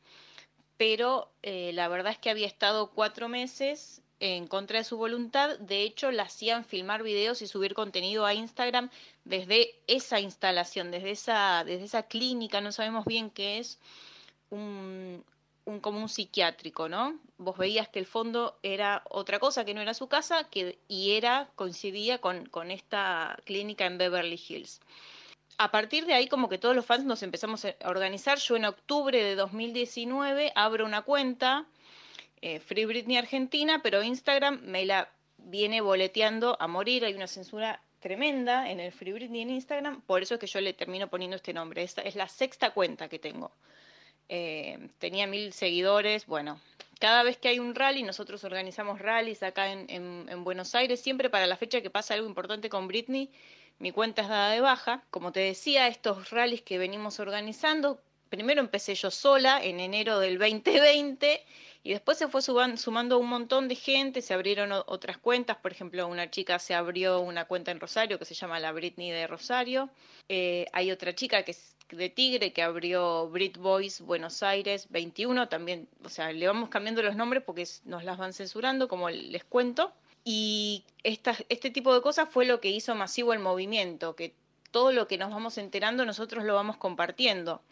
pero 0.78 1.30
eh, 1.44 1.70
la 1.74 1.88
verdad 1.88 2.14
es 2.14 2.18
que 2.18 2.32
había 2.32 2.48
estado 2.48 2.90
cuatro 2.90 3.30
meses 3.30 4.02
en 4.20 4.48
contra 4.48 4.80
de 4.80 4.84
su 4.84 4.98
voluntad. 4.98 5.60
De 5.60 5.84
hecho, 5.84 6.10
la 6.10 6.24
hacían 6.24 6.66
filmar 6.66 7.04
videos 7.04 7.44
y 7.44 7.48
subir 7.48 7.76
contenido 7.76 8.26
a 8.26 8.34
Instagram 8.34 8.90
desde 9.24 9.76
esa 9.86 10.20
instalación, 10.20 10.90
desde 10.90 11.12
esa, 11.12 11.64
desde 11.64 11.86
esa 11.86 12.02
clínica, 12.08 12.60
no 12.60 12.72
sabemos 12.72 13.06
bien 13.06 13.30
qué 13.30 13.60
es, 13.60 13.78
un, 14.50 15.24
un, 15.68 15.82
como 15.82 16.00
un 16.00 16.10
psiquiátrico, 16.10 16.88
¿no? 16.88 17.20
Vos 17.38 17.58
veías 17.58 17.90
que 17.90 18.00
el 18.00 18.06
fondo 18.06 18.58
era 18.64 19.04
otra 19.10 19.38
cosa, 19.40 19.66
que 19.66 19.74
no 19.74 19.82
era 19.82 19.94
su 19.94 20.08
casa, 20.08 20.46
que, 20.46 20.80
y 20.88 21.12
era, 21.12 21.50
coincidía 21.56 22.20
con, 22.20 22.46
con 22.48 22.72
esta 22.72 23.38
clínica 23.46 23.86
en 23.86 23.98
Beverly 23.98 24.42
Hills. 24.48 24.80
A 25.58 25.70
partir 25.70 26.06
de 26.06 26.14
ahí, 26.14 26.28
como 26.28 26.48
que 26.48 26.58
todos 26.58 26.76
los 26.76 26.86
fans 26.86 27.04
nos 27.04 27.22
empezamos 27.22 27.66
a 27.66 27.76
organizar. 27.86 28.38
Yo 28.38 28.56
en 28.56 28.66
octubre 28.66 29.22
de 29.22 29.36
2019 29.36 30.54
abro 30.56 30.86
una 30.86 31.02
cuenta, 31.02 31.66
eh, 32.42 32.60
Free 32.60 32.86
Britney 32.86 33.18
Argentina, 33.18 33.82
pero 33.84 34.04
Instagram 34.04 34.62
me 34.64 34.86
la 34.86 35.12
viene 35.38 35.82
boleteando 35.82 36.56
a 36.62 36.68
morir. 36.68 37.04
Hay 37.04 37.14
una 37.14 37.28
censura 37.28 37.82
tremenda 38.00 38.72
en 38.72 38.80
el 38.80 38.94
Free 38.94 39.12
Britney 39.12 39.42
en 39.42 39.50
Instagram, 39.50 40.02
por 40.02 40.22
eso 40.22 40.36
es 40.36 40.40
que 40.40 40.48
yo 40.48 40.62
le 40.62 40.74
termino 40.74 41.10
poniendo 41.10 41.36
este 41.36 41.54
nombre. 41.54 41.84
Esta 41.84 42.04
es 42.04 42.16
la 42.16 42.30
sexta 42.30 42.72
cuenta 42.72 43.10
que 43.10 43.20
tengo. 43.20 43.52
Eh, 44.30 44.90
tenía 45.00 45.28
mil 45.28 45.54
seguidores, 45.54 46.26
bueno, 46.26 46.60
cada 47.00 47.24
vez 47.24 47.38
que 47.38 47.48
hay 47.48 47.60
un 47.60 47.76
rally, 47.76 48.04
nosotros 48.04 48.44
organizamos 48.44 49.00
rallies 49.00 49.44
acá 49.44 49.72
en, 49.72 49.86
en, 49.90 50.26
en 50.30 50.44
Buenos 50.44 50.74
Aires, 50.76 51.00
siempre 51.00 51.30
para 51.30 51.48
la 51.48 51.56
fecha 51.56 51.82
que 51.82 51.90
pasa 51.90 52.14
algo 52.14 52.28
importante 52.28 52.70
con 52.70 52.88
Britney, 52.88 53.30
mi 53.80 53.92
cuenta 53.92 54.24
es 54.24 54.30
dada 54.30 54.52
de 54.52 54.62
baja. 54.62 55.04
Como 55.12 55.32
te 55.32 55.40
decía, 55.42 55.88
estos 55.88 56.32
rallies 56.32 56.64
que 56.64 56.78
venimos 56.78 57.20
organizando, 57.20 58.00
primero 58.30 58.60
empecé 58.62 58.96
yo 58.96 59.12
sola 59.12 59.64
en 59.64 59.80
enero 59.80 60.20
del 60.20 60.38
2020 60.38 61.44
y 61.84 61.92
después 61.92 62.18
se 62.18 62.28
fue 62.28 62.42
sumando 62.42 63.18
un 63.18 63.28
montón 63.28 63.68
de 63.68 63.76
gente, 63.76 64.22
se 64.22 64.34
abrieron 64.34 64.72
otras 64.88 65.18
cuentas, 65.18 65.58
por 65.58 65.72
ejemplo, 65.72 66.08
una 66.08 66.30
chica 66.30 66.60
se 66.60 66.74
abrió 66.74 67.22
una 67.22 67.46
cuenta 67.46 67.72
en 67.72 67.80
Rosario 67.80 68.20
que 68.20 68.26
se 68.26 68.34
llama 68.34 68.60
la 68.60 68.72
Britney 68.72 69.12
de 69.12 69.28
Rosario, 69.28 69.90
Eh, 70.30 70.66
hay 70.74 70.92
otra 70.92 71.16
chica 71.16 71.44
que 71.44 71.52
es 71.52 71.76
de 71.90 72.10
Tigre 72.10 72.52
que 72.52 72.62
abrió 72.62 73.30
Brit 73.30 73.58
Boys 73.58 74.02
Buenos 74.02 74.44
Aires 74.44 74.88
21, 74.90 75.48
también, 75.48 75.88
o 76.04 76.10
sea, 76.10 76.34
le 76.34 76.46
vamos 76.46 76.68
cambiando 76.68 77.02
los 77.02 77.16
nombres 77.16 77.44
porque 77.46 77.66
nos 77.86 78.04
las 78.04 78.18
van 78.18 78.34
censurando, 78.34 78.90
como 78.90 79.10
les 79.10 79.46
cuento. 79.46 79.94
Y 80.26 80.84
esta- 81.04 81.38
este 81.48 81.70
tipo 81.72 81.94
de 81.96 82.02
cosas 82.02 82.28
fue 82.30 82.46
lo 82.46 82.60
que 82.60 82.70
hizo 82.70 82.94
masivo 82.96 83.32
el 83.32 83.40
movimiento, 83.40 84.18
que 84.18 84.34
todo 84.78 84.92
lo 84.92 85.08
que 85.08 85.18
nos 85.18 85.32
vamos 85.32 85.58
enterando 85.58 86.06
nosotros 86.06 86.44
lo 86.44 86.54
vamos 86.54 86.78
compartiendo. 86.78 87.64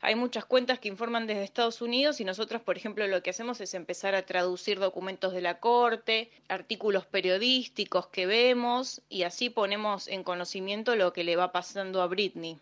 Hay 0.00 0.14
muchas 0.14 0.46
cuentas 0.46 0.78
que 0.78 0.88
informan 0.88 1.26
desde 1.26 1.44
Estados 1.44 1.82
Unidos 1.82 2.20
y 2.20 2.24
nosotros, 2.24 2.62
por 2.62 2.78
ejemplo, 2.78 3.06
lo 3.06 3.22
que 3.22 3.28
hacemos 3.28 3.60
es 3.60 3.74
empezar 3.74 4.14
a 4.14 4.24
traducir 4.24 4.78
documentos 4.78 5.34
de 5.34 5.42
la 5.42 5.60
Corte, 5.60 6.30
artículos 6.48 7.04
periodísticos 7.04 8.06
que 8.06 8.24
vemos 8.24 9.02
y 9.10 9.24
así 9.24 9.50
ponemos 9.50 10.08
en 10.08 10.24
conocimiento 10.24 10.96
lo 10.96 11.12
que 11.12 11.22
le 11.22 11.36
va 11.36 11.52
pasando 11.52 12.00
a 12.00 12.06
Britney. 12.06 12.58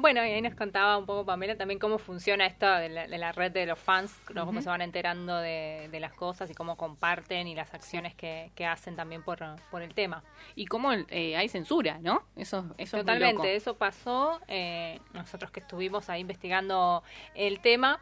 Bueno, 0.00 0.24
y 0.24 0.30
ahí 0.30 0.40
nos 0.40 0.54
contaba 0.54 0.96
un 0.96 1.06
poco 1.06 1.26
Pamela 1.26 1.56
también 1.56 1.80
cómo 1.80 1.98
funciona 1.98 2.46
esto 2.46 2.70
de 2.70 2.88
la, 2.88 3.08
de 3.08 3.18
la 3.18 3.32
red 3.32 3.50
de 3.50 3.66
los 3.66 3.78
fans, 3.80 4.16
¿no? 4.32 4.46
cómo 4.46 4.62
se 4.62 4.68
van 4.68 4.80
enterando 4.80 5.36
de, 5.38 5.88
de 5.90 5.98
las 5.98 6.12
cosas 6.12 6.48
y 6.50 6.54
cómo 6.54 6.76
comparten 6.76 7.48
y 7.48 7.56
las 7.56 7.74
acciones 7.74 8.14
que, 8.14 8.52
que 8.54 8.64
hacen 8.64 8.94
también 8.94 9.24
por, 9.24 9.40
por 9.72 9.82
el 9.82 9.94
tema. 9.94 10.22
Y 10.54 10.66
cómo 10.66 10.92
eh, 10.92 11.36
hay 11.36 11.48
censura, 11.48 11.98
¿no? 12.00 12.22
Eso, 12.36 12.58
eso 12.58 12.64
es 12.78 12.92
muy 12.92 13.00
Totalmente, 13.00 13.32
loco. 13.34 13.44
eso 13.48 13.76
pasó. 13.76 14.40
eh, 14.46 15.00
nosotros 15.14 15.50
que 15.50 15.58
estuvimos 15.60 16.08
ahí 16.08 16.20
investigando 16.20 17.02
el 17.34 17.58
tema, 17.60 18.00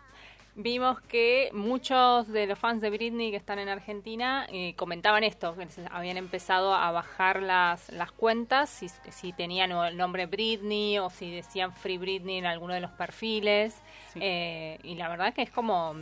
vimos 0.59 1.01
que 1.03 1.51
muchos 1.53 2.27
de 2.29 2.47
los 2.47 2.59
fans 2.59 2.81
de 2.81 2.89
Britney 2.91 3.31
que 3.31 3.37
están 3.37 3.59
en 3.59 3.69
Argentina 3.69 4.47
eh, 4.51 4.75
comentaban 4.75 5.23
esto, 5.23 5.55
que 5.55 5.67
habían 5.91 6.17
empezado 6.17 6.75
a 6.75 6.91
bajar 6.93 7.43
las, 7.43 7.91
las 7.93 8.11
cuentas, 8.11 8.71
si, 8.71 8.89
si 9.11 9.33
tenían 9.35 9.71
el 9.71 9.97
nombre 9.97 10.25
Britney 10.27 10.99
o 10.99 11.11
si 11.11 11.31
decían 11.31 11.73
Free 11.75 11.99
Britney 11.99 12.39
en 12.39 12.47
alguno 12.47 12.73
de 12.75 12.81
los 12.81 12.91
perfiles. 12.93 13.75
Sí. 14.15 14.21
eh, 14.23 14.79
y 14.83 14.95
la 14.95 15.09
verdad 15.11 15.35
que 15.35 15.43
es 15.43 15.51
como, 15.51 15.95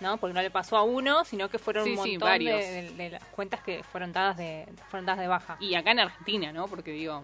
¿no? 0.00 0.16
Porque 0.16 0.34
no 0.34 0.42
le 0.42 0.50
pasó 0.50 0.76
a 0.76 0.82
uno, 0.82 1.24
sino 1.24 1.48
que 1.48 1.58
fueron 1.60 1.84
Sí, 1.84 1.90
un 1.96 2.02
sí, 2.04 2.10
montón 2.18 2.38
de- 2.40 2.90
de 2.96 3.10
las 3.10 3.24
cuentas 3.26 3.60
que 3.62 3.84
fueron 3.84 4.12
dadas 4.12 4.36
de, 4.36 4.66
fueron 4.88 5.06
dadas 5.06 5.20
de 5.20 5.28
baja. 5.28 5.56
Y 5.60 5.74
acá 5.76 5.92
en 5.92 6.00
Argentina, 6.00 6.52
¿no? 6.52 6.66
Porque 6.66 6.90
digo, 6.90 7.22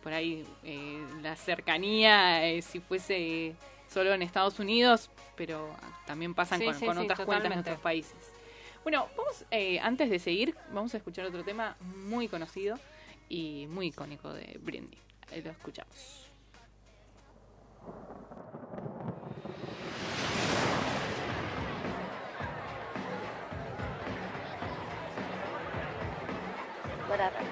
por 0.00 0.12
ahí 0.12 0.46
eh, 0.62 1.04
la 1.22 1.34
cercanía, 1.34 2.46
eh, 2.46 2.62
si 2.62 2.78
fuese 2.78 3.54
solo 3.90 4.12
en 4.14 4.22
Estados 4.22 4.58
Unidos, 4.58 5.10
pero 5.36 5.68
también 6.06 6.34
pasan 6.34 6.60
Sí, 6.60 6.66
con, 6.66 6.74
sí, 6.74 6.86
con 6.86 6.96
sí, 6.96 7.04
otras 7.04 7.20
cuentas 7.20 7.52
en 7.52 7.58
otros 7.58 7.78
países. 7.80 8.32
Bueno, 8.82 9.08
vamos, 9.16 9.44
eh, 9.50 9.78
antes 9.80 10.08
de 10.08 10.18
seguir, 10.18 10.56
vamos 10.72 10.94
a 10.94 10.96
escuchar 10.96 11.26
otro 11.26 11.44
tema 11.44 11.76
muy 11.80 12.28
conocido 12.28 12.78
y 13.28 13.66
muy 13.68 13.88
icónico 13.88 14.32
de 14.32 14.58
Britney. 14.62 14.98
Eh, 15.32 15.42
Lo 15.42 15.50
escuchamos. 15.50 16.26
Whatever. 27.08 27.42
Hush, 27.42 27.49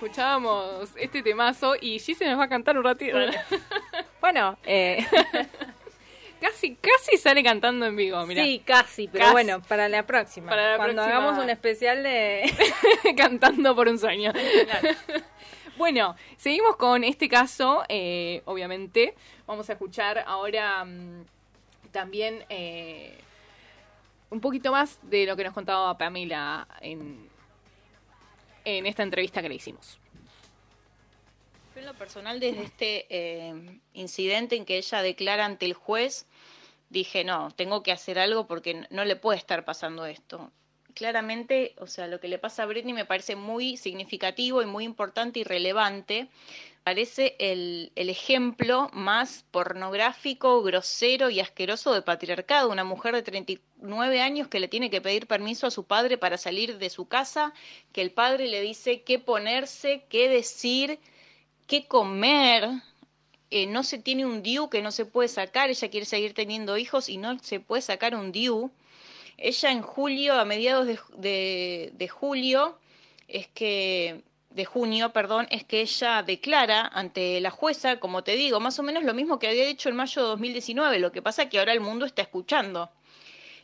escuchábamos 0.00 0.88
este 0.96 1.22
temazo 1.22 1.74
y 1.78 1.98
Gise 1.98 2.24
nos 2.24 2.38
va 2.38 2.44
a 2.44 2.48
cantar 2.48 2.78
un 2.78 2.84
ratito. 2.84 3.18
Bueno, 4.18 4.56
eh, 4.64 5.06
casi, 6.40 6.76
casi 6.76 7.18
sale 7.18 7.42
cantando 7.42 7.84
en 7.84 7.96
vivo, 7.96 8.24
mira. 8.24 8.42
sí, 8.42 8.62
casi, 8.64 9.08
pero 9.08 9.24
Casi. 9.24 9.32
bueno, 9.32 9.60
para 9.60 9.90
la 9.90 10.06
próxima. 10.06 10.48
Para 10.48 10.70
la 10.70 10.76
Cuando 10.78 11.02
próxima. 11.02 11.18
hagamos 11.18 11.44
un 11.44 11.50
especial 11.50 12.02
de... 12.02 12.50
cantando 13.16 13.76
por 13.76 13.88
un 13.88 13.98
sueño. 13.98 14.32
bueno, 15.76 16.16
seguimos 16.38 16.76
con 16.76 17.04
este 17.04 17.28
caso, 17.28 17.84
eh, 17.90 18.40
obviamente. 18.46 19.14
Vamos 19.46 19.68
a 19.68 19.74
escuchar 19.74 20.24
ahora 20.26 20.82
mm, 20.82 21.26
también 21.92 22.42
eh, 22.48 23.18
un 24.30 24.40
poquito 24.40 24.72
más 24.72 24.98
de 25.02 25.26
lo 25.26 25.36
que 25.36 25.44
nos 25.44 25.52
contaba 25.52 25.98
Pamela 25.98 26.66
en, 26.80 27.28
en 28.64 28.86
esta 28.86 29.02
entrevista 29.02 29.42
que 29.42 29.48
le 29.48 29.54
hicimos. 29.56 29.98
En 31.76 31.86
lo 31.86 31.94
personal, 31.94 32.40
desde 32.40 32.62
este 32.62 33.06
eh, 33.08 33.54
incidente 33.94 34.56
en 34.56 34.66
que 34.66 34.76
ella 34.76 35.00
declara 35.00 35.46
ante 35.46 35.64
el 35.64 35.72
juez, 35.72 36.26
dije, 36.90 37.24
no, 37.24 37.50
tengo 37.52 37.82
que 37.82 37.92
hacer 37.92 38.18
algo 38.18 38.46
porque 38.46 38.86
no 38.90 39.04
le 39.04 39.16
puede 39.16 39.38
estar 39.38 39.64
pasando 39.64 40.04
esto. 40.04 40.50
Claramente, 40.94 41.74
o 41.78 41.86
sea, 41.86 42.06
lo 42.08 42.20
que 42.20 42.28
le 42.28 42.38
pasa 42.38 42.64
a 42.64 42.66
Britney 42.66 42.92
me 42.92 43.06
parece 43.06 43.36
muy 43.36 43.76
significativo 43.76 44.60
y 44.60 44.66
muy 44.66 44.84
importante 44.84 45.38
y 45.38 45.44
relevante. 45.44 46.28
Parece 46.82 47.36
el, 47.38 47.92
el 47.94 48.08
ejemplo 48.08 48.88
más 48.92 49.44
pornográfico, 49.50 50.62
grosero 50.62 51.28
y 51.30 51.38
asqueroso 51.40 51.92
de 51.92 52.02
patriarcado. 52.02 52.70
Una 52.70 52.84
mujer 52.84 53.14
de 53.14 53.22
39 53.22 54.20
años 54.20 54.48
que 54.48 54.60
le 54.60 54.66
tiene 54.68 54.90
que 54.90 55.00
pedir 55.00 55.26
permiso 55.26 55.66
a 55.66 55.70
su 55.70 55.84
padre 55.84 56.18
para 56.18 56.38
salir 56.38 56.78
de 56.78 56.90
su 56.90 57.06
casa, 57.06 57.52
que 57.92 58.00
el 58.00 58.10
padre 58.12 58.48
le 58.48 58.60
dice 58.62 59.02
qué 59.02 59.18
ponerse, 59.18 60.04
qué 60.08 60.28
decir, 60.28 60.98
qué 61.66 61.86
comer. 61.86 62.68
Eh, 63.50 63.66
no 63.66 63.82
se 63.82 63.98
tiene 63.98 64.24
un 64.26 64.42
DIU 64.42 64.68
que 64.70 64.82
no 64.82 64.90
se 64.92 65.04
puede 65.04 65.28
sacar, 65.28 65.70
ella 65.70 65.90
quiere 65.90 66.06
seguir 66.06 66.34
teniendo 66.34 66.78
hijos 66.78 67.08
y 67.08 67.16
no 67.18 67.38
se 67.40 67.60
puede 67.60 67.82
sacar 67.82 68.14
un 68.14 68.32
DIU. 68.32 68.70
Ella 69.38 69.70
en 69.72 69.82
julio, 69.82 70.34
a 70.34 70.44
mediados 70.44 70.86
de, 70.86 70.98
de- 71.16 71.90
de 71.94 72.08
julio, 72.08 72.78
es 73.28 73.48
que 73.48 74.22
de 74.50 74.64
junio, 74.64 75.12
perdón, 75.12 75.46
es 75.50 75.64
que 75.64 75.80
ella 75.80 76.22
declara 76.22 76.86
ante 76.92 77.40
la 77.40 77.50
jueza, 77.50 78.00
como 78.00 78.24
te 78.24 78.32
digo, 78.36 78.58
más 78.60 78.78
o 78.78 78.82
menos 78.82 79.04
lo 79.04 79.14
mismo 79.14 79.38
que 79.38 79.48
había 79.48 79.64
dicho 79.66 79.88
en 79.88 79.96
mayo 79.96 80.22
de 80.22 80.28
2019, 80.28 80.98
lo 80.98 81.12
que 81.12 81.22
pasa 81.22 81.48
que 81.48 81.58
ahora 81.58 81.72
el 81.72 81.80
mundo 81.80 82.04
está 82.04 82.22
escuchando. 82.22 82.90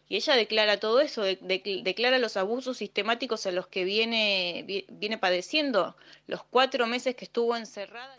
Y 0.08 0.14
ella 0.14 0.34
declara 0.36 0.78
todo 0.78 1.00
eso, 1.00 1.22
de- 1.22 1.36
de- 1.42 1.80
declara 1.82 2.18
los 2.18 2.36
abusos 2.36 2.76
sistemáticos 2.76 3.44
a 3.46 3.50
los 3.50 3.66
que 3.66 3.82
viene, 3.84 4.62
vi- 4.64 4.86
viene 4.88 5.18
padeciendo, 5.18 5.96
los 6.28 6.44
cuatro 6.44 6.86
meses 6.86 7.16
que 7.16 7.24
estuvo 7.24 7.56
encerrada. 7.56 8.14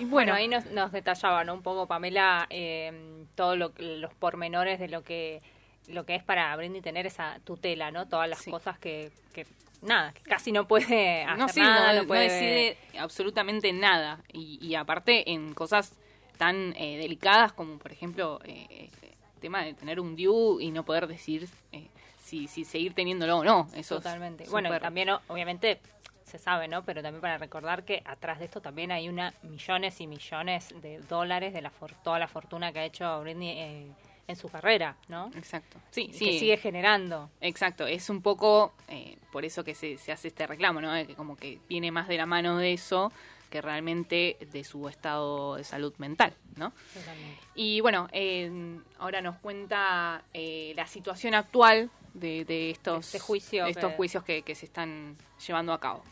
Y 0.00 0.04
Bueno, 0.06 0.34
ahí 0.34 0.48
nos, 0.48 0.66
nos 0.66 0.90
detallaba, 0.90 1.44
¿no? 1.44 1.54
Un 1.54 1.62
poco, 1.62 1.86
Pamela, 1.86 2.48
eh, 2.50 2.92
todos 3.36 3.56
los 3.56 4.14
pormenores 4.18 4.80
de 4.80 4.88
lo 4.88 5.04
que 5.04 5.40
lo 5.88 6.04
que 6.06 6.14
es 6.14 6.22
para 6.22 6.54
Britney 6.56 6.80
tener 6.80 7.06
esa 7.06 7.38
tutela, 7.44 7.90
¿no? 7.90 8.06
Todas 8.08 8.28
las 8.28 8.38
Sí. 8.40 8.50
cosas 8.50 8.78
que, 8.78 9.10
que, 9.32 9.46
nada, 9.82 10.12
que 10.12 10.22
casi 10.22 10.50
no 10.52 10.66
puede 10.66 11.22
hacer 11.24 11.38
no, 11.38 11.48
sí, 11.48 11.60
nada, 11.60 11.88
no, 11.88 11.92
no, 11.96 12.02
no 12.02 12.08
puede... 12.08 12.22
decide 12.24 12.76
absolutamente 12.98 13.72
nada. 13.72 14.20
Y, 14.32 14.58
y 14.66 14.74
aparte 14.74 15.30
en 15.30 15.52
cosas 15.54 15.92
tan 16.38 16.74
eh, 16.76 16.96
delicadas 16.98 17.52
como, 17.52 17.78
por 17.78 17.92
ejemplo, 17.92 18.40
eh, 18.44 18.88
el 19.02 19.40
tema 19.40 19.62
de 19.64 19.74
tener 19.74 20.00
un 20.00 20.16
DIU 20.16 20.58
y 20.60 20.70
no 20.70 20.84
poder 20.84 21.06
decir 21.06 21.48
eh, 21.72 21.86
si, 22.22 22.48
si 22.48 22.64
seguir 22.64 22.94
teniéndolo 22.94 23.38
o 23.38 23.44
no. 23.44 23.68
Eso 23.74 23.96
es 23.96 24.02
Totalmente. 24.02 24.44
Bueno, 24.48 24.74
y 24.74 24.80
también, 24.80 25.10
obviamente, 25.28 25.78
se 26.24 26.38
sabe, 26.38 26.66
¿no? 26.66 26.82
Pero 26.82 27.02
también 27.02 27.20
para 27.20 27.36
recordar 27.38 27.84
que 27.84 28.02
atrás 28.06 28.38
de 28.38 28.46
esto 28.46 28.60
también 28.62 28.90
hay 28.90 29.08
una 29.10 29.34
millones 29.42 30.00
y 30.00 30.06
millones 30.06 30.74
de 30.80 30.98
dólares 31.00 31.52
de 31.52 31.60
la 31.60 31.70
for- 31.70 31.94
toda 32.02 32.18
la 32.18 32.26
fortuna 32.26 32.72
que 32.72 32.78
ha 32.80 32.84
hecho 32.86 33.20
Britney 33.20 33.50
eh, 33.50 33.86
en 34.26 34.36
su 34.36 34.48
carrera, 34.48 34.96
¿no? 35.08 35.30
Exacto. 35.36 35.78
Sí, 35.90 36.08
Y 36.10 36.14
sí. 36.14 36.24
Que 36.26 36.38
sigue 36.38 36.56
generando. 36.56 37.30
Exacto, 37.40 37.86
es 37.86 38.08
un 38.10 38.22
poco 38.22 38.72
eh, 38.88 39.18
por 39.32 39.44
eso 39.44 39.64
que 39.64 39.74
se, 39.74 39.98
se 39.98 40.12
hace 40.12 40.28
este 40.28 40.46
reclamo, 40.46 40.80
¿no? 40.80 40.92
Que 41.06 41.14
como 41.14 41.36
que 41.36 41.58
viene 41.68 41.90
más 41.90 42.08
de 42.08 42.16
la 42.16 42.26
mano 42.26 42.56
de 42.58 42.72
eso 42.72 43.12
que 43.50 43.60
realmente 43.62 44.36
de 44.50 44.64
su 44.64 44.88
estado 44.88 45.54
de 45.56 45.62
salud 45.64 45.94
mental, 45.98 46.32
¿no? 46.56 46.72
Totalmente. 46.92 47.38
Y 47.54 47.80
bueno, 47.82 48.08
eh, 48.12 48.50
ahora 48.98 49.20
nos 49.20 49.36
cuenta 49.36 50.22
eh, 50.32 50.72
la 50.74 50.86
situación 50.88 51.34
actual 51.34 51.88
de, 52.14 52.44
de 52.44 52.70
estos, 52.70 53.06
Este 53.06 53.20
juicio 53.20 53.64
de 53.64 53.70
estos 53.70 53.90
que- 53.92 53.96
juicios 53.96 54.24
que, 54.24 54.42
que 54.42 54.54
se 54.56 54.66
están 54.66 55.16
llevando 55.46 55.72
a 55.72 55.78
cabo. 55.78 56.02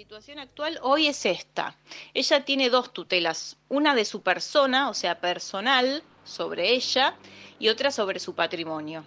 Situación 0.00 0.38
actual 0.38 0.78
hoy 0.80 1.08
es 1.08 1.26
esta. 1.26 1.76
Ella 2.14 2.42
tiene 2.46 2.70
dos 2.70 2.90
tutelas, 2.90 3.58
una 3.68 3.94
de 3.94 4.06
su 4.06 4.22
persona, 4.22 4.88
o 4.88 4.94
sea, 4.94 5.20
personal, 5.20 6.02
sobre 6.24 6.70
ella, 6.70 7.18
y 7.58 7.68
otra 7.68 7.90
sobre 7.90 8.18
su 8.18 8.34
patrimonio. 8.34 9.04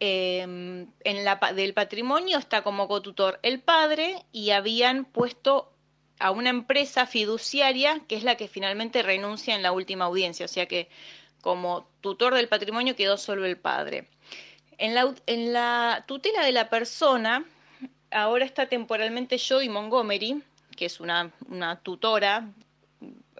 Eh, 0.00 0.40
en 0.40 1.24
la 1.26 1.38
del 1.54 1.74
patrimonio 1.74 2.38
está 2.38 2.62
como 2.62 2.88
cotutor 2.88 3.38
el 3.42 3.60
padre 3.60 4.24
y 4.32 4.52
habían 4.52 5.04
puesto 5.04 5.70
a 6.18 6.30
una 6.30 6.48
empresa 6.48 7.04
fiduciaria 7.04 8.00
que 8.08 8.16
es 8.16 8.24
la 8.24 8.36
que 8.36 8.48
finalmente 8.48 9.02
renuncia 9.02 9.54
en 9.54 9.62
la 9.62 9.72
última 9.72 10.06
audiencia, 10.06 10.46
o 10.46 10.48
sea 10.48 10.64
que 10.64 10.88
como 11.42 11.86
tutor 12.00 12.34
del 12.34 12.48
patrimonio 12.48 12.96
quedó 12.96 13.18
solo 13.18 13.44
el 13.44 13.58
padre. 13.58 14.08
En 14.78 14.94
la 14.94 16.04
tutela 16.06 16.42
de 16.46 16.52
la 16.52 16.70
persona, 16.70 17.44
ahora 18.12 18.44
está 18.44 18.68
temporalmente 18.68 19.38
Jodie 19.38 19.68
Montgomery, 19.68 20.42
que 20.76 20.86
es 20.86 21.00
una, 21.00 21.32
una 21.48 21.80
tutora, 21.80 22.48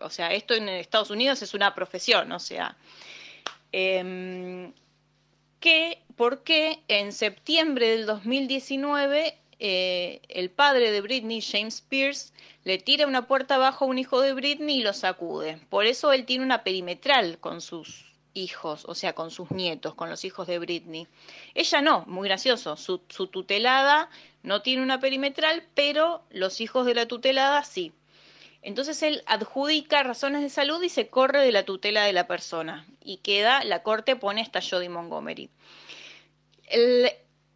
o 0.00 0.10
sea, 0.10 0.32
esto 0.32 0.54
en 0.54 0.68
Estados 0.68 1.10
Unidos 1.10 1.42
es 1.42 1.54
una 1.54 1.74
profesión, 1.74 2.32
o 2.32 2.38
sea, 2.38 2.76
em, 3.70 4.72
que 5.60 6.02
porque 6.16 6.80
en 6.88 7.12
septiembre 7.12 7.88
del 7.88 8.06
2019 8.06 9.38
eh, 9.64 10.20
el 10.28 10.50
padre 10.50 10.90
de 10.90 11.00
Britney, 11.00 11.40
James 11.40 11.82
Pierce, 11.82 12.32
le 12.64 12.78
tira 12.78 13.06
una 13.06 13.28
puerta 13.28 13.54
abajo 13.54 13.84
a 13.84 13.88
un 13.88 13.98
hijo 13.98 14.20
de 14.20 14.32
Britney 14.34 14.80
y 14.80 14.82
lo 14.82 14.92
sacude. 14.92 15.58
Por 15.70 15.86
eso 15.86 16.12
él 16.12 16.26
tiene 16.26 16.44
una 16.44 16.64
perimetral 16.64 17.38
con 17.38 17.60
sus 17.60 18.11
hijos, 18.34 18.84
o 18.86 18.94
sea, 18.94 19.14
con 19.14 19.30
sus 19.30 19.50
nietos, 19.50 19.94
con 19.94 20.10
los 20.10 20.24
hijos 20.24 20.46
de 20.46 20.58
Britney. 20.58 21.06
Ella 21.54 21.82
no, 21.82 22.04
muy 22.06 22.28
gracioso. 22.28 22.76
Su, 22.76 22.98
tutelada 22.98 24.08
no 24.42 24.62
tiene 24.62 24.82
una 24.82 25.00
perimetral, 25.00 25.64
pero 25.74 26.22
los 26.30 26.60
hijos 26.60 26.86
de 26.86 26.94
la 26.94 27.06
tutelada 27.06 27.64
sí. 27.64 27.92
Entonces 28.62 29.02
él 29.02 29.22
adjudica 29.26 30.02
razones 30.02 30.42
de 30.42 30.48
salud 30.48 30.82
y 30.82 30.88
se 30.88 31.08
corre 31.08 31.40
de 31.40 31.52
la 31.52 31.64
tutela 31.64 32.04
de 32.04 32.12
la 32.12 32.26
persona. 32.26 32.86
Y 33.02 33.18
queda, 33.18 33.64
la 33.64 33.82
corte 33.82 34.16
pone 34.16 34.40
esta 34.40 34.60
Jodie 34.60 34.88
Montgomery. 34.88 35.50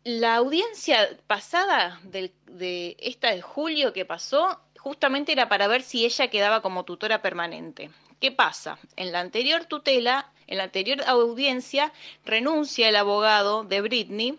La 0.04 0.36
audiencia 0.36 1.08
pasada 1.26 2.00
de 2.04 2.96
esta 2.98 3.30
de 3.30 3.42
julio 3.42 3.92
que 3.92 4.04
pasó, 4.04 4.60
justamente 4.86 5.32
era 5.32 5.48
para 5.48 5.66
ver 5.66 5.82
si 5.82 6.04
ella 6.04 6.28
quedaba 6.28 6.62
como 6.62 6.84
tutora 6.84 7.20
permanente. 7.20 7.90
¿Qué 8.20 8.30
pasa? 8.30 8.78
En 8.96 9.10
la 9.10 9.18
anterior 9.20 9.64
tutela, 9.64 10.30
en 10.46 10.58
la 10.58 10.64
anterior 10.64 11.02
audiencia, 11.06 11.92
renuncia 12.24 12.88
el 12.88 12.96
abogado 12.96 13.64
de 13.64 13.80
Britney, 13.80 14.38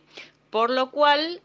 por 0.50 0.70
lo 0.70 0.92
cual 0.92 1.42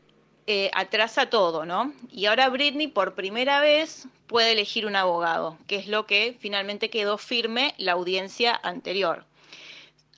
eh, 0.46 0.70
atrasa 0.74 1.30
todo, 1.30 1.64
¿no? 1.64 1.92
Y 2.10 2.26
ahora 2.26 2.48
Britney 2.48 2.88
por 2.88 3.14
primera 3.14 3.60
vez 3.60 4.08
puede 4.26 4.52
elegir 4.52 4.86
un 4.86 4.96
abogado, 4.96 5.56
que 5.66 5.76
es 5.76 5.86
lo 5.86 6.06
que 6.06 6.36
finalmente 6.40 6.90
quedó 6.90 7.18
firme 7.18 7.74
la 7.78 7.92
audiencia 7.92 8.58
anterior. 8.62 9.24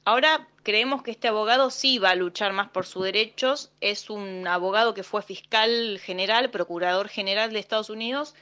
Ahora 0.06 0.46
creemos 0.62 1.02
que 1.02 1.10
este 1.10 1.28
abogado 1.28 1.70
sí 1.70 1.98
va 1.98 2.10
a 2.10 2.14
luchar 2.14 2.52
más 2.52 2.68
por 2.68 2.86
sus 2.86 3.04
derechos. 3.04 3.70
Es 3.80 4.10
un 4.10 4.46
abogado 4.46 4.94
que 4.94 5.02
fue 5.02 5.22
fiscal 5.22 5.98
general, 6.02 6.50
procurador 6.50 7.08
general 7.08 7.52
de 7.52 7.58
Estados 7.58 7.90
Unidos. 7.90 8.34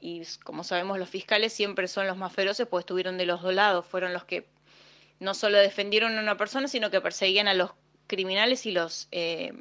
Y 0.00 0.22
como 0.44 0.64
sabemos, 0.64 0.98
los 0.98 1.08
fiscales 1.08 1.52
siempre 1.52 1.88
son 1.88 2.06
los 2.06 2.16
más 2.16 2.32
feroces, 2.32 2.66
pues 2.68 2.82
estuvieron 2.82 3.16
de 3.18 3.26
los 3.26 3.42
dos 3.42 3.54
lados. 3.54 3.86
Fueron 3.86 4.12
los 4.12 4.24
que 4.24 4.46
no 5.20 5.34
solo 5.34 5.58
defendieron 5.58 6.16
a 6.18 6.22
una 6.22 6.36
persona, 6.36 6.68
sino 6.68 6.90
que 6.90 7.00
perseguían 7.00 7.48
a 7.48 7.54
los 7.54 7.70
criminales 8.06 8.66
y 8.66 8.72
los, 8.72 9.08
eh, 9.12 9.52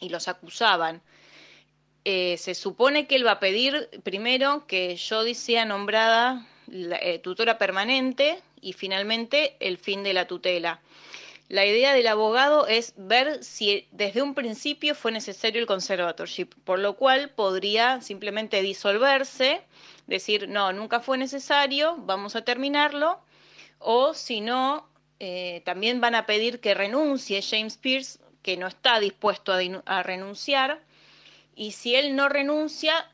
y 0.00 0.08
los 0.08 0.28
acusaban. 0.28 1.02
Eh, 2.04 2.36
se 2.38 2.54
supone 2.54 3.06
que 3.06 3.16
él 3.16 3.26
va 3.26 3.32
a 3.32 3.40
pedir 3.40 3.88
primero 4.02 4.66
que 4.66 4.98
Jodie 4.98 5.34
sea 5.34 5.64
nombrada 5.64 6.46
eh, 6.70 7.18
tutora 7.18 7.58
permanente 7.58 8.40
y 8.60 8.72
finalmente 8.72 9.56
el 9.60 9.78
fin 9.78 10.02
de 10.02 10.14
la 10.14 10.26
tutela. 10.26 10.80
La 11.48 11.64
idea 11.64 11.94
del 11.94 12.06
abogado 12.06 12.66
es 12.66 12.92
ver 12.96 13.42
si 13.42 13.88
desde 13.90 14.20
un 14.20 14.34
principio 14.34 14.94
fue 14.94 15.12
necesario 15.12 15.60
el 15.60 15.66
conservatorship, 15.66 16.50
por 16.64 16.78
lo 16.78 16.96
cual 16.96 17.30
podría 17.30 18.02
simplemente 18.02 18.60
disolverse, 18.60 19.62
decir, 20.06 20.46
no, 20.46 20.74
nunca 20.74 21.00
fue 21.00 21.16
necesario, 21.16 21.96
vamos 22.00 22.36
a 22.36 22.42
terminarlo, 22.42 23.20
o 23.78 24.14
si 24.14 24.40
no, 24.40 24.88
eh, 25.20 25.62
también 25.64 26.00
van 26.00 26.14
a 26.14 26.26
pedir 26.26 26.60
que 26.60 26.74
renuncie 26.74 27.42
James 27.42 27.76
Pierce, 27.76 28.18
que 28.42 28.56
no 28.56 28.66
está 28.66 29.00
dispuesto 29.00 29.52
a, 29.84 30.02
renunciar, 30.02 30.82
y 31.54 31.72
si 31.72 31.94
él 31.94 32.14
no 32.14 32.28
renuncia, 32.28 33.10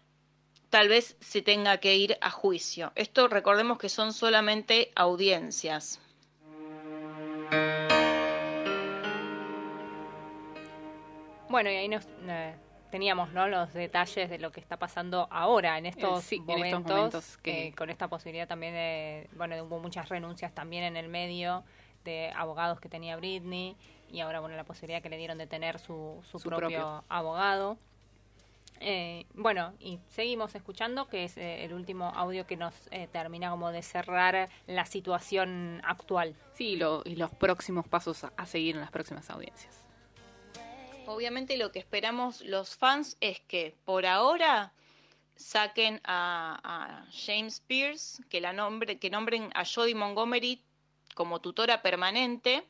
tal 0.70 0.88
vez 0.88 1.16
se 1.20 1.42
tenga 1.42 1.78
que 1.78 1.96
ir 1.96 2.18
a 2.20 2.30
juicio. 2.30 2.92
Esto 2.94 3.28
recordemos 3.28 3.78
que 3.78 3.88
son 3.88 4.12
solamente 4.12 4.92
audiencias. 4.94 6.00
Bueno, 11.48 11.70
y 11.70 11.74
ahí 11.76 11.88
nos 11.88 12.04
eh, 12.26 12.54
teníamos 12.94 13.32
¿no? 13.32 13.48
los 13.48 13.72
detalles 13.74 14.30
de 14.30 14.38
lo 14.38 14.52
que 14.52 14.60
está 14.60 14.76
pasando 14.76 15.26
ahora 15.32 15.76
en 15.78 15.86
estos, 15.86 16.20
Eh, 16.20 16.26
sí, 16.28 16.36
en 16.36 16.44
momentos, 16.44 16.78
estos 16.78 16.92
momentos 16.94 17.36
que- 17.38 17.66
eh, 17.66 17.72
con 17.74 17.90
esta 17.90 18.06
posibilidad 18.06 18.46
también 18.46 18.72
de, 18.72 19.28
bueno, 19.36 19.60
hubo 19.64 19.80
muchas 19.80 20.08
renuncias 20.08 20.54
también 20.54 20.84
en 20.84 20.96
el 20.96 21.08
medio 21.08 21.64
de 22.04 22.30
abogados 22.36 22.78
que 22.78 22.88
tenía 22.88 23.16
Britney 23.16 23.76
y 24.12 24.20
ahora, 24.20 24.38
bueno, 24.38 24.54
la 24.54 24.62
posibilidad 24.62 25.02
que 25.02 25.08
le 25.08 25.16
dieron 25.16 25.38
de 25.38 25.48
tener 25.48 25.80
su, 25.80 26.20
su, 26.30 26.38
Su 26.38 26.48
propio, 26.48 26.68
propio. 26.68 27.04
abogado. 27.08 27.78
Eh, 28.78 29.26
bueno, 29.34 29.72
y 29.80 29.98
seguimos 30.10 30.54
escuchando, 30.54 31.08
que 31.08 31.24
es 31.24 31.36
eh, 31.36 31.64
el 31.64 31.72
último 31.72 32.12
audio 32.14 32.46
que 32.46 32.56
nos 32.56 32.74
eh, 32.92 33.08
termina 33.10 33.50
como 33.50 33.72
de 33.72 33.82
cerrar 33.82 34.48
la 34.68 34.84
situación 34.84 35.80
actual. 35.84 36.36
Sí, 36.52 36.76
lo- 36.76 37.02
y 37.04 37.16
los 37.16 37.32
próximos 37.32 37.88
pasos 37.88 38.22
a, 38.22 38.32
a 38.36 38.46
seguir 38.46 38.76
en 38.76 38.82
las 38.82 38.92
próximas 38.92 39.28
audiencias. 39.30 39.83
Obviamente 41.06 41.56
lo 41.56 41.70
que 41.70 41.78
esperamos 41.78 42.40
los 42.40 42.76
fans 42.76 43.16
es 43.20 43.40
que 43.40 43.74
por 43.84 44.06
ahora 44.06 44.72
saquen 45.36 46.00
a, 46.04 47.06
James 47.12 47.60
Pierce, 47.60 48.22
que 48.30 48.40
la 48.40 48.52
nombre, 48.52 48.98
que 48.98 49.10
nombren 49.10 49.50
a 49.54 49.64
Jodie 49.64 49.94
Montgomery 49.94 50.62
como 51.14 51.40
tutora 51.40 51.82
permanente 51.82 52.64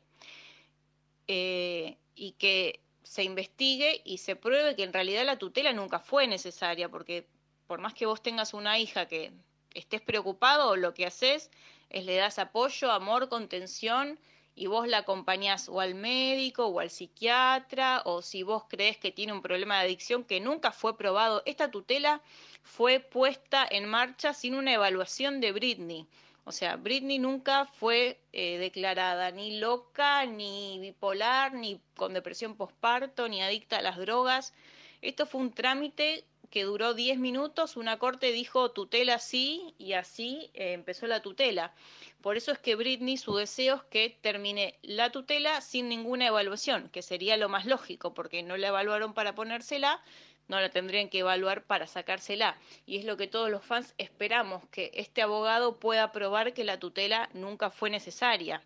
eh, 1.29 1.97
y 2.15 2.33
que 2.33 2.81
se 3.03 3.23
investigue 3.23 4.03
y 4.05 4.19
se 4.19 4.35
pruebe 4.35 4.75
que 4.75 4.83
en 4.83 4.93
realidad 4.93 5.25
la 5.25 5.39
tutela 5.39 5.73
nunca 5.73 5.99
fue 5.99 6.27
necesaria, 6.27 6.89
porque 6.89 7.27
por 7.67 7.81
más 7.81 7.95
que 7.95 8.07
vos 8.07 8.23
tengas 8.23 8.55
una 8.55 8.79
hija 8.79 9.07
que 9.07 9.33
estés 9.75 10.01
preocupado, 10.01 10.77
lo 10.77 10.95
que 10.95 11.07
haces 11.07 11.51
es 11.91 12.05
le 12.05 12.17
das 12.17 12.39
apoyo, 12.39 12.91
amor, 12.91 13.29
contención 13.29 14.19
y 14.57 14.67
vos 14.67 14.87
la 14.87 14.99
acompañás 14.99 15.69
o 15.69 15.81
al 15.81 15.95
médico 15.95 16.67
o 16.67 16.81
al 16.81 16.91
psiquiatra 16.91 18.03
o 18.05 18.23
si 18.23 18.43
vos 18.43 18.65
crees 18.69 18.97
que 18.97 19.11
tiene 19.11 19.33
un 19.33 19.43
problema 19.43 19.79
de 19.79 19.87
adicción 19.87 20.25
que 20.25 20.41
nunca 20.41 20.71
fue 20.71 20.97
probado. 20.97 21.43
Esta 21.45 21.71
tutela 21.71 22.23
fue 22.63 23.01
puesta 23.01 23.67
en 23.69 23.87
marcha 23.89 24.33
sin 24.33 24.55
una 24.55 24.73
evaluación 24.73 25.41
de 25.41 25.53
Britney. 25.53 26.07
O 26.45 26.53
sea, 26.53 26.77
Britney 26.77 27.19
nunca 27.19 27.65
fue 27.65 28.21
eh, 28.33 28.59
declarada 28.59 29.31
ni 29.31 29.59
loca, 29.59 30.27
ni 30.27 30.79
bipolar, 30.79 31.55
ni 31.55 31.81
con 31.97 32.13
depresión 32.13 32.55
postparto, 32.55 33.29
ni 33.29 33.43
adicta 33.43 33.79
a 33.79 33.83
las 33.83 33.97
drogas. 33.97 34.53
Esto 35.01 35.27
fue 35.27 35.41
un 35.41 35.53
trámite 35.53 36.25
que 36.55 36.63
duró 36.63 36.95
10 36.95 37.19
minutos, 37.19 37.77
una 37.77 37.99
corte 37.99 38.31
dijo 38.31 38.71
tutela 38.71 39.19
sí 39.19 39.75
y 39.77 39.95
así 39.95 40.53
eh, 40.55 40.73
empezó 40.73 41.09
la 41.09 41.21
tutela. 41.21 41.75
Por 42.21 42.37
eso 42.37 42.53
es 42.53 42.61
que 42.61 42.77
Britney, 42.77 43.17
su 43.17 43.35
deseo 43.35 43.75
es 43.75 43.83
que 43.91 44.17
termine 44.21 44.79
la 44.83 45.11
tutela 45.11 45.61
sin 45.61 45.89
ninguna 45.89 46.29
evaluación, 46.29 46.91
que 46.91 47.03
sería 47.03 47.37
lo 47.37 47.49
más 47.49 47.67
lógico, 47.67 48.15
porque 48.15 48.45
no 48.45 48.57
la 48.57 48.69
evaluaron 48.69 49.15
para 49.15 49.35
ponérsela, 49.35 50.01
no 50.47 50.61
la 50.61 50.71
tendrían 50.71 51.09
que 51.09 51.19
evaluar 51.19 51.65
para 51.65 51.89
sacársela. 51.89 52.57
Y 52.87 52.99
es 52.99 53.05
lo 53.05 53.17
que 53.17 53.27
todos 53.27 53.51
los 53.51 53.65
fans 53.65 53.93
esperamos, 53.99 54.63
que 54.69 54.93
este 54.95 55.23
abogado 55.23 55.81
pueda 55.81 56.13
probar 56.13 56.55
que 56.55 56.63
la 56.63 56.79
tutela 56.79 57.31
nunca 57.33 57.71
fue 57.71 57.91
necesaria. 57.91 58.63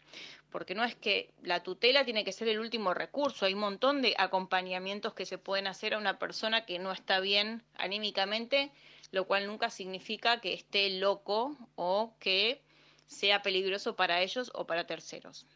Porque 0.51 0.75
no 0.75 0.85
es 0.85 0.95
que 0.95 1.31
la 1.43 1.63
tutela 1.63 2.05
tiene 2.05 2.25
que 2.25 2.33
ser 2.33 2.49
el 2.49 2.59
último 2.59 2.95
recurso, 2.95 3.45
hay 3.45 3.55
un 3.55 3.61
montón 3.61 4.01
de 4.01 4.15
acompañamientos 4.17 5.15
que 5.15 5.27
se 5.27 5.39
pueden 5.39 5.67
hacer 5.67 5.95
a 5.95 5.99
una 5.99 6.19
persona 6.19 6.65
que 6.65 6.79
no 6.79 6.93
está 6.93 7.21
bien 7.21 7.63
anímicamente, 7.77 8.71
lo 9.11 9.27
cual 9.27 9.47
nunca 9.47 9.71
significa 9.71 10.41
que 10.41 10.55
esté 10.55 10.89
loco 10.99 11.57
o 11.77 12.15
que 12.19 12.63
sea 13.07 13.43
peligroso 13.43 13.97
para 13.97 14.23
ellos 14.23 14.51
o 14.55 14.67
para 14.67 14.87
terceros. 14.87 15.47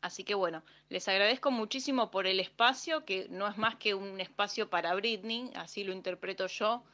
Así 0.00 0.24
que 0.24 0.34
bueno, 0.34 0.62
les 0.88 1.08
agradezco 1.08 1.50
muchísimo 1.50 2.10
por 2.10 2.26
el 2.26 2.38
espacio, 2.38 3.04
que 3.04 3.26
no 3.28 3.48
es 3.48 3.56
más 3.56 3.76
que 3.76 3.94
un 3.94 4.20
espacio 4.20 4.70
para 4.70 4.94
Britney, 4.94 5.50
así 5.54 5.82
lo 5.82 5.92
interpreto 5.92 6.46
yo. 6.46 6.84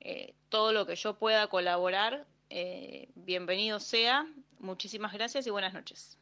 Eh, 0.00 0.34
todo 0.48 0.72
lo 0.72 0.86
que 0.86 0.96
yo 0.96 1.18
pueda 1.18 1.46
colaborar, 1.48 2.26
eh, 2.48 3.08
bienvenido 3.14 3.80
sea. 3.80 4.26
Muchísimas 4.58 5.12
gracias 5.12 5.46
y 5.46 5.50
buenas 5.50 5.74
noches. 5.74 6.18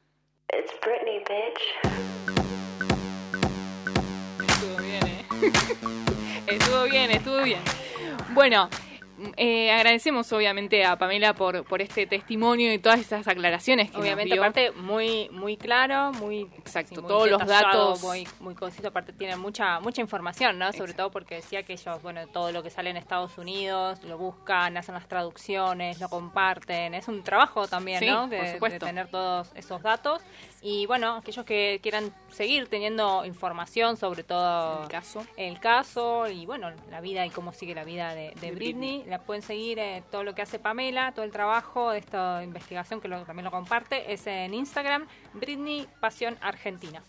It's 0.54 0.70
Britney, 0.82 1.18
bitch. 1.24 1.62
Estuvo 4.46 4.76
bien, 4.82 5.06
¿eh? 5.06 5.24
estuvo 6.46 6.84
bien, 6.84 7.10
estuvo 7.10 7.42
bien. 7.42 7.60
Bueno, 8.34 8.68
eh, 9.36 9.70
agradecemos 9.70 10.32
obviamente 10.32 10.84
a 10.84 10.96
Pamela 10.96 11.34
por, 11.34 11.64
por 11.64 11.80
este 11.82 12.06
testimonio 12.06 12.72
y 12.72 12.78
todas 12.78 13.00
esas 13.00 13.26
aclaraciones 13.28 13.90
que 13.90 13.96
Obviamente, 13.98 14.30
nos 14.36 14.36
dio. 14.36 14.42
aparte, 14.42 14.70
muy 14.72 15.28
muy 15.30 15.56
claro, 15.56 16.12
muy 16.12 16.42
Exacto, 16.58 16.94
sí, 16.96 17.00
muy 17.00 17.08
todos 17.08 17.30
los 17.30 17.46
datos. 17.46 18.02
muy, 18.02 18.26
muy 18.40 18.54
conciso, 18.54 18.88
aparte 18.88 19.12
tiene 19.12 19.36
mucha 19.36 19.80
mucha 19.80 20.00
información, 20.00 20.58
¿no? 20.58 20.66
Sobre 20.72 20.92
Exacto. 20.92 21.02
todo 21.04 21.10
porque 21.10 21.36
decía 21.36 21.62
que 21.62 21.72
ellos, 21.74 22.02
bueno, 22.02 22.26
todo 22.28 22.52
lo 22.52 22.62
que 22.62 22.70
sale 22.70 22.90
en 22.90 22.96
Estados 22.96 23.38
Unidos 23.38 24.02
lo 24.04 24.18
buscan, 24.18 24.76
hacen 24.76 24.94
las 24.94 25.08
traducciones, 25.08 26.00
lo 26.00 26.08
comparten, 26.08 26.94
es 26.94 27.08
un 27.08 27.22
trabajo 27.22 27.66
también, 27.68 28.00
Sí, 28.00 28.06
¿no? 28.06 28.22
por 28.22 28.30
De, 28.30 28.52
supuesto. 28.54 28.86
de 28.86 28.90
tener 28.92 29.08
todos 29.08 29.50
esos 29.54 29.82
datos 29.82 30.22
y 30.62 30.86
bueno, 30.86 31.16
aquellos 31.16 31.44
que 31.44 31.80
quieran 31.82 32.14
seguir 32.30 32.68
teniendo 32.68 33.24
información 33.24 33.96
sobre 33.96 34.22
todo 34.22 34.82
El 34.84 34.88
caso. 34.88 35.26
el 35.36 35.58
caso 35.60 36.28
y 36.28 36.46
bueno, 36.46 36.70
la 36.90 37.00
vida 37.00 37.26
y 37.26 37.30
cómo 37.30 37.52
sigue 37.52 37.74
la 37.74 37.84
vida 37.84 38.14
de, 38.14 38.30
de 38.30 38.40
De 38.40 38.52
Britney. 38.52 38.98
Britney. 38.98 39.10
La 39.10 39.18
pueden 39.18 39.42
seguir 39.42 39.78
eh, 39.80 40.02
todo 40.10 40.22
lo 40.24 40.34
que 40.34 40.42
hace 40.42 40.58
Pamela, 40.58 41.12
todo 41.12 41.24
el 41.24 41.32
trabajo 41.32 41.90
de 41.90 41.98
esta 41.98 42.42
investigación 42.44 43.00
que 43.00 43.08
lo- 43.08 43.24
también 43.24 43.44
lo 43.44 43.50
comparte, 43.50 44.12
es 44.12 44.26
en 44.26 44.54
Instagram, 44.54 45.06
Britney 45.34 45.86
Pasión 46.00 46.38
Argentina. 46.40 47.02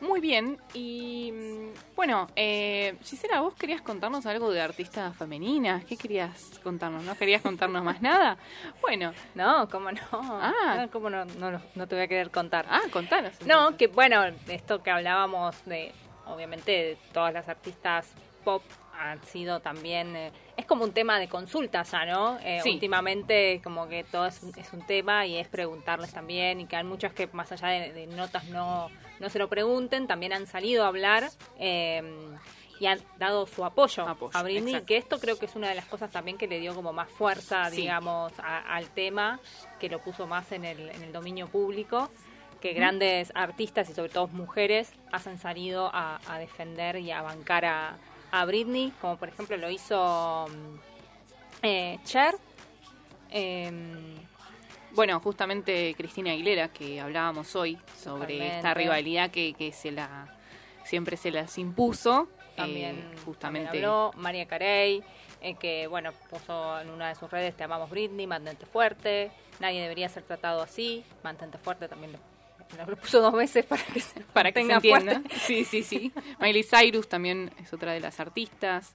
Muy 0.00 0.20
bien, 0.20 0.58
y 0.74 1.32
mm, 1.32 1.94
bueno, 1.96 2.26
eh, 2.36 2.96
Gisela, 3.02 3.40
vos 3.40 3.54
querías 3.54 3.80
contarnos 3.80 4.26
algo 4.26 4.50
de 4.50 4.60
artistas 4.60 5.16
femeninas, 5.16 5.84
¿qué 5.86 5.96
querías 5.96 6.60
contarnos? 6.62 7.02
¿No 7.04 7.14
querías 7.16 7.40
contarnos 7.40 7.82
más 7.82 8.02
nada? 8.02 8.36
Bueno, 8.82 9.12
No, 9.34 9.68
¿cómo 9.70 9.90
no? 9.90 10.00
Ah. 10.12 10.76
No, 10.82 10.90
¿Cómo 10.90 11.08
no, 11.08 11.24
no, 11.24 11.60
no 11.74 11.86
te 11.88 11.94
voy 11.94 12.04
a 12.04 12.08
querer 12.08 12.30
contar? 12.30 12.66
ah, 12.68 12.82
contanos. 12.92 13.32
No, 13.46 13.76
que 13.76 13.86
bueno, 13.86 14.22
esto 14.48 14.82
que 14.82 14.90
hablábamos 14.90 15.64
de, 15.64 15.92
obviamente, 16.26 16.70
de 16.72 16.98
todas 17.12 17.32
las 17.32 17.48
artistas 17.48 18.12
pop 18.44 18.62
han 18.98 19.22
sido 19.24 19.60
también, 19.60 20.14
eh, 20.16 20.32
es 20.56 20.64
como 20.64 20.84
un 20.84 20.92
tema 20.92 21.18
de 21.18 21.28
consulta 21.28 21.82
ya, 21.82 22.06
¿no? 22.06 22.38
Eh, 22.42 22.60
Sí. 22.62 22.70
Últimamente 22.70 23.60
como 23.62 23.88
que 23.88 24.04
todo 24.04 24.26
es, 24.26 24.42
un- 24.42 24.58
es 24.58 24.72
un 24.72 24.86
tema 24.86 25.26
y 25.26 25.36
es 25.36 25.48
preguntarles 25.48 26.12
también 26.14 26.60
y 26.60 26.66
que 26.66 26.76
hay 26.76 26.84
muchas 26.84 27.12
que 27.12 27.26
más 27.32 27.52
allá 27.52 27.68
de, 27.68 27.92
de 27.92 28.06
notas 28.06 28.44
no, 28.46 28.88
no 29.20 29.28
se 29.30 29.38
lo 29.38 29.48
pregunten, 29.48 30.06
también 30.06 30.32
han 30.32 30.46
salido 30.46 30.84
a 30.84 30.88
hablar. 30.88 31.30
eh, 31.58 32.02
y 32.78 32.84
han 32.84 33.00
dado 33.18 33.46
su 33.46 33.64
apoyo, 33.64 34.06
Apoyo, 34.06 34.36
a 34.36 34.42
Britney, 34.42 34.74
exacto. 34.74 34.86
que 34.86 34.96
esto 34.98 35.18
creo 35.18 35.38
que 35.38 35.46
es 35.46 35.56
una 35.56 35.70
de 35.70 35.74
las 35.74 35.86
cosas 35.86 36.10
también 36.10 36.36
que 36.36 36.46
le 36.46 36.60
dio 36.60 36.74
como 36.74 36.92
más 36.92 37.08
fuerza, 37.08 37.70
Sí. 37.70 37.76
digamos, 37.78 38.34
a- 38.38 38.58
al 38.76 38.90
tema, 38.90 39.40
que 39.80 39.88
lo 39.88 39.98
puso 39.98 40.26
más 40.26 40.52
en 40.52 40.66
el, 40.66 40.90
en 40.90 41.02
el 41.02 41.10
dominio 41.10 41.48
público 41.48 42.10
que 42.60 42.74
grandes 42.74 43.32
artistas 43.34 43.88
y 43.88 43.94
sobre 43.94 44.10
todo 44.10 44.26
mujeres 44.28 44.92
hayan 45.10 45.38
salido 45.38 45.88
a, 45.94 46.20
a 46.28 46.38
defender 46.38 46.96
y 46.96 47.12
a 47.12 47.22
bancar 47.22 47.64
a, 47.64 47.96
a 48.30 48.44
Britney, 48.44 48.92
como 49.00 49.16
por 49.16 49.30
ejemplo 49.30 49.56
lo 49.56 49.70
hizo 49.70 50.46
mm, 50.50 50.76
eh, 51.62 51.98
Cher. 52.04 52.34
em, 53.30 54.16
Bueno, 54.96 55.20
justamente 55.20 55.94
Cristina 55.94 56.30
Aguilera, 56.32 56.68
que 56.68 57.00
hablábamos 57.00 57.54
hoy 57.54 57.76
sobre 58.02 58.20
Totalmente. 58.20 58.56
esta 58.56 58.72
rivalidad 58.74 59.30
que, 59.30 59.52
que 59.52 59.70
se 59.70 59.92
la 59.92 60.34
siempre 60.84 61.16
se 61.18 61.30
las 61.30 61.58
impuso. 61.58 62.28
también, 62.56 62.96
eh, 62.96 63.16
justamente 63.24 63.66
también 63.66 63.84
habló 63.84 64.12
María 64.16 64.46
Carey, 64.46 65.02
eh, 65.42 65.54
que 65.56 65.86
bueno, 65.86 66.12
puso 66.30 66.80
en 66.80 66.88
una 66.88 67.10
de 67.10 67.14
sus 67.14 67.30
redes, 67.30 67.54
te 67.54 67.64
amamos 67.64 67.90
Britney, 67.90 68.26
mantente 68.26 68.64
fuerte, 68.64 69.30
nadie 69.60 69.82
debería 69.82 70.08
ser 70.08 70.22
tratado 70.22 70.62
así, 70.62 71.04
mantente 71.22 71.58
fuerte 71.58 71.88
también 71.88 72.12
lo, 72.12 72.86
lo 72.86 72.96
puso 72.96 73.20
dos 73.20 73.34
veces 73.34 73.66
para 73.66 73.82
que 73.84 74.00
se 74.00 74.20
para 74.32 74.50
que 74.52 74.64
se 74.64 74.72
entienda. 74.72 75.12
fuerte. 75.20 75.38
Sí, 75.40 75.64
sí, 75.66 75.82
sí. 75.82 76.10
Miley 76.40 76.64
Cyrus 76.64 77.06
también 77.06 77.52
es 77.62 77.70
otra 77.74 77.92
de 77.92 78.00
las 78.00 78.18
artistas. 78.18 78.94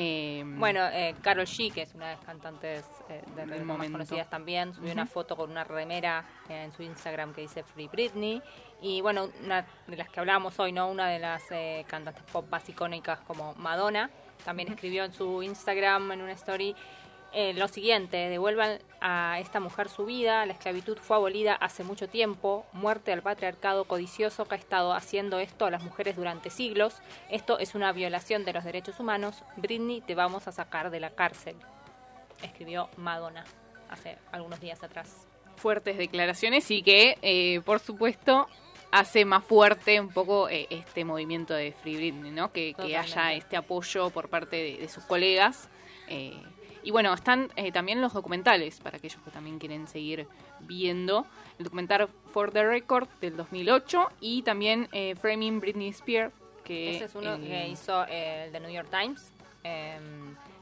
Eh, 0.00 0.44
Bueno, 0.46 0.86
eh, 0.92 1.16
Carol 1.22 1.44
G, 1.44 1.72
que 1.72 1.82
es 1.82 1.92
una 1.92 2.10
de 2.10 2.14
las 2.14 2.24
cantantes 2.24 2.84
eh, 3.08 3.20
de 3.34 3.46
las 3.46 3.60
más 3.62 3.90
conocidas 3.90 4.30
también, 4.30 4.72
subió 4.72 4.92
una 4.92 5.06
foto 5.06 5.34
con 5.34 5.50
una 5.50 5.64
remera 5.64 6.24
en 6.48 6.70
su 6.70 6.84
Instagram 6.84 7.34
que 7.34 7.40
dice 7.40 7.64
Free 7.64 7.88
Britney. 7.88 8.40
Y 8.80 9.00
bueno, 9.00 9.28
una 9.44 9.66
de 9.88 9.96
las 9.96 10.08
que 10.08 10.20
hablábamos 10.20 10.56
hoy, 10.60 10.70
¿no? 10.70 10.88
Una 10.88 11.08
de 11.08 11.18
las 11.18 11.42
eh, 11.50 11.84
cantantes 11.88 12.22
pop 12.30 12.46
más 12.48 12.68
icónicas 12.68 13.18
como 13.22 13.54
Madonna, 13.56 14.08
también 14.44 14.70
escribió 14.70 15.02
en 15.02 15.12
su 15.12 15.42
Instagram, 15.42 16.12
en 16.12 16.22
una 16.22 16.32
story, 16.32 16.76
eh, 17.32 17.52
lo 17.52 17.68
siguiente, 17.68 18.16
devuelvan 18.16 18.78
a 19.00 19.38
esta 19.38 19.60
mujer 19.60 19.90
su 19.90 20.06
vida, 20.06 20.46
la 20.46 20.54
esclavitud 20.54 20.96
fue 20.98 21.16
abolida 21.16 21.54
hace 21.54 21.84
mucho 21.84 22.08
tiempo, 22.08 22.64
muerte 22.72 23.12
al 23.12 23.22
patriarcado 23.22 23.84
codicioso 23.84 24.46
que 24.46 24.54
ha 24.54 24.58
estado 24.58 24.94
haciendo 24.94 25.38
esto 25.38 25.66
a 25.66 25.70
las 25.70 25.82
mujeres 25.82 26.16
durante 26.16 26.48
siglos, 26.48 27.02
esto 27.28 27.58
es 27.58 27.74
una 27.74 27.92
violación 27.92 28.46
de 28.46 28.54
los 28.54 28.64
derechos 28.64 28.98
humanos, 28.98 29.44
Britney 29.56 30.00
te 30.00 30.14
vamos 30.14 30.48
a 30.48 30.52
sacar 30.52 30.90
de 30.90 31.00
la 31.00 31.10
cárcel, 31.10 31.56
escribió 32.42 32.88
Madonna 32.96 33.44
hace 33.90 34.16
algunos 34.32 34.60
días 34.60 34.82
atrás. 34.82 35.26
fuertes 35.56 35.98
declaraciones 35.98 36.70
y 36.70 36.82
que, 36.82 37.18
eh, 37.20 37.60
por 37.64 37.80
supuesto, 37.80 38.48
hace 38.90 39.24
más 39.24 39.44
fuerte 39.44 40.00
un 40.00 40.08
poco 40.08 40.48
eh, 40.48 40.66
este 40.70 41.04
movimiento 41.04 41.52
de 41.52 41.72
Free 41.72 41.96
Britney, 41.96 42.30
¿no? 42.30 42.52
Que, 42.52 42.74
haya 42.96 43.32
este 43.34 43.56
apoyo 43.56 44.08
por 44.10 44.30
parte 44.30 44.56
de, 44.56 44.76
de 44.78 44.88
sus 44.88 45.04
colegas. 45.04 45.68
eh, 46.08 46.40
y 46.82 46.90
bueno, 46.90 47.12
están 47.12 47.50
eh, 47.56 47.72
también 47.72 48.00
los 48.00 48.12
documentales, 48.12 48.80
para 48.80 48.96
aquellos 48.98 49.20
que 49.22 49.30
también 49.30 49.58
quieren 49.58 49.86
seguir 49.86 50.26
viendo. 50.60 51.26
El 51.58 51.64
documental 51.64 52.08
For 52.32 52.50
the 52.50 52.64
Record 52.64 53.08
del 53.20 53.36
2008 53.36 54.08
y 54.20 54.42
también 54.42 54.88
eh, 54.92 55.14
Framing 55.16 55.60
Britney 55.60 55.88
Spears, 55.88 56.32
que... 56.64 56.96
Ese 56.96 57.04
es 57.06 57.14
uno 57.14 57.34
eh, 57.34 57.40
que 57.40 57.68
hizo 57.68 58.04
eh, 58.06 58.44
el 58.46 58.52
The 58.52 58.60
New 58.60 58.70
York 58.70 58.88
Times, 58.90 59.32
eh, 59.64 59.98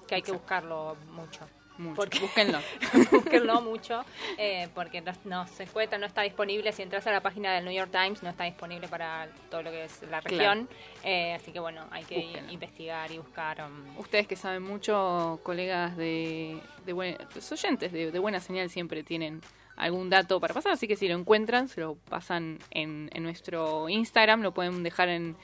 que 0.07 0.15
hay 0.15 0.23
que 0.23 0.33
buscarlo 0.33 0.97
mucho. 1.13 1.47
Mucho. 1.79 1.97
porque- 1.97 2.19
Búsquenlo. 2.21 2.59
Búsquenlo 3.11 3.61
mucho, 3.63 4.05
eh, 4.39 4.69
porque 4.75 5.01
no, 5.01 5.13
no 5.25 5.47
se 5.47 5.65
encuentra, 5.65 5.99
no 5.99 6.07
está 6.07 6.23
disponible. 6.23 6.73
Si 6.73 6.83
entras 6.83 7.07
a 7.07 7.13
la 7.13 7.21
página 7.21 7.55
del 7.55 7.65
New 7.65 7.75
York 7.75 7.91
Times, 7.91 8.23
no 8.23 8.31
está 8.31 8.45
disponible 8.45 8.89
para 8.89 9.29
todo 9.51 9.63
lo 9.63 9.71
que 9.71 9.85
es 9.85 10.03
la 10.11 10.21
región. 10.21 10.69
Eh, 11.05 11.35
así 11.35 11.53
que 11.53 11.61
bueno, 11.61 11.87
hay 11.91 12.05
que 12.05 12.17
Búsquenlo. 12.23 12.53
investigar 12.53 13.11
y 13.13 13.19
buscar. 13.19 13.63
um, 13.63 13.99
Ustedes 13.99 14.27
que 14.27 14.37
saben 14.37 14.63
mucho, 14.63 15.41
colegas 15.43 15.97
de, 15.97 16.61
de 16.85 16.93
buen- 16.93 17.17
los 17.35 17.53
oyentes 17.53 17.93
de, 17.93 18.11
de 18.11 18.19
Buena 18.19 18.41
Señal 18.41 18.71
siempre 18.71 19.03
tienen 19.03 19.41
algún 19.77 20.09
dato 20.09 20.41
para 20.41 20.55
pasar, 20.55 20.73
así 20.73 20.89
que 20.89 20.97
si 20.97 21.07
lo 21.07 21.15
encuentran, 21.19 21.69
se 21.69 21.83
lo 21.83 21.97
pasan 22.09 22.59
en, 22.71 23.11
en 23.13 23.23
nuestro 23.23 23.91
Instagram, 23.91 24.41
lo 24.41 24.53
pueden 24.55 24.83
dejar 24.83 25.11
en, 25.11 25.37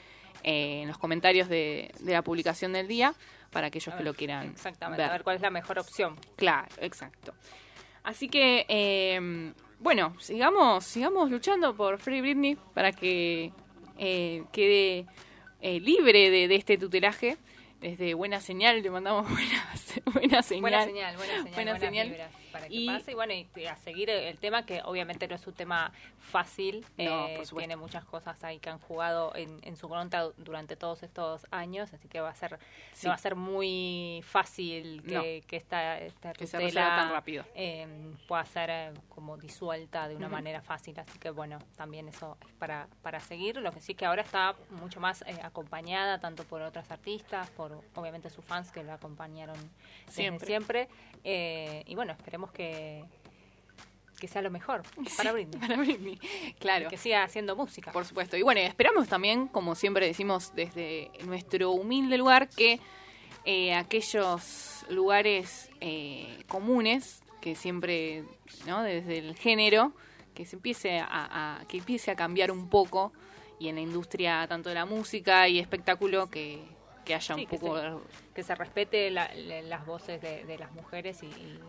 eh, 0.43 0.81
en 0.81 0.87
los 0.87 0.97
comentarios 0.97 1.47
de, 1.49 1.91
de 1.99 2.13
la 2.13 2.23
publicación 2.23 2.73
del 2.73 2.87
día 2.87 3.13
para 3.53 3.67
aquellos 3.67 3.93
que 3.95 4.03
lo 4.03 4.13
quieran 4.13 4.49
Exactamente, 4.49 5.01
ver. 5.01 5.09
a 5.09 5.13
ver 5.13 5.23
cuál 5.23 5.35
es 5.37 5.41
la 5.41 5.49
mejor 5.51 5.79
opción. 5.79 6.17
Claro, 6.35 6.67
exacto. 6.79 7.33
Así 8.03 8.27
que, 8.27 8.65
eh, 8.67 9.53
bueno, 9.79 10.15
sigamos, 10.19 10.83
sigamos 10.83 11.31
luchando 11.31 11.75
por 11.75 11.99
Free 11.99 12.21
Britney 12.21 12.57
para 12.73 12.91
que 12.91 13.53
eh, 13.97 14.43
quede 14.51 15.05
eh, 15.61 15.79
libre 15.79 16.29
de, 16.29 16.47
de 16.47 16.55
este 16.55 16.77
tutelaje. 16.77 17.37
Desde 17.79 18.13
Buena 18.13 18.39
Señal 18.39 18.81
le 18.81 18.89
mandamos 18.89 19.29
buena, 19.29 19.73
buena 20.13 20.41
señal. 20.41 20.61
Buena 20.61 20.85
señal, 20.85 21.17
buena 21.17 21.33
señal. 21.33 21.53
Buena 21.53 21.71
buenas 21.73 21.79
señal. 21.79 22.29
Para 22.53 22.67
que 22.69 22.73
Y- 22.75 22.87
pase 22.87 23.11
y 23.11 23.15
bueno, 23.15 23.33
y, 23.33 23.47
y 23.55 23.65
a 23.65 23.75
seguir 23.75 24.09
el, 24.09 24.23
el 24.23 24.37
tema 24.37 24.65
que 24.65 24.81
obviamente 24.85 25.27
no 25.27 25.35
es 25.35 25.45
un 25.45 25.53
tema 25.53 25.91
fácil, 26.19 26.85
No, 26.97 27.27
eh, 27.27 27.41
tiene 27.57 27.75
muchas 27.75 28.05
cosas 28.05 28.41
ahí 28.43 28.59
que 28.59 28.69
han 28.69 28.79
jugado 28.79 29.35
en, 29.35 29.59
en 29.63 29.75
su 29.75 29.89
contra 29.89 30.29
durante 30.37 30.75
todos 30.77 31.03
estos 31.03 31.45
años, 31.51 31.91
así 31.93 32.07
que 32.07 32.21
va 32.21 32.29
a 32.29 32.35
ser 32.35 32.59
Sí. 32.93 33.07
no 33.07 33.09
va 33.09 33.15
a 33.15 33.17
ser 33.17 33.35
muy 33.35 34.21
fácil 34.25 35.03
que, 35.03 35.15
No. 35.15 35.47
que 35.47 35.57
esta, 35.57 35.99
esta 35.99 36.31
Que 36.33 36.45
se 36.47 36.57
tutela, 36.57 36.67
resuelva 36.81 36.95
tan 36.95 37.11
rápido. 37.11 37.43
eh, 37.55 37.87
pueda 38.27 38.45
ser 38.45 38.69
eh, 38.69 38.93
como 39.09 39.35
disuelta 39.37 40.07
de 40.07 40.15
una 40.15 40.29
manera 40.29 40.61
fácil, 40.61 40.97
así 40.99 41.17
que 41.19 41.31
bueno, 41.31 41.59
también 41.75 42.07
eso 42.07 42.37
es 42.47 42.53
para, 42.53 42.87
para 43.01 43.19
seguir, 43.19 43.57
lo 43.57 43.71
que 43.71 43.81
sí 43.81 43.95
que 43.95 44.05
ahora 44.05 44.21
está 44.21 44.55
mucho 44.69 44.99
más 44.99 45.23
eh, 45.23 45.35
acompañada 45.43 46.19
tanto 46.19 46.43
por 46.43 46.61
otras 46.61 46.91
artistas, 46.91 47.49
por 47.51 47.81
obviamente 47.95 48.29
sus 48.29 48.45
fans 48.45 48.71
que 48.71 48.83
la 48.83 48.93
acompañaron 48.95 49.55
siempre, 50.07 50.87
eh, 51.23 51.83
y 51.85 51.95
bueno, 51.95 52.13
esperemos 52.13 52.51
que 52.51 53.03
que 54.19 54.27
sea 54.29 54.41
lo 54.41 54.51
mejor 54.51 54.83
para 55.17 55.31
Sí, 55.31 55.33
Britney, 55.35 55.59
Para 55.59 55.75
Britney, 55.77 56.19
claro. 56.57 56.89
que 56.89 56.97
siga 56.97 57.23
haciendo 57.23 57.57
música. 57.57 57.91
Por 57.91 58.05
supuesto. 58.05 58.37
Y 58.37 58.41
bueno, 58.41 58.61
esperamos 58.61 59.09
también, 59.09 59.47
como 59.49 59.75
siempre 59.75 60.05
decimos 60.07 60.53
desde 60.55 61.11
nuestro 61.25 61.71
humilde 61.71 62.17
lugar, 62.17 62.47
que 62.47 62.79
eh, 63.43 63.73
aquellos 63.73 64.85
lugares 64.89 65.69
eh, 65.81 66.39
comunes 66.47 67.21
que 67.41 67.55
siempre, 67.55 68.23
¿no? 68.65 68.81
Desde 68.83 69.17
el 69.17 69.35
género, 69.35 69.91
que 70.33 70.45
se 70.45 70.55
empiece 70.55 70.99
a, 70.99 71.59
a- 71.59 71.65
que 71.65 71.79
empiece 71.79 72.09
a 72.09 72.15
cambiar 72.15 72.49
un 72.49 72.69
poco 72.69 73.11
y 73.59 73.67
en 73.67 73.75
la 73.75 73.81
industria 73.81 74.47
tanto 74.47 74.69
de 74.69 74.75
la 74.75 74.85
música 74.85 75.49
y 75.49 75.59
espectáculo 75.59 76.29
que, 76.29 76.63
que 77.03 77.15
haya 77.15 77.35
Sí, 77.35 77.41
un 77.41 77.47
que 77.47 77.57
poco 77.57 78.01
que 78.33 78.43
se 78.43 78.55
respete 78.55 79.09
la- 79.11 79.33
la- 79.35 79.61
las 79.61 79.85
voces 79.85 80.21
de, 80.21 80.43
de 80.45 80.57
las 80.57 80.71
mujeres 80.73 81.21
y, 81.23 81.27
y 81.27 81.59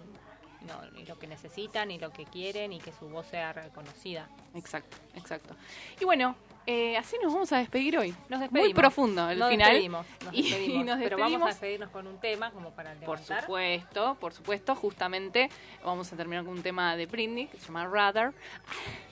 no, 0.66 0.98
y 0.98 1.04
lo 1.04 1.18
que 1.18 1.26
necesitan 1.26 1.90
y 1.90 1.98
lo 1.98 2.10
que 2.10 2.24
quieren 2.24 2.72
y 2.72 2.78
que 2.80 2.92
su 2.92 3.08
voz 3.08 3.26
sea 3.26 3.52
reconocida. 3.52 4.28
Exacto, 4.54 4.96
exacto. 5.14 5.54
Y 6.00 6.04
bueno, 6.04 6.36
eh, 6.66 6.96
así 6.96 7.16
nos 7.22 7.32
vamos 7.32 7.52
a 7.52 7.58
despedir 7.58 7.98
hoy. 7.98 8.14
Nos 8.28 8.40
despedimos. 8.40 8.66
Muy 8.68 8.74
profundo 8.74 9.28
el 9.30 9.38
Nos 9.38 9.50
final. 9.50 9.68
despedimos, 9.70 10.06
nos 10.24 10.32
despedimos. 10.32 10.80
y 10.80 10.84
nos 10.84 10.98
Pero 10.98 11.16
vamos 11.18 11.20
a 11.20 11.28
despedimos. 11.28 11.48
despedirnos 11.48 11.90
con 11.90 12.06
un 12.06 12.18
tema 12.20 12.50
como 12.52 12.70
para 12.70 12.90
Por 12.94 13.00
levantar. 13.18 13.40
supuesto, 13.42 14.16
por 14.20 14.32
supuesto, 14.32 14.74
justamente 14.74 15.50
vamos 15.84 16.12
a 16.12 16.16
terminar 16.16 16.44
con 16.44 16.54
un 16.54 16.62
tema 16.62 16.96
de 16.96 17.06
Britney 17.06 17.46
que 17.48 17.58
se 17.58 17.66
llama 17.66 17.86
Rather. 17.86 18.32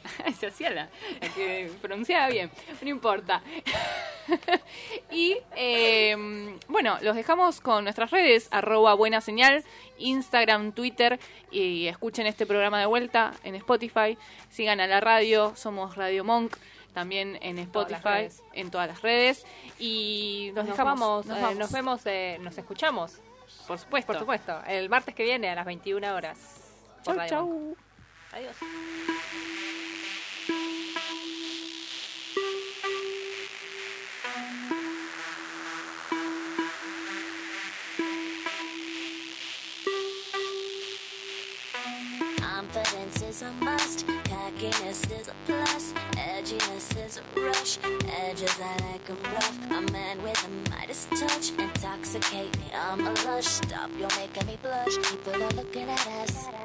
se 0.38 0.46
hacía 0.46 0.70
la, 0.70 0.88
la 1.20 1.28
que 1.28 1.70
pronunciaba 1.80 2.28
bien, 2.28 2.50
no 2.80 2.88
importa. 2.88 3.42
y 5.10 5.36
eh, 5.56 6.56
bueno, 6.68 6.98
los 7.02 7.14
dejamos 7.16 7.60
con 7.60 7.84
nuestras 7.84 8.10
redes, 8.10 8.48
arroba 8.50 8.94
buena 8.94 9.20
señal, 9.20 9.64
Instagram, 9.98 10.72
Twitter, 10.72 11.20
y 11.50 11.86
escuchen 11.86 12.26
este 12.26 12.46
programa 12.46 12.80
de 12.80 12.86
vuelta 12.86 13.32
en 13.44 13.54
Spotify, 13.56 14.16
sigan 14.50 14.80
a 14.80 14.86
la 14.86 15.00
radio, 15.00 15.52
somos 15.56 15.96
Radio 15.96 16.24
Monk. 16.24 16.56
También 16.92 17.38
en 17.40 17.58
Spotify, 17.58 18.28
en 18.52 18.70
todas 18.70 18.88
las 18.88 19.00
redes. 19.02 19.44
Y 19.78 20.50
nos, 20.54 20.66
Nos, 20.66 20.76
dejamos, 20.76 21.00
vamos, 21.00 21.26
nos 21.26 21.38
eh, 21.38 21.40
vamos. 21.42 21.58
nos 21.58 21.72
vemos, 21.72 22.00
eh, 22.06 22.38
nos 22.42 22.58
escuchamos, 22.58 23.18
Por 23.66 23.78
supuesto. 23.78 24.06
por 24.12 24.18
supuesto, 24.20 24.62
el 24.66 24.88
martes 24.88 25.14
que 25.14 25.24
viene 25.24 25.48
a 25.48 25.54
las 25.54 25.64
21 25.64 26.14
horas. 26.14 26.38
por 27.04 27.16
Chau, 27.16 27.28
chau. 27.28 27.76
Adiós. 28.32 28.56
Confidence 42.38 43.22
is 43.22 43.42
a 43.42 43.50
must, 43.64 44.06
cockiness 44.54 45.02
is 45.10 45.28
a 45.28 45.34
plus, 45.46 45.94
edginess 46.12 47.06
is 47.06 47.18
a 47.18 47.40
rush, 47.40 47.78
edges 48.20 48.58
I 48.60 48.76
like 48.90 49.10
'em 49.10 49.18
rough. 49.32 49.70
A 49.70 49.92
man 49.92 50.22
with 50.22 50.44
a 50.44 50.70
Midas 50.70 51.06
touch, 51.10 51.50
intoxicate 51.58 52.56
me, 52.58 52.66
I'm 52.74 53.06
a 53.06 53.12
lush. 53.24 53.46
Stop, 53.46 53.90
you're 53.98 54.08
making 54.16 54.46
me 54.46 54.58
blush. 54.62 54.96
People 55.10 55.42
are 55.42 55.50
looking 55.50 55.88
at 55.88 56.06
us. 56.06 56.61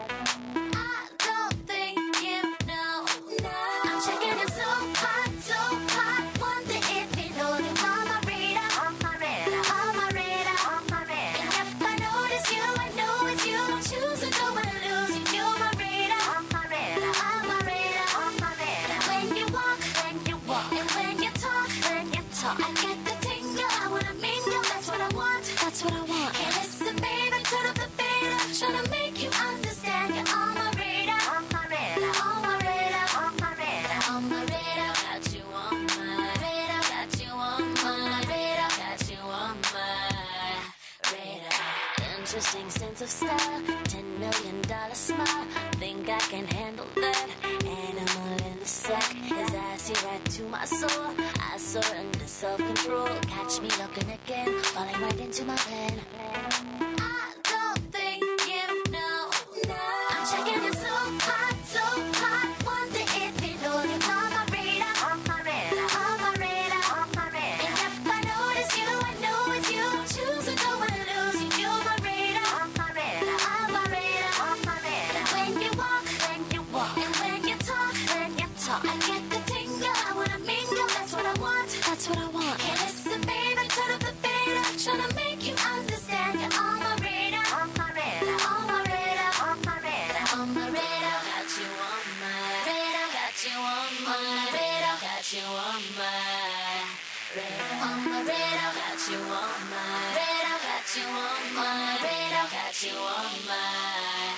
You 102.80 102.92
my 102.92 104.34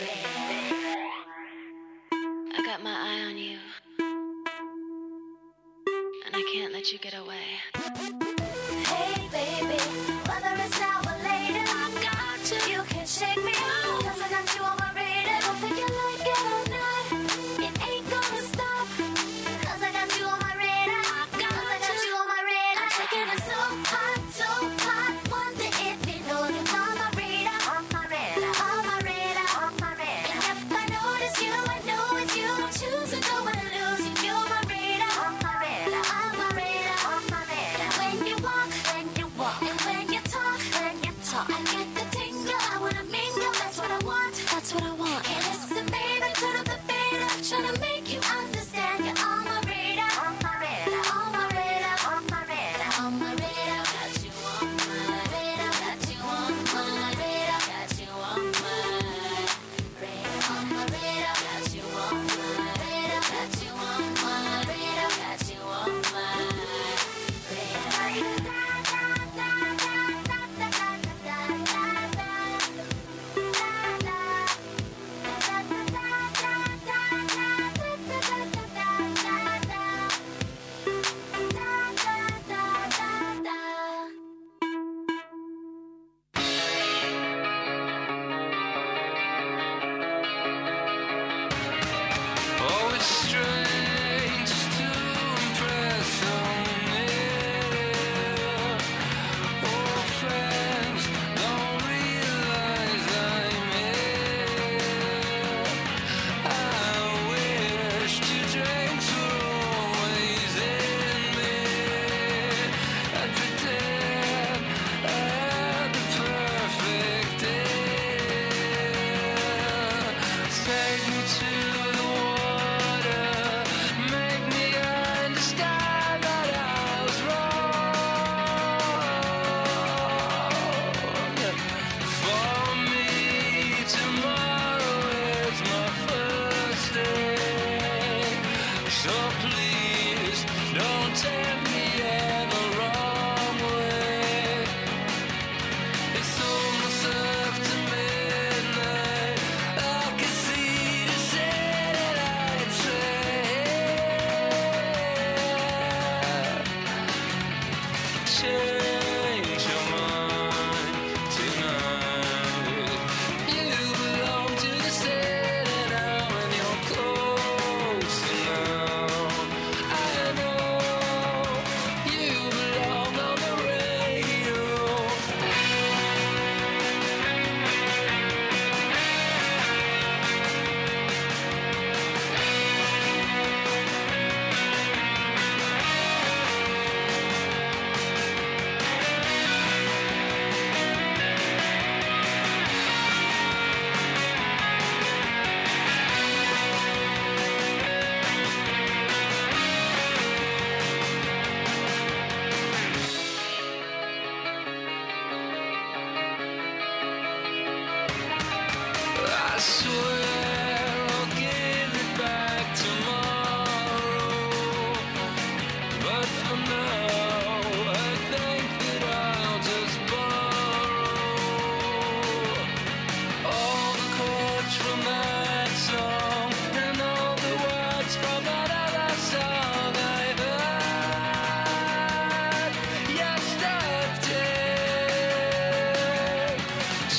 radar. 0.00 1.10
I 2.54 2.62
got 2.64 2.82
my 2.82 2.90
eye 2.90 3.20
on 3.28 3.36
you. 3.36 3.58
And 6.24 6.34
I 6.34 6.42
can't 6.54 6.72
let 6.72 6.90
you 6.90 6.98
get 6.98 7.12
away. 7.12 8.21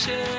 share. 0.05 0.32